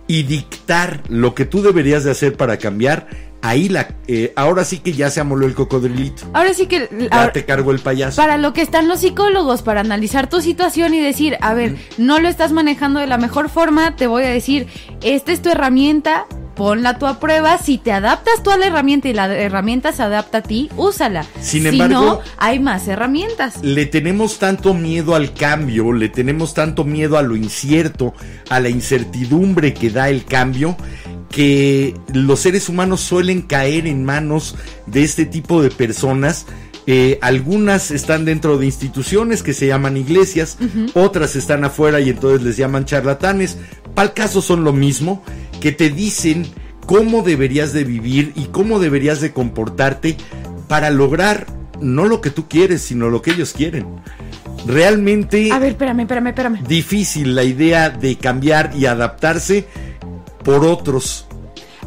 [0.06, 3.08] y dictar lo que tú deberías de hacer para cambiar,
[3.42, 6.24] ahí la, eh, ahora sí que ya se amoló el cocodrilito.
[6.32, 6.88] Ahora sí que...
[6.90, 8.16] Ya ahora- te cargo el payaso.
[8.20, 12.18] Para lo que están los psicólogos, para analizar tu situación y decir, a ver, no
[12.18, 14.66] lo estás manejando de la mejor forma, te voy a decir,
[15.02, 19.08] esta es tu herramienta, ponla tú a prueba, si te adaptas tú a la herramienta
[19.08, 21.24] y la herramienta se adapta a ti, úsala.
[21.40, 23.62] Sin si embargo- no, hay más herramientas.
[23.62, 28.12] le tenemos tanto miedo al cambio, le tenemos tanto miedo a lo incierto,
[28.50, 30.76] a la incertidumbre que da el cambio,
[31.30, 34.56] que los seres humanos suelen caer en manos
[34.86, 36.46] de este tipo de personas.
[36.86, 40.56] Eh, algunas están dentro de instituciones que se llaman iglesias,
[40.94, 43.58] otras están afuera y entonces les llaman charlatanes.
[43.94, 45.22] Para el caso son lo mismo,
[45.60, 46.46] que te dicen
[46.86, 50.16] cómo deberías de vivir y cómo deberías de comportarte
[50.66, 51.46] para lograr
[51.80, 53.86] no lo que tú quieres, sino lo que ellos quieren.
[54.66, 56.62] Realmente A ver, espérame, espérame, espérame.
[56.66, 59.66] difícil la idea de cambiar y adaptarse
[60.42, 61.27] por otros.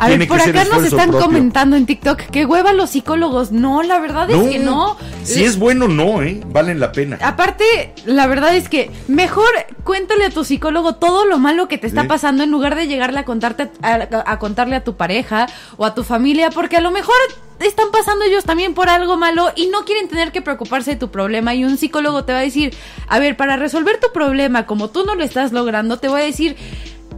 [0.01, 1.27] A ver, por acá nos están propio.
[1.27, 3.51] comentando en TikTok que hueva los psicólogos.
[3.51, 4.97] No, la verdad es que no.
[5.23, 6.41] Si es bueno, no, ¿eh?
[6.47, 7.19] Valen la pena.
[7.21, 9.45] Aparte, la verdad es que mejor
[9.83, 13.19] cuéntale a tu psicólogo todo lo malo que te está pasando en lugar de llegarle
[13.19, 15.45] a contarte a, a contarle a tu pareja
[15.77, 17.15] o a tu familia, porque a lo mejor
[17.59, 21.11] están pasando ellos también por algo malo y no quieren tener que preocuparse de tu
[21.11, 22.73] problema y un psicólogo te va a decir,
[23.07, 26.25] a ver, para resolver tu problema como tú no lo estás logrando, te voy a
[26.25, 26.55] decir,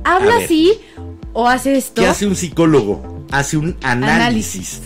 [0.04, 0.82] habla así
[1.34, 2.02] o haz esto.
[2.02, 3.26] ¿Qué hace un psicólogo?
[3.32, 4.82] Hace un análisis.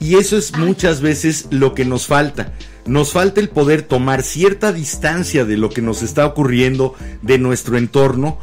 [0.00, 2.52] Y eso es muchas veces lo que nos falta.
[2.86, 7.76] Nos falta el poder tomar cierta distancia de lo que nos está ocurriendo, de nuestro
[7.76, 8.38] entorno,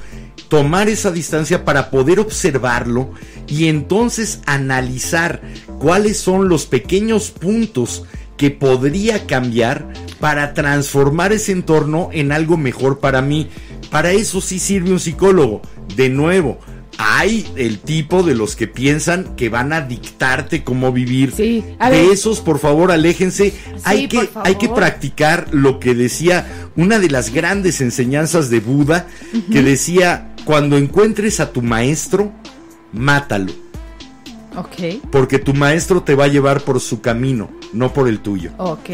[0.50, 3.12] tomar esa distancia para poder observarlo
[3.48, 5.42] y entonces analizar
[5.80, 8.04] cuáles son los pequeños puntos
[8.38, 9.88] que podría cambiar
[10.20, 13.50] para transformar ese entorno en algo mejor para mí.
[13.90, 15.62] Para eso sí sirve un psicólogo.
[15.96, 16.60] De nuevo,
[16.98, 21.34] hay el tipo de los que piensan que van a dictarte cómo vivir.
[21.36, 22.12] Sí, a de ver.
[22.12, 23.54] esos, por favor, aléjense.
[23.84, 29.08] hay, que, hay que practicar lo que decía una de las grandes enseñanzas de Buda,
[29.52, 32.32] que decía, cuando encuentres a tu maestro,
[32.94, 33.52] mátalo,
[34.58, 38.52] Ok, porque tu maestro te va a llevar por su camino, no por el tuyo.
[38.58, 38.90] ok.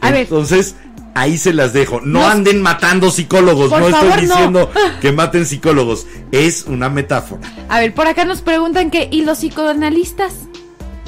[0.00, 0.74] A ver, Entonces,
[1.16, 2.00] ahí se las dejo.
[2.02, 3.70] No, anden matando psicólogos.
[3.70, 4.34] Por no favor, estoy no.
[4.34, 4.70] diciendo
[5.00, 6.06] que maten psicólogos.
[6.30, 7.40] Es una metáfora.
[7.68, 10.34] a ver, por acá nos preguntan que, ¿y los psicoanalistas?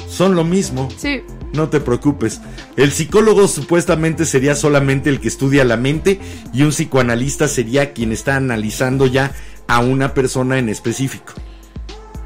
[0.09, 0.89] Son lo mismo.
[0.97, 1.21] Sí.
[1.53, 2.41] No te preocupes.
[2.75, 6.19] El psicólogo supuestamente sería solamente el que estudia la mente
[6.53, 9.31] y un psicoanalista sería quien está analizando ya
[9.67, 11.33] a una persona en específico.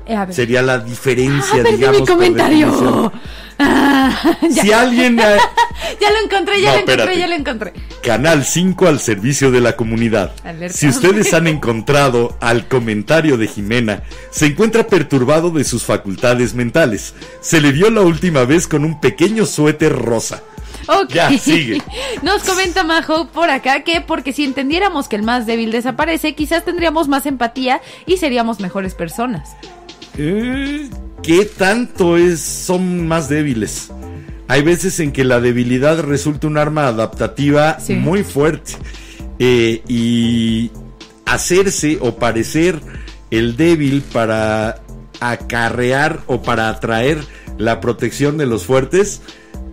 [0.05, 0.17] Eh.
[0.31, 2.01] Sería la diferencia, Ah, digamos.
[2.01, 3.11] mi comentario.
[3.59, 5.15] Ah, Si alguien...
[5.17, 7.19] ya lo encontré, ya No, lo encontré, espérate.
[7.19, 7.73] ya lo encontré.
[8.01, 10.33] Canal 5 al servicio de la comunidad.
[10.43, 10.75] Alerta.
[10.77, 17.13] Si ustedes han encontrado al comentario de Jimena, se encuentra perturbado de sus facultades mentales.
[17.41, 20.41] Se le vio la última vez con un pequeño suéter rosa.
[20.87, 21.13] Ok.
[21.13, 21.81] Ya, sigue.
[22.23, 26.65] Nos comenta Majo por acá que porque si entendiéramos que el más débil desaparece, quizás
[26.65, 29.55] tendríamos más empatía y seríamos mejores personas.
[30.15, 33.89] ¿Qué tanto es, son más débiles?
[34.47, 37.95] Hay veces en que la debilidad resulta un arma adaptativa Sí.
[37.95, 38.73] muy fuerte.
[39.39, 40.69] Eh, y
[41.25, 42.79] hacerse o parecer
[43.31, 44.81] el débil para
[45.19, 47.19] acarrear o para atraer
[47.57, 49.21] la protección de los fuertes,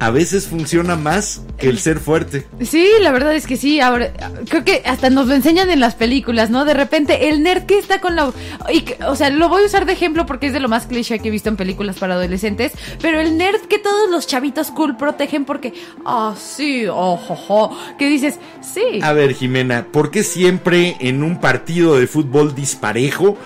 [0.01, 2.47] a veces funciona más que el ser fuerte.
[2.63, 3.81] Sí, la verdad es que sí.
[3.81, 4.11] Ahora,
[4.49, 6.65] creo que hasta nos lo enseñan en las películas, ¿no?
[6.65, 8.33] De repente, el nerd que está con la.
[8.73, 11.19] y o sea, lo voy a usar de ejemplo porque es de lo más cliché
[11.19, 12.73] que he visto en películas para adolescentes.
[13.03, 15.75] Pero el nerd que todos los chavitos cool protegen porque.
[16.07, 19.01] Ah, sí, ojo, Que dices, sí.
[19.03, 23.37] A ver, Jimena, ¿por qué siempre en un partido de fútbol disparejo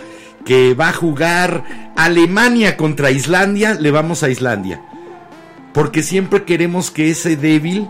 [0.44, 4.80] que va a jugar Alemania contra Islandia, le vamos a Islandia?
[5.74, 7.86] Porque siempre queremos que ese débil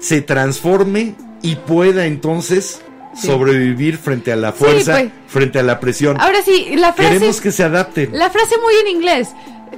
[0.00, 2.80] se transforme y pueda entonces
[3.14, 3.28] Sí.
[3.28, 5.10] sobrevivir frente a la fuerza, pues.
[5.26, 6.20] frente a la presión.
[6.20, 7.14] Ahora sí, la frase.
[7.14, 8.10] Queremos que se adapten.
[8.12, 9.28] La frase muy en inglés.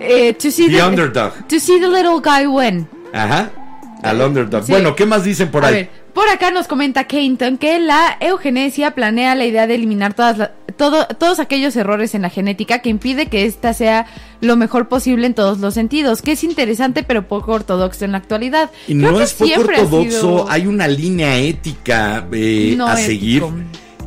[0.01, 1.47] Eh, to see The underdog.
[1.49, 2.89] To see the little guy win.
[3.13, 3.51] Ajá.
[4.03, 4.65] Al underdog.
[4.65, 4.73] Sí.
[4.73, 5.75] Bueno, ¿qué más dicen por A ahí?
[5.75, 10.39] ver, por acá nos comenta Keynton que la eugenesia planea la idea de eliminar todas
[10.39, 14.07] la- todo, todos aquellos errores en la genética que impide que ésta sea
[14.41, 18.19] lo mejor posible en todos los sentidos, que es interesante pero poco ortodoxo en la
[18.19, 18.71] actualidad.
[18.87, 22.93] Y Creo no que es poco ortodoxo, sido hay una línea ética eh, no a
[22.93, 23.07] ético.
[23.09, 23.43] seguir.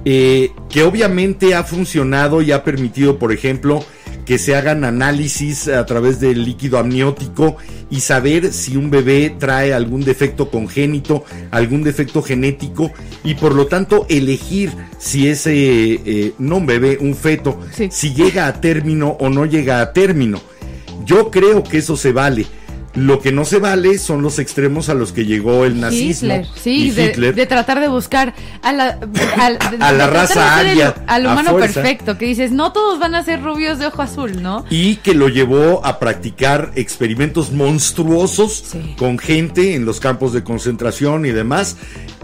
[0.06, 3.84] eh, que obviamente ha funcionado y ha permitido, por ejemplo,
[4.26, 7.58] que se hagan análisis a través del líquido amniótico
[7.90, 12.92] y saber si un bebé trae algún defecto congénito, algún defecto genético
[13.24, 17.90] y por lo tanto elegir si ese, eh, no un bebé, un feto, Sí.
[17.92, 20.40] si llega a término o no llega a término.
[21.06, 22.46] Yo creo que eso se vale.
[22.94, 26.48] Lo que no se vale son los extremos a los que llegó el nazismo Hitler,
[26.62, 27.36] sí, y de, Hitler.
[27.36, 29.00] de tratar de buscar a la,
[29.40, 32.52] al- de- A la de raza de el- aria, al a humano perfecto, que dices,
[32.52, 34.66] no todos van a ser rubios de ojo azul, ¿no?
[34.70, 38.96] y que lo llevó a practicar experimentos monstruosos Sí.
[38.98, 41.78] con gente en los campos de concentración y demás.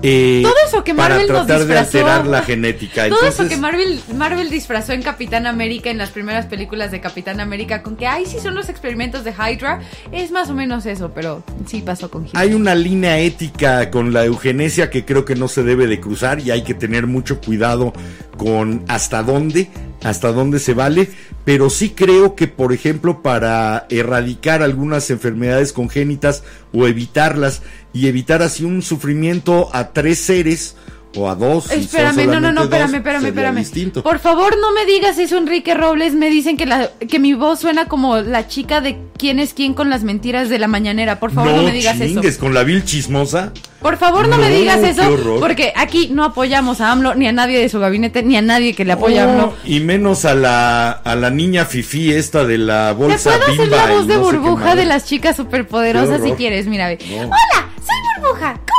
[0.04, 1.98] eh, Todo eso que para Marvel nos tratar de disfrazó.
[2.08, 3.10] alterar la genética.
[3.10, 7.40] Todo eso que Marvel, Marvel disfrazó en Capitán América, en las primeras películas de Capitán
[7.40, 9.80] América, con que, ay, sí son los experimentos de Hydra,
[10.12, 12.42] es más o menos eso, pero sí pasó con Hitler.
[12.42, 16.42] Hay una línea ética con la eugenesia que creo que no se debe de cruzar
[16.42, 17.94] y hay que tener mucho cuidado
[18.36, 19.70] con hasta dónde,
[20.04, 21.10] hasta dónde se vale,
[21.46, 26.44] pero sí creo que por ejemplo para erradicar algunas enfermedades congénitas
[26.74, 27.62] o evitarlas
[27.94, 30.76] y evitar así un sufrimiento a tres seres
[31.16, 31.72] o a dos.
[31.72, 33.58] Espérame, no, no, no, espérame, espérame, espérame.
[33.58, 34.04] distinto.
[34.04, 36.14] Por favor, no me digas eso, Enrique Robles.
[36.14, 39.74] Me dicen que, la, que mi voz suena como la chica de quién es quién
[39.74, 41.20] con las mentiras de la mañanera.
[41.20, 42.40] Por favor, no, me digas chingues, eso.
[42.40, 43.52] con la vil chismosa.
[43.82, 45.04] Por favor, no, me digas eso.
[45.40, 48.74] Porque aquí no apoyamos a AMLO, ni a nadie de su gabinete, ni a nadie
[48.74, 49.46] que le apoya a AMLO.
[49.46, 53.54] Oh, y menos a la, a la niña Fifi esta de la ¿Te bolsa puedo
[53.54, 56.68] hacer la voz de no burbuja de las chicas superpoderosas si quieres?
[56.68, 56.98] Mira, ve.
[57.08, 58.60] Hola, soy burbuja.
[58.68, 58.77] ¿Cómo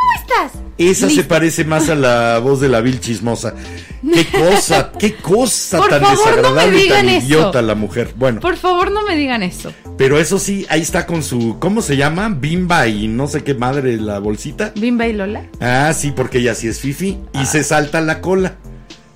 [0.76, 3.54] Esa se parece más a la voz de la vil chismosa.
[4.12, 7.26] Qué cosa, qué cosa Por tan favor, no me desagradable y digan tan eso.
[7.26, 8.12] idiota la mujer.
[8.16, 9.72] Bueno, Por favor, no me digan eso.
[9.96, 12.28] pero eso sí, ahí está con su, ¿cómo se llama?
[12.28, 14.72] Bimba y no sé qué madre la bolsita.
[14.76, 15.46] Bimba y Lola.
[15.60, 17.42] Ah, sí, porque ella sí es fifi Ah.
[17.42, 18.54] y se salta la cola.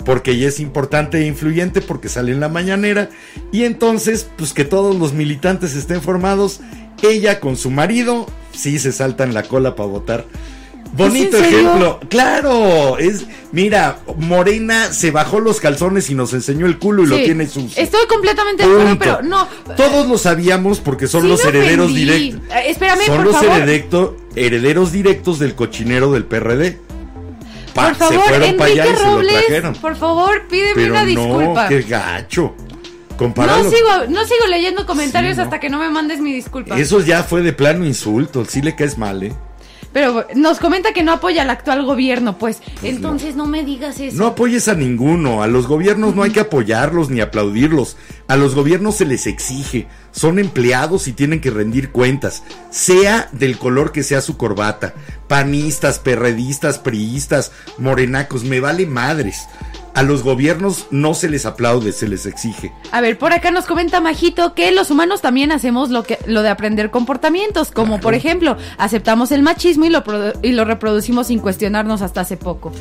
[0.04, 3.08] Porque ella es importante e influyente porque sale en la mañanera.
[3.52, 6.58] Y entonces, pues que todos los militantes estén formados.
[7.02, 10.24] Ella con su marido, sí se saltan la cola para votar.
[10.92, 12.00] Bonito ejemplo.
[12.10, 17.16] Claro, es, mira, Morena se bajó los calzones y nos enseñó el culo y lo
[17.16, 17.82] tiene sucio.
[17.82, 19.48] Estoy completamente de acuerdo, pero no.
[19.76, 22.40] Todos lo sabíamos porque son Sí los herederos directos.
[22.50, 23.50] Eh, espérame, son por los favor.
[23.60, 26.78] heredecto- herederos directos del cochinero del PRD.
[27.74, 29.74] Pa, por favor, se fueron para allá y se lo trajeron.
[29.76, 31.68] por favor, pídeme Pero una no, disculpa.
[31.68, 32.54] qué gacho.
[33.18, 33.30] No
[33.70, 35.44] sigo, no sigo leyendo comentarios Sí, no.
[35.44, 36.76] hasta que no me mandes mi disculpa.
[36.78, 38.44] Eso ya fue de plano insulto.
[38.44, 39.32] Sí le caes mal, ¿eh?
[39.92, 42.60] Pero nos comenta que no apoya al actual gobierno, pues.
[42.82, 43.46] Entonces no.
[43.46, 44.16] me digas eso.
[44.16, 45.42] No apoyes a ninguno.
[45.42, 47.96] A los gobiernos no hay que apoyarlos ni aplaudirlos.
[48.28, 49.86] A los gobiernos se les exige.
[50.10, 52.42] Son empleados y tienen que rendir cuentas.
[52.70, 54.94] Sea del color que sea su corbata.
[55.28, 58.44] Panistas, perredistas, priistas, morenacos.
[58.44, 59.46] Me vale madres.
[59.94, 62.72] A los gobiernos no se les aplaude, se les exige.
[62.92, 66.42] A ver, por acá nos comenta Majito que los humanos también hacemos lo que lo
[66.42, 70.02] de aprender comportamientos, como por ejemplo, aceptamos el machismo y lo
[70.42, 72.72] y lo reproducimos sin cuestionarnos hasta hace poco.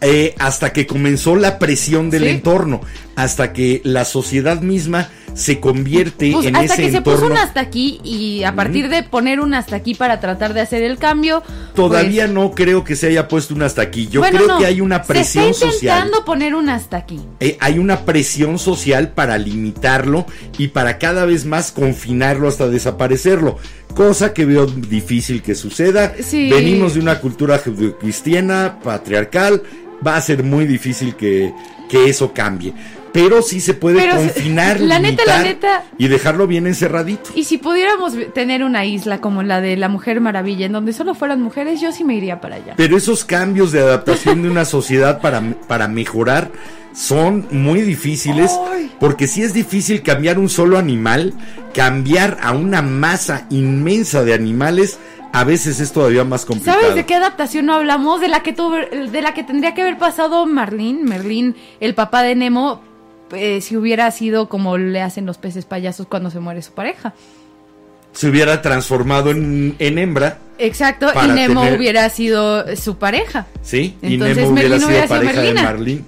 [0.00, 2.28] Eh, hasta que comenzó la presión del Sí.
[2.30, 2.80] entorno,
[3.14, 7.36] hasta que la sociedad misma se convierte Pues en hasta ese que se puso un
[7.36, 10.98] hasta aquí y a partir de poner un hasta aquí para tratar de hacer el
[10.98, 11.42] cambio.
[11.74, 14.08] Todavía pues, no creo que se haya puesto un hasta aquí.
[14.08, 15.98] Yo bueno, creo no, que hay una presión Se está social.
[15.98, 17.20] intentando poner un hasta aquí.
[17.40, 20.26] Eh, hay una presión social para limitarlo
[20.58, 23.58] y para cada vez más confinarlo hasta desaparecerlo.
[23.94, 26.14] Cosa que veo difícil que suceda.
[26.20, 26.50] Sí.
[26.50, 27.60] Venimos de una cultura
[28.00, 29.62] cristiana, patriarcal.
[30.06, 31.52] Va a ser muy difícil que,
[31.88, 32.72] que eso cambie.
[33.22, 37.30] Pero sí se puede Pero, confinar, la neta, la limitar neta- y dejarlo bien encerradito.
[37.34, 41.14] Y si pudiéramos tener una isla como la de la Mujer Maravilla, en donde solo
[41.14, 42.74] fueran mujeres, yo sí me iría para allá.
[42.76, 46.50] Pero esos cambios de adaptación de una sociedad para, para mejorar
[46.94, 48.50] son muy difíciles
[48.98, 51.32] porque si es difícil cambiar un solo animal,
[51.72, 54.98] cambiar a una masa inmensa de animales
[55.32, 56.80] a veces es todavía más complicado.
[56.80, 58.20] ¿Sabes de qué adaptación no hablamos?
[58.20, 62.22] De la que tuvo, de la que tendría que haber pasado Marlene, Merlín, el papá
[62.22, 62.80] de Nemo,
[63.32, 67.14] eh, si hubiera sido como le hacen los peces payasos cuando se muere su pareja.
[68.12, 73.46] Se hubiera transformado en, en hembra, Exacto, y Nemo tener- hubiera sido su pareja.
[73.62, 73.96] ¿sí?
[74.02, 75.54] Entonces, y Nemo hubiera sido hubiera sido pareja de.
[75.54, 76.04] Marlene.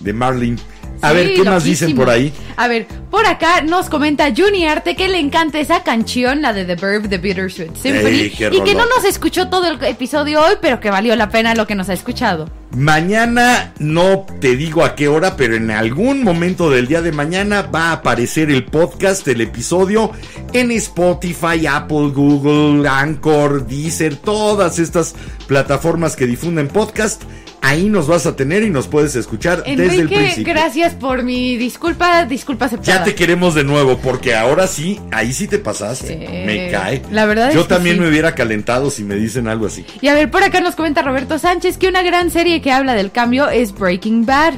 [0.00, 0.56] De Marlene.
[1.02, 2.32] A ver, ¿qué más dicen por ahí?
[2.56, 6.64] A ver, por acá nos comenta Juni Arte que le encanta esa canción, la de
[6.64, 10.54] The Verb de Bittersweet Symphony, Ey, y que no nos escuchó todo el episodio hoy,
[10.60, 12.48] pero que valió la pena lo que nos ha escuchado.
[12.74, 17.62] Mañana, no te digo a qué hora, pero en algún momento del día de mañana
[17.62, 20.12] va a aparecer el podcast, el episodio
[20.54, 25.14] en Spotify, Apple, Google, Anchor, Deezer, todas estas
[25.46, 27.24] plataformas que difunden podcast.
[27.64, 30.52] Ahí nos vas a tener y nos puedes escuchar desde el principio.
[30.52, 32.98] gracias por mi disculpa, disculpa aceptada.
[32.98, 36.08] Ya te queremos de nuevo, porque ahora sí, ahí sí te pasaste.
[36.08, 36.16] Sí.
[36.44, 37.02] Me cae.
[37.12, 38.02] La verdad Yo es que también sí.
[38.02, 39.86] me hubiera calentado si me dicen algo así.
[40.00, 42.94] Y a ver, por acá nos comenta Roberto Sánchez que una gran serie que habla
[42.94, 44.54] del cambio es Breaking Bad.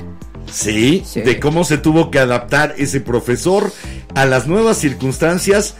[0.50, 1.20] Sí, Sí.
[1.20, 3.70] de cómo se tuvo que adaptar ese profesor
[4.14, 5.76] a las nuevas circunstancias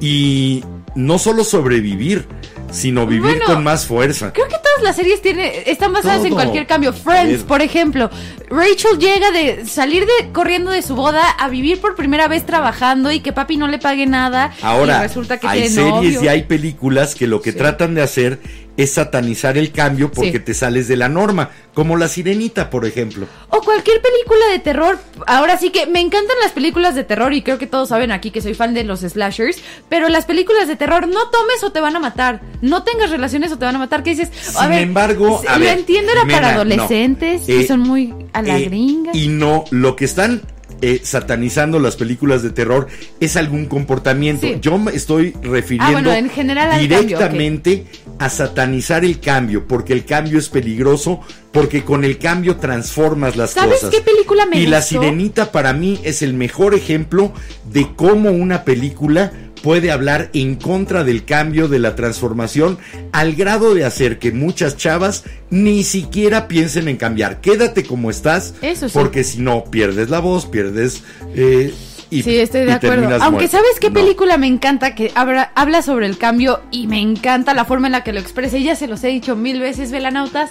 [0.00, 2.26] y no solo sobrevivir,
[2.72, 4.32] sino vivir Bueno, con más fuerza.
[4.32, 6.92] Creo que todas las series tiene, están basadas en cualquier cambio.
[6.92, 8.10] Friends, por ejemplo.
[8.50, 13.10] Rachel llega de salir de corriendo de su boda a vivir por primera vez trabajando
[13.12, 14.52] y que papi no le pague nada.
[14.62, 16.22] Ahora, y resulta que hay tiene series novio.
[16.24, 17.58] y hay películas que lo que Sí.
[17.58, 18.40] tratan de hacer
[18.76, 20.38] es satanizar el cambio porque Sí.
[20.40, 23.26] te sales de la norma, como La Sirenita, por ejemplo.
[23.50, 24.98] O cualquier película de terror.
[25.26, 28.30] Ahora sí que me encantan las películas de terror y creo que todos saben aquí
[28.30, 29.58] que soy fan de los slashers.
[29.88, 32.40] Pero las películas de terror, no tomes o te van a matar.
[32.62, 34.02] No tengas relaciones o te van a matar.
[34.02, 34.30] ¿Qué dices?
[34.56, 38.14] A Sin ver, embargo, a lo ver, entiendo, era para adolescentes y Eh, son muy
[38.32, 39.12] a la Eh, gringa.
[39.14, 40.40] Y no, lo que están
[40.82, 42.88] eh, satanizando las películas de terror
[43.20, 44.46] es algún comportamiento.
[44.46, 44.58] Sí.
[44.60, 47.86] Yo me estoy refiriendo Ah, bueno, en general al directamente
[48.18, 51.20] a satanizar el cambio, porque el cambio es peligroso,
[51.52, 53.90] porque con el cambio transformas las ¿Sabes cosas.
[53.90, 54.82] qué película me Y La?
[54.82, 57.32] Sirenita para mí es el mejor ejemplo
[57.72, 59.32] de cómo una película
[59.62, 62.78] puede hablar en contra del cambio, de la transformación,
[63.12, 67.40] al grado de hacer que muchas chavas ni siquiera piensen en cambiar.
[67.40, 68.94] Quédate como estás, Eso sí.
[68.94, 71.02] porque si no, pierdes la voz, pierdes...
[71.34, 71.72] eh,
[72.10, 73.06] y, Sí, estoy de acuerdo.
[73.22, 73.56] Aunque muerto.
[73.56, 73.94] sabes qué No.
[73.94, 77.92] película me encanta que habla, habla sobre el cambio y me encanta la forma en
[77.92, 78.58] la que lo expresa.
[78.58, 80.50] Y ya se los he dicho mil veces, velanautas,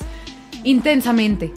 [0.63, 1.51] intensamente.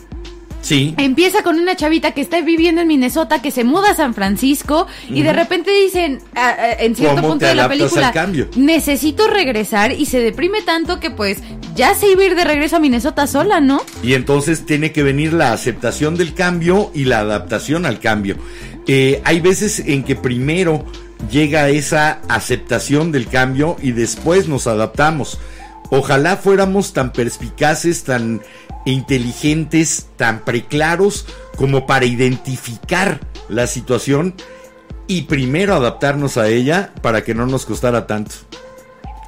[0.64, 4.14] Sí, Empieza con una chavita que está viviendo en Minnesota, que se muda a San
[4.14, 6.22] Francisco y de repente dicen,
[6.78, 8.14] en cierto ¿Cómo punto de la película,
[8.56, 11.42] necesito regresar y se deprime tanto que pues
[11.74, 13.82] ya se iba a ir de regreso a Minnesota sola, ¿no?
[14.02, 18.36] Y entonces tiene que venir la aceptación del cambio y la adaptación al cambio.
[18.86, 20.86] Eh, hay veces en que primero
[21.30, 25.38] llega esa aceptación del cambio y después nos adaptamos.
[25.90, 28.40] Ojalá fuéramos tan perspicaces, tan
[28.84, 34.34] inteligentes, tan preclaros como para identificar la situación
[35.06, 38.34] y primero adaptarnos a ella para que no nos costara tanto.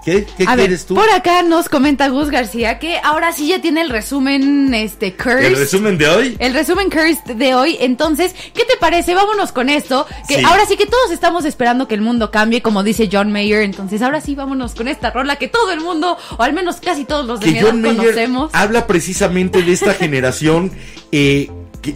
[0.07, 0.95] ¿Qué, ¿Qué a ver, tú?
[0.95, 5.45] por acá nos comenta Gus García que ahora sí ya tiene el resumen, este, Cursed.
[5.45, 6.37] ¿El resumen de hoy?
[6.39, 7.77] El resumen Cursed de hoy.
[7.81, 9.15] Entonces, ¿qué te parece?
[9.15, 10.07] Vámonos con esto.
[10.29, 10.45] Que Sí.
[10.45, 13.63] ahora sí que todos estamos esperando que el mundo cambie, como dice John Mayer.
[13.63, 17.05] Entonces, ahora sí, vámonos con esta rola que todo el mundo, o al menos casi
[17.05, 18.51] todos los de mi que edad John Mayer conocemos.
[18.55, 20.71] habla precisamente de esta generación,
[21.11, 21.51] eh,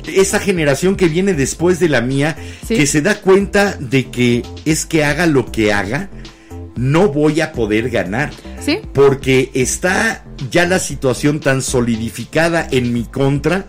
[0.06, 2.74] esa generación que viene después de la mía, Sí.
[2.74, 6.08] que se da cuenta de que es que haga lo que haga,
[6.80, 8.30] no voy a poder ganar.
[8.58, 8.78] ¿Sí?
[8.94, 13.66] Porque está ya la situación tan solidificada en mi contra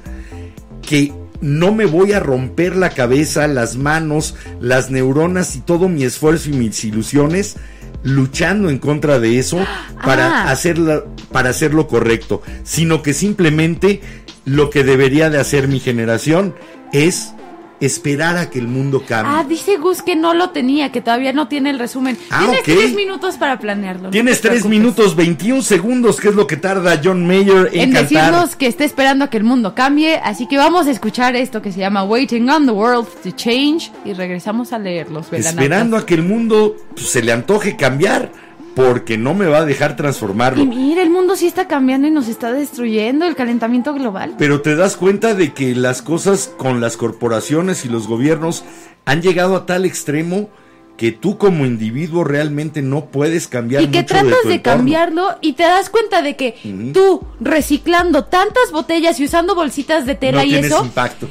[0.88, 1.12] que
[1.42, 6.50] no me voy a romper la cabeza, las manos, las neuronas y todo mi esfuerzo
[6.50, 7.58] y mis ilusiones
[8.04, 9.60] luchando en contra de eso
[10.06, 10.52] para Ah.
[10.52, 14.02] hacerla, para hacer lo correcto, sino que simplemente
[14.46, 16.56] lo que debería de hacer mi generación
[16.94, 17.34] es
[17.82, 19.34] esperar a que el mundo cambie.
[19.36, 22.18] Ah, dice Gus que no lo tenía, que todavía no tiene el resumen.
[22.30, 24.03] Ah, Tienes tres minutos para planearlo.
[24.03, 24.80] no Tienes te 3 preocupes.
[24.80, 28.10] minutos 21 segundos, que es lo que tarda John Mayer en, En cantar.
[28.10, 31.62] decirnos que está esperando a que el mundo cambie, así que vamos a escuchar esto
[31.62, 35.53] que se llama Waiting on the World to Change y regresamos a leer los velanautas.
[35.64, 38.32] Esperando a que el mundo pues, se le antoje cambiar,
[38.76, 40.64] porque no me va a dejar transformarlo.
[40.64, 44.35] Y mira, el mundo sí está cambiando y nos está destruyendo el calentamiento global.
[44.38, 48.64] Pero te das cuenta de que las cosas con las corporaciones y los gobiernos
[49.06, 50.49] han llegado a tal extremo
[50.98, 54.56] que tú como individuo realmente no puedes cambiar Y que mucho de tratas tu de,
[54.56, 54.77] entorno.
[54.77, 56.56] cambiarlo y te das cuenta de que
[56.93, 61.27] tú reciclando tantas botellas y usando bolsitas de tela no y tienes eso, impacto.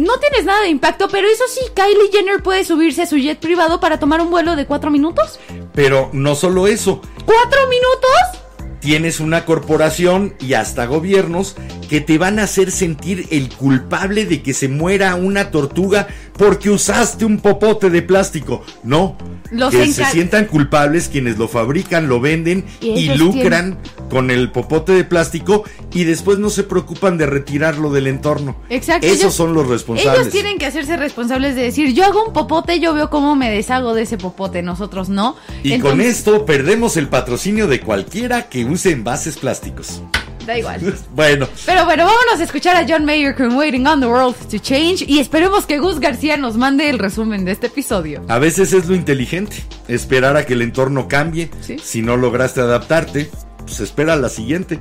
[0.00, 3.38] No tienes nada de impacto, pero eso sí, Kylie Jenner puede subirse a su jet
[3.38, 5.38] privado para tomar un vuelo de cuatro minutos.
[5.74, 8.40] Pero no solo eso, ¿Cuatro minutos?
[8.80, 11.54] tienes una corporación y hasta gobiernos
[11.90, 16.08] que te van a hacer sentir el culpable de que se muera una tortuga
[16.40, 18.64] porque usaste un popote de plástico.
[18.82, 19.14] No,
[19.50, 24.92] Los que se sientan culpables quienes lo fabrican, lo venden Y lucran con el popote
[24.92, 28.56] de plástico y después no se preocupan de retirarlo del entorno.
[28.70, 29.06] Exacto.
[29.06, 30.18] Esos ellos- son los responsables.
[30.22, 33.50] Ellos tienen que hacerse responsables de decir, yo hago un popote, yo veo cómo me
[33.50, 35.36] deshago de ese popote, nosotros no.
[35.62, 40.00] Y con esto perdemos el patrocinio de cualquiera que use envases plásticos.
[40.46, 40.80] Da igual.
[41.14, 44.58] Bueno, Pero bueno, vámonos a escuchar a John Mayer con Waiting on the World to
[44.58, 48.22] Change y esperemos que Gus García nos mande el resumen de este episodio.
[48.28, 49.56] A veces es lo inteligente,
[49.88, 51.50] esperar a que el entorno cambie.
[51.60, 51.76] Sí.
[51.82, 53.30] Si no lograste adaptarte,
[53.66, 54.78] pues espera a la siguiente.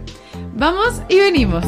[0.55, 1.65] Vamos y venimos.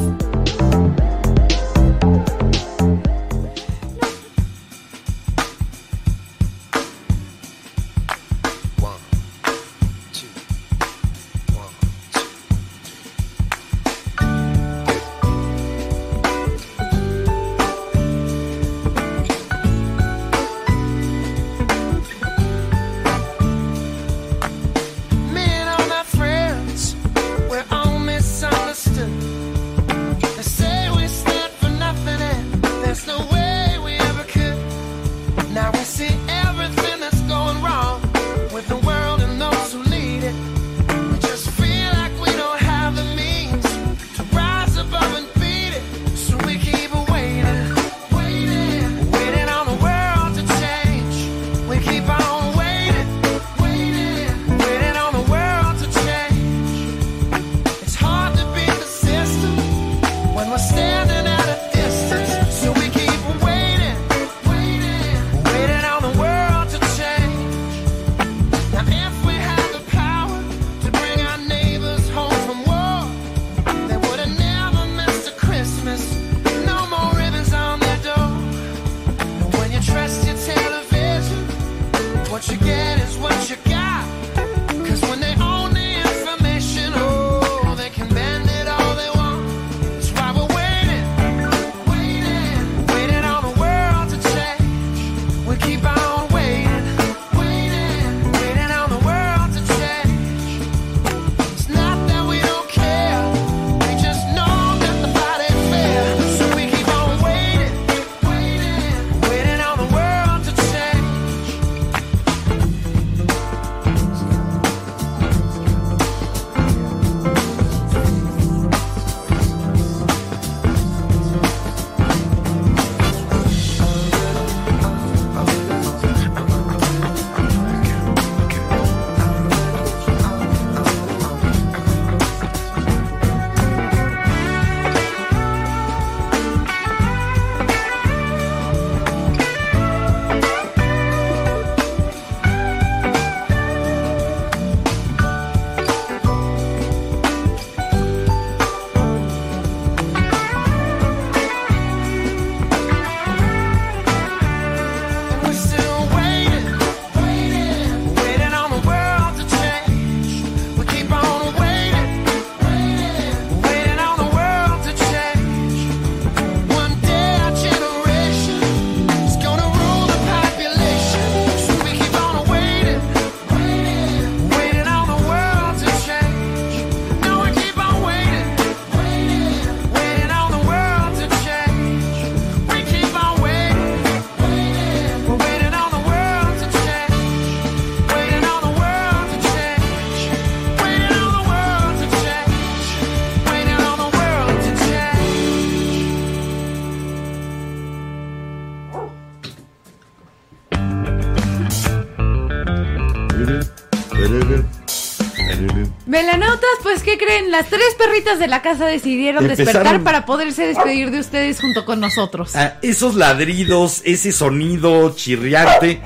[207.49, 211.99] Las tres perritas de la casa decidieron despertar para poderse despedir de ustedes junto con
[211.99, 212.55] nosotros.
[212.55, 216.01] Ah, esos ladridos, ese sonido chirriante.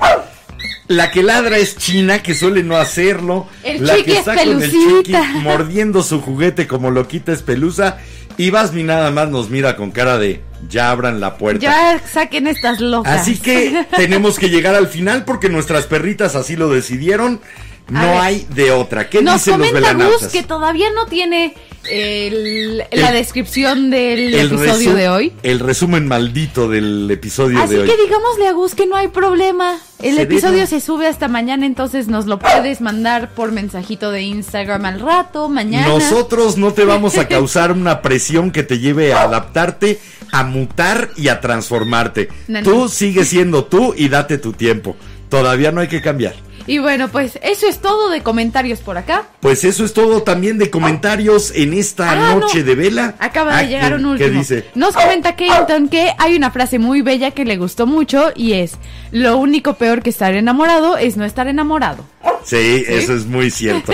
[0.88, 3.48] La que ladra es China, que suele no hacerlo.
[3.64, 7.98] El la que es está con el chiqui mordiendo su juguete como loquita es pelusa.
[8.38, 11.60] Y Basmi nada más nos mira con cara de ya abran la puerta.
[11.60, 13.20] Ya saquen estas locas.
[13.20, 17.40] Así que tenemos que llegar al final porque nuestras perritas así lo decidieron.
[17.88, 18.16] No ver.
[18.20, 19.08] hay de otra.
[19.08, 20.32] ¿Qué Nos dicen los comenta Gus velanautas?
[20.32, 21.54] que todavía no tiene
[21.88, 25.32] el- la El- descripción del El episodio de hoy.
[25.44, 27.88] El resumen maldito del episodio Así de hoy.
[27.88, 29.78] que digámosle a Gus que no hay problema.
[30.02, 34.22] El Se episodio se sube hasta mañana, entonces nos lo puedes mandar por mensajito de
[34.22, 35.86] Instagram al rato, mañana.
[35.86, 40.00] Nosotros no te vamos a causar una presión que te lleve a adaptarte,
[40.32, 42.28] a mutar y a transformarte.
[42.48, 42.64] No, no.
[42.64, 44.96] Tú sigues siendo tú y date tu tiempo.
[45.28, 46.34] Todavía no hay que cambiar.
[46.66, 49.24] Y bueno, pues eso es todo de comentarios por acá.
[49.40, 52.64] Pues eso es todo también de comentarios en esta Ah, noche no.
[52.64, 53.14] de vela.
[53.18, 54.30] Acaba Ah, de llegar ¿qué- un último.
[54.30, 54.64] ¿Qué dice?
[54.74, 58.72] Nos comenta Kenton que hay una frase muy bella que le gustó mucho y es:
[59.12, 62.04] Lo único peor que estar enamorado es no estar enamorado.
[62.44, 63.92] Sí, eso es muy cierto.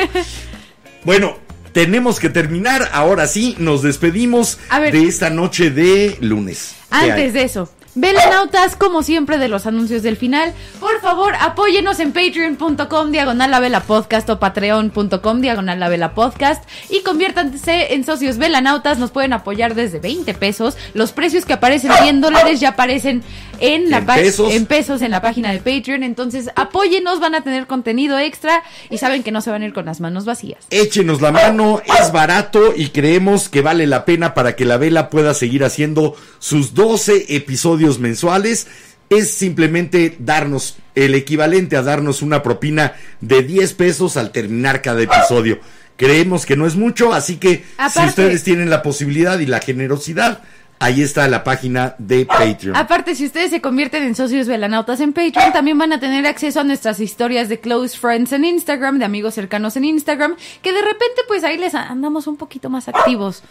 [1.05, 1.36] bueno,
[1.73, 2.90] tenemos que terminar.
[2.93, 4.93] Ahora sí, nos despedimos ver.
[4.93, 6.74] de esta noche de lunes.
[6.90, 12.12] Antes de eso, velanautas, como siempre, de los anuncios del final, por favor, apóyenos en
[12.12, 18.39] patreon.com diagonal la vela podcast o patreon.com diagonal la vela podcast y conviértanse en socios
[18.39, 18.98] velanautas.
[18.98, 20.77] Nos pueden apoyar desde 20 pesos.
[20.94, 23.23] Los precios que aparecen 100 dólares ya aparecen
[23.60, 26.02] en la En en pesos en la página de Patreon.
[26.02, 29.73] Entonces, apóyenos, van a tener contenido extra y saben que no se van a ir
[29.73, 30.66] con las manos vacías.
[30.70, 35.10] Échenos la mano, es barato y creemos que vale la pena para que la vela
[35.10, 38.67] pueda seguir haciendo sus 12 episodios mensuales.
[39.11, 45.03] Es simplemente darnos el equivalente a darnos una propina de 10 pesos al terminar cada
[45.03, 45.61] episodio.
[45.97, 50.43] Creemos que no es mucho, así que si ustedes tienen la posibilidad y la generosidad,
[50.83, 52.75] ahí está la página de Patreon.
[52.75, 56.61] Aparte, si ustedes se convierten en socios velanautas en Patreon, también van a tener acceso
[56.61, 60.81] a nuestras historias de close friends en Instagram, de amigos cercanos en Instagram, que de
[60.83, 63.45] repente pues ahí les andamos un poquito más activos.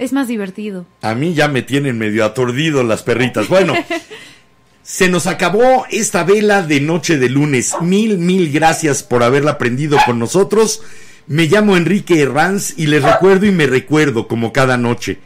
[0.00, 0.86] Es más divertido.
[1.02, 3.48] A mí ya me tienen medio aturdido las perritas.
[3.48, 3.74] Bueno,
[4.82, 7.74] se nos acabó esta vela de noche de lunes.
[7.82, 10.80] Mil, mil gracias por haberla aprendido con nosotros.
[11.26, 15.18] Me llamo Enrique Herranz y les recuerdo y me recuerdo como cada noche.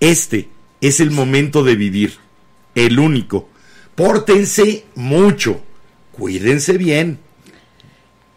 [0.00, 0.48] Este
[0.80, 2.14] es el momento de vivir.
[2.74, 3.50] El único.
[3.94, 5.62] Pórtense mucho.
[6.12, 7.18] Cuídense bien.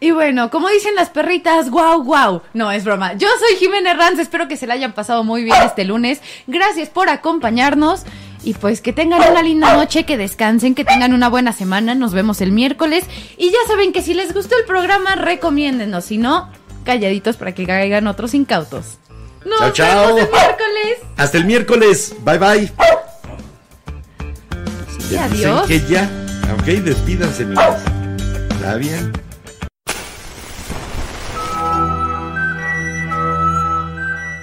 [0.02, 2.40] Y bueno, como dicen las perritas, wow, wow.
[2.54, 3.12] No, es broma.
[3.14, 6.20] Yo soy Jimena Ranz, espero que se la hayan pasado muy bien este lunes.
[6.46, 8.04] Gracias por acompañarnos.
[8.42, 11.94] Y pues que tengan una linda noche, que descansen, que tengan una buena semana.
[11.94, 13.04] Nos vemos el miércoles.
[13.36, 16.06] Y ya saben que si les gustó el programa, recomiéndenos.
[16.06, 16.50] Si no,
[16.84, 18.96] calladitos para que caigan otros incautos.
[19.44, 20.14] Nos Chao, chao.
[20.14, 20.98] vemos el miércoles.
[21.18, 22.14] Hasta el miércoles.
[22.24, 22.72] Bye bye.
[24.98, 25.66] Dicen adiós.
[25.66, 26.08] que ya.
[26.58, 27.46] Ok, despídanse.
[28.54, 29.12] Está bien.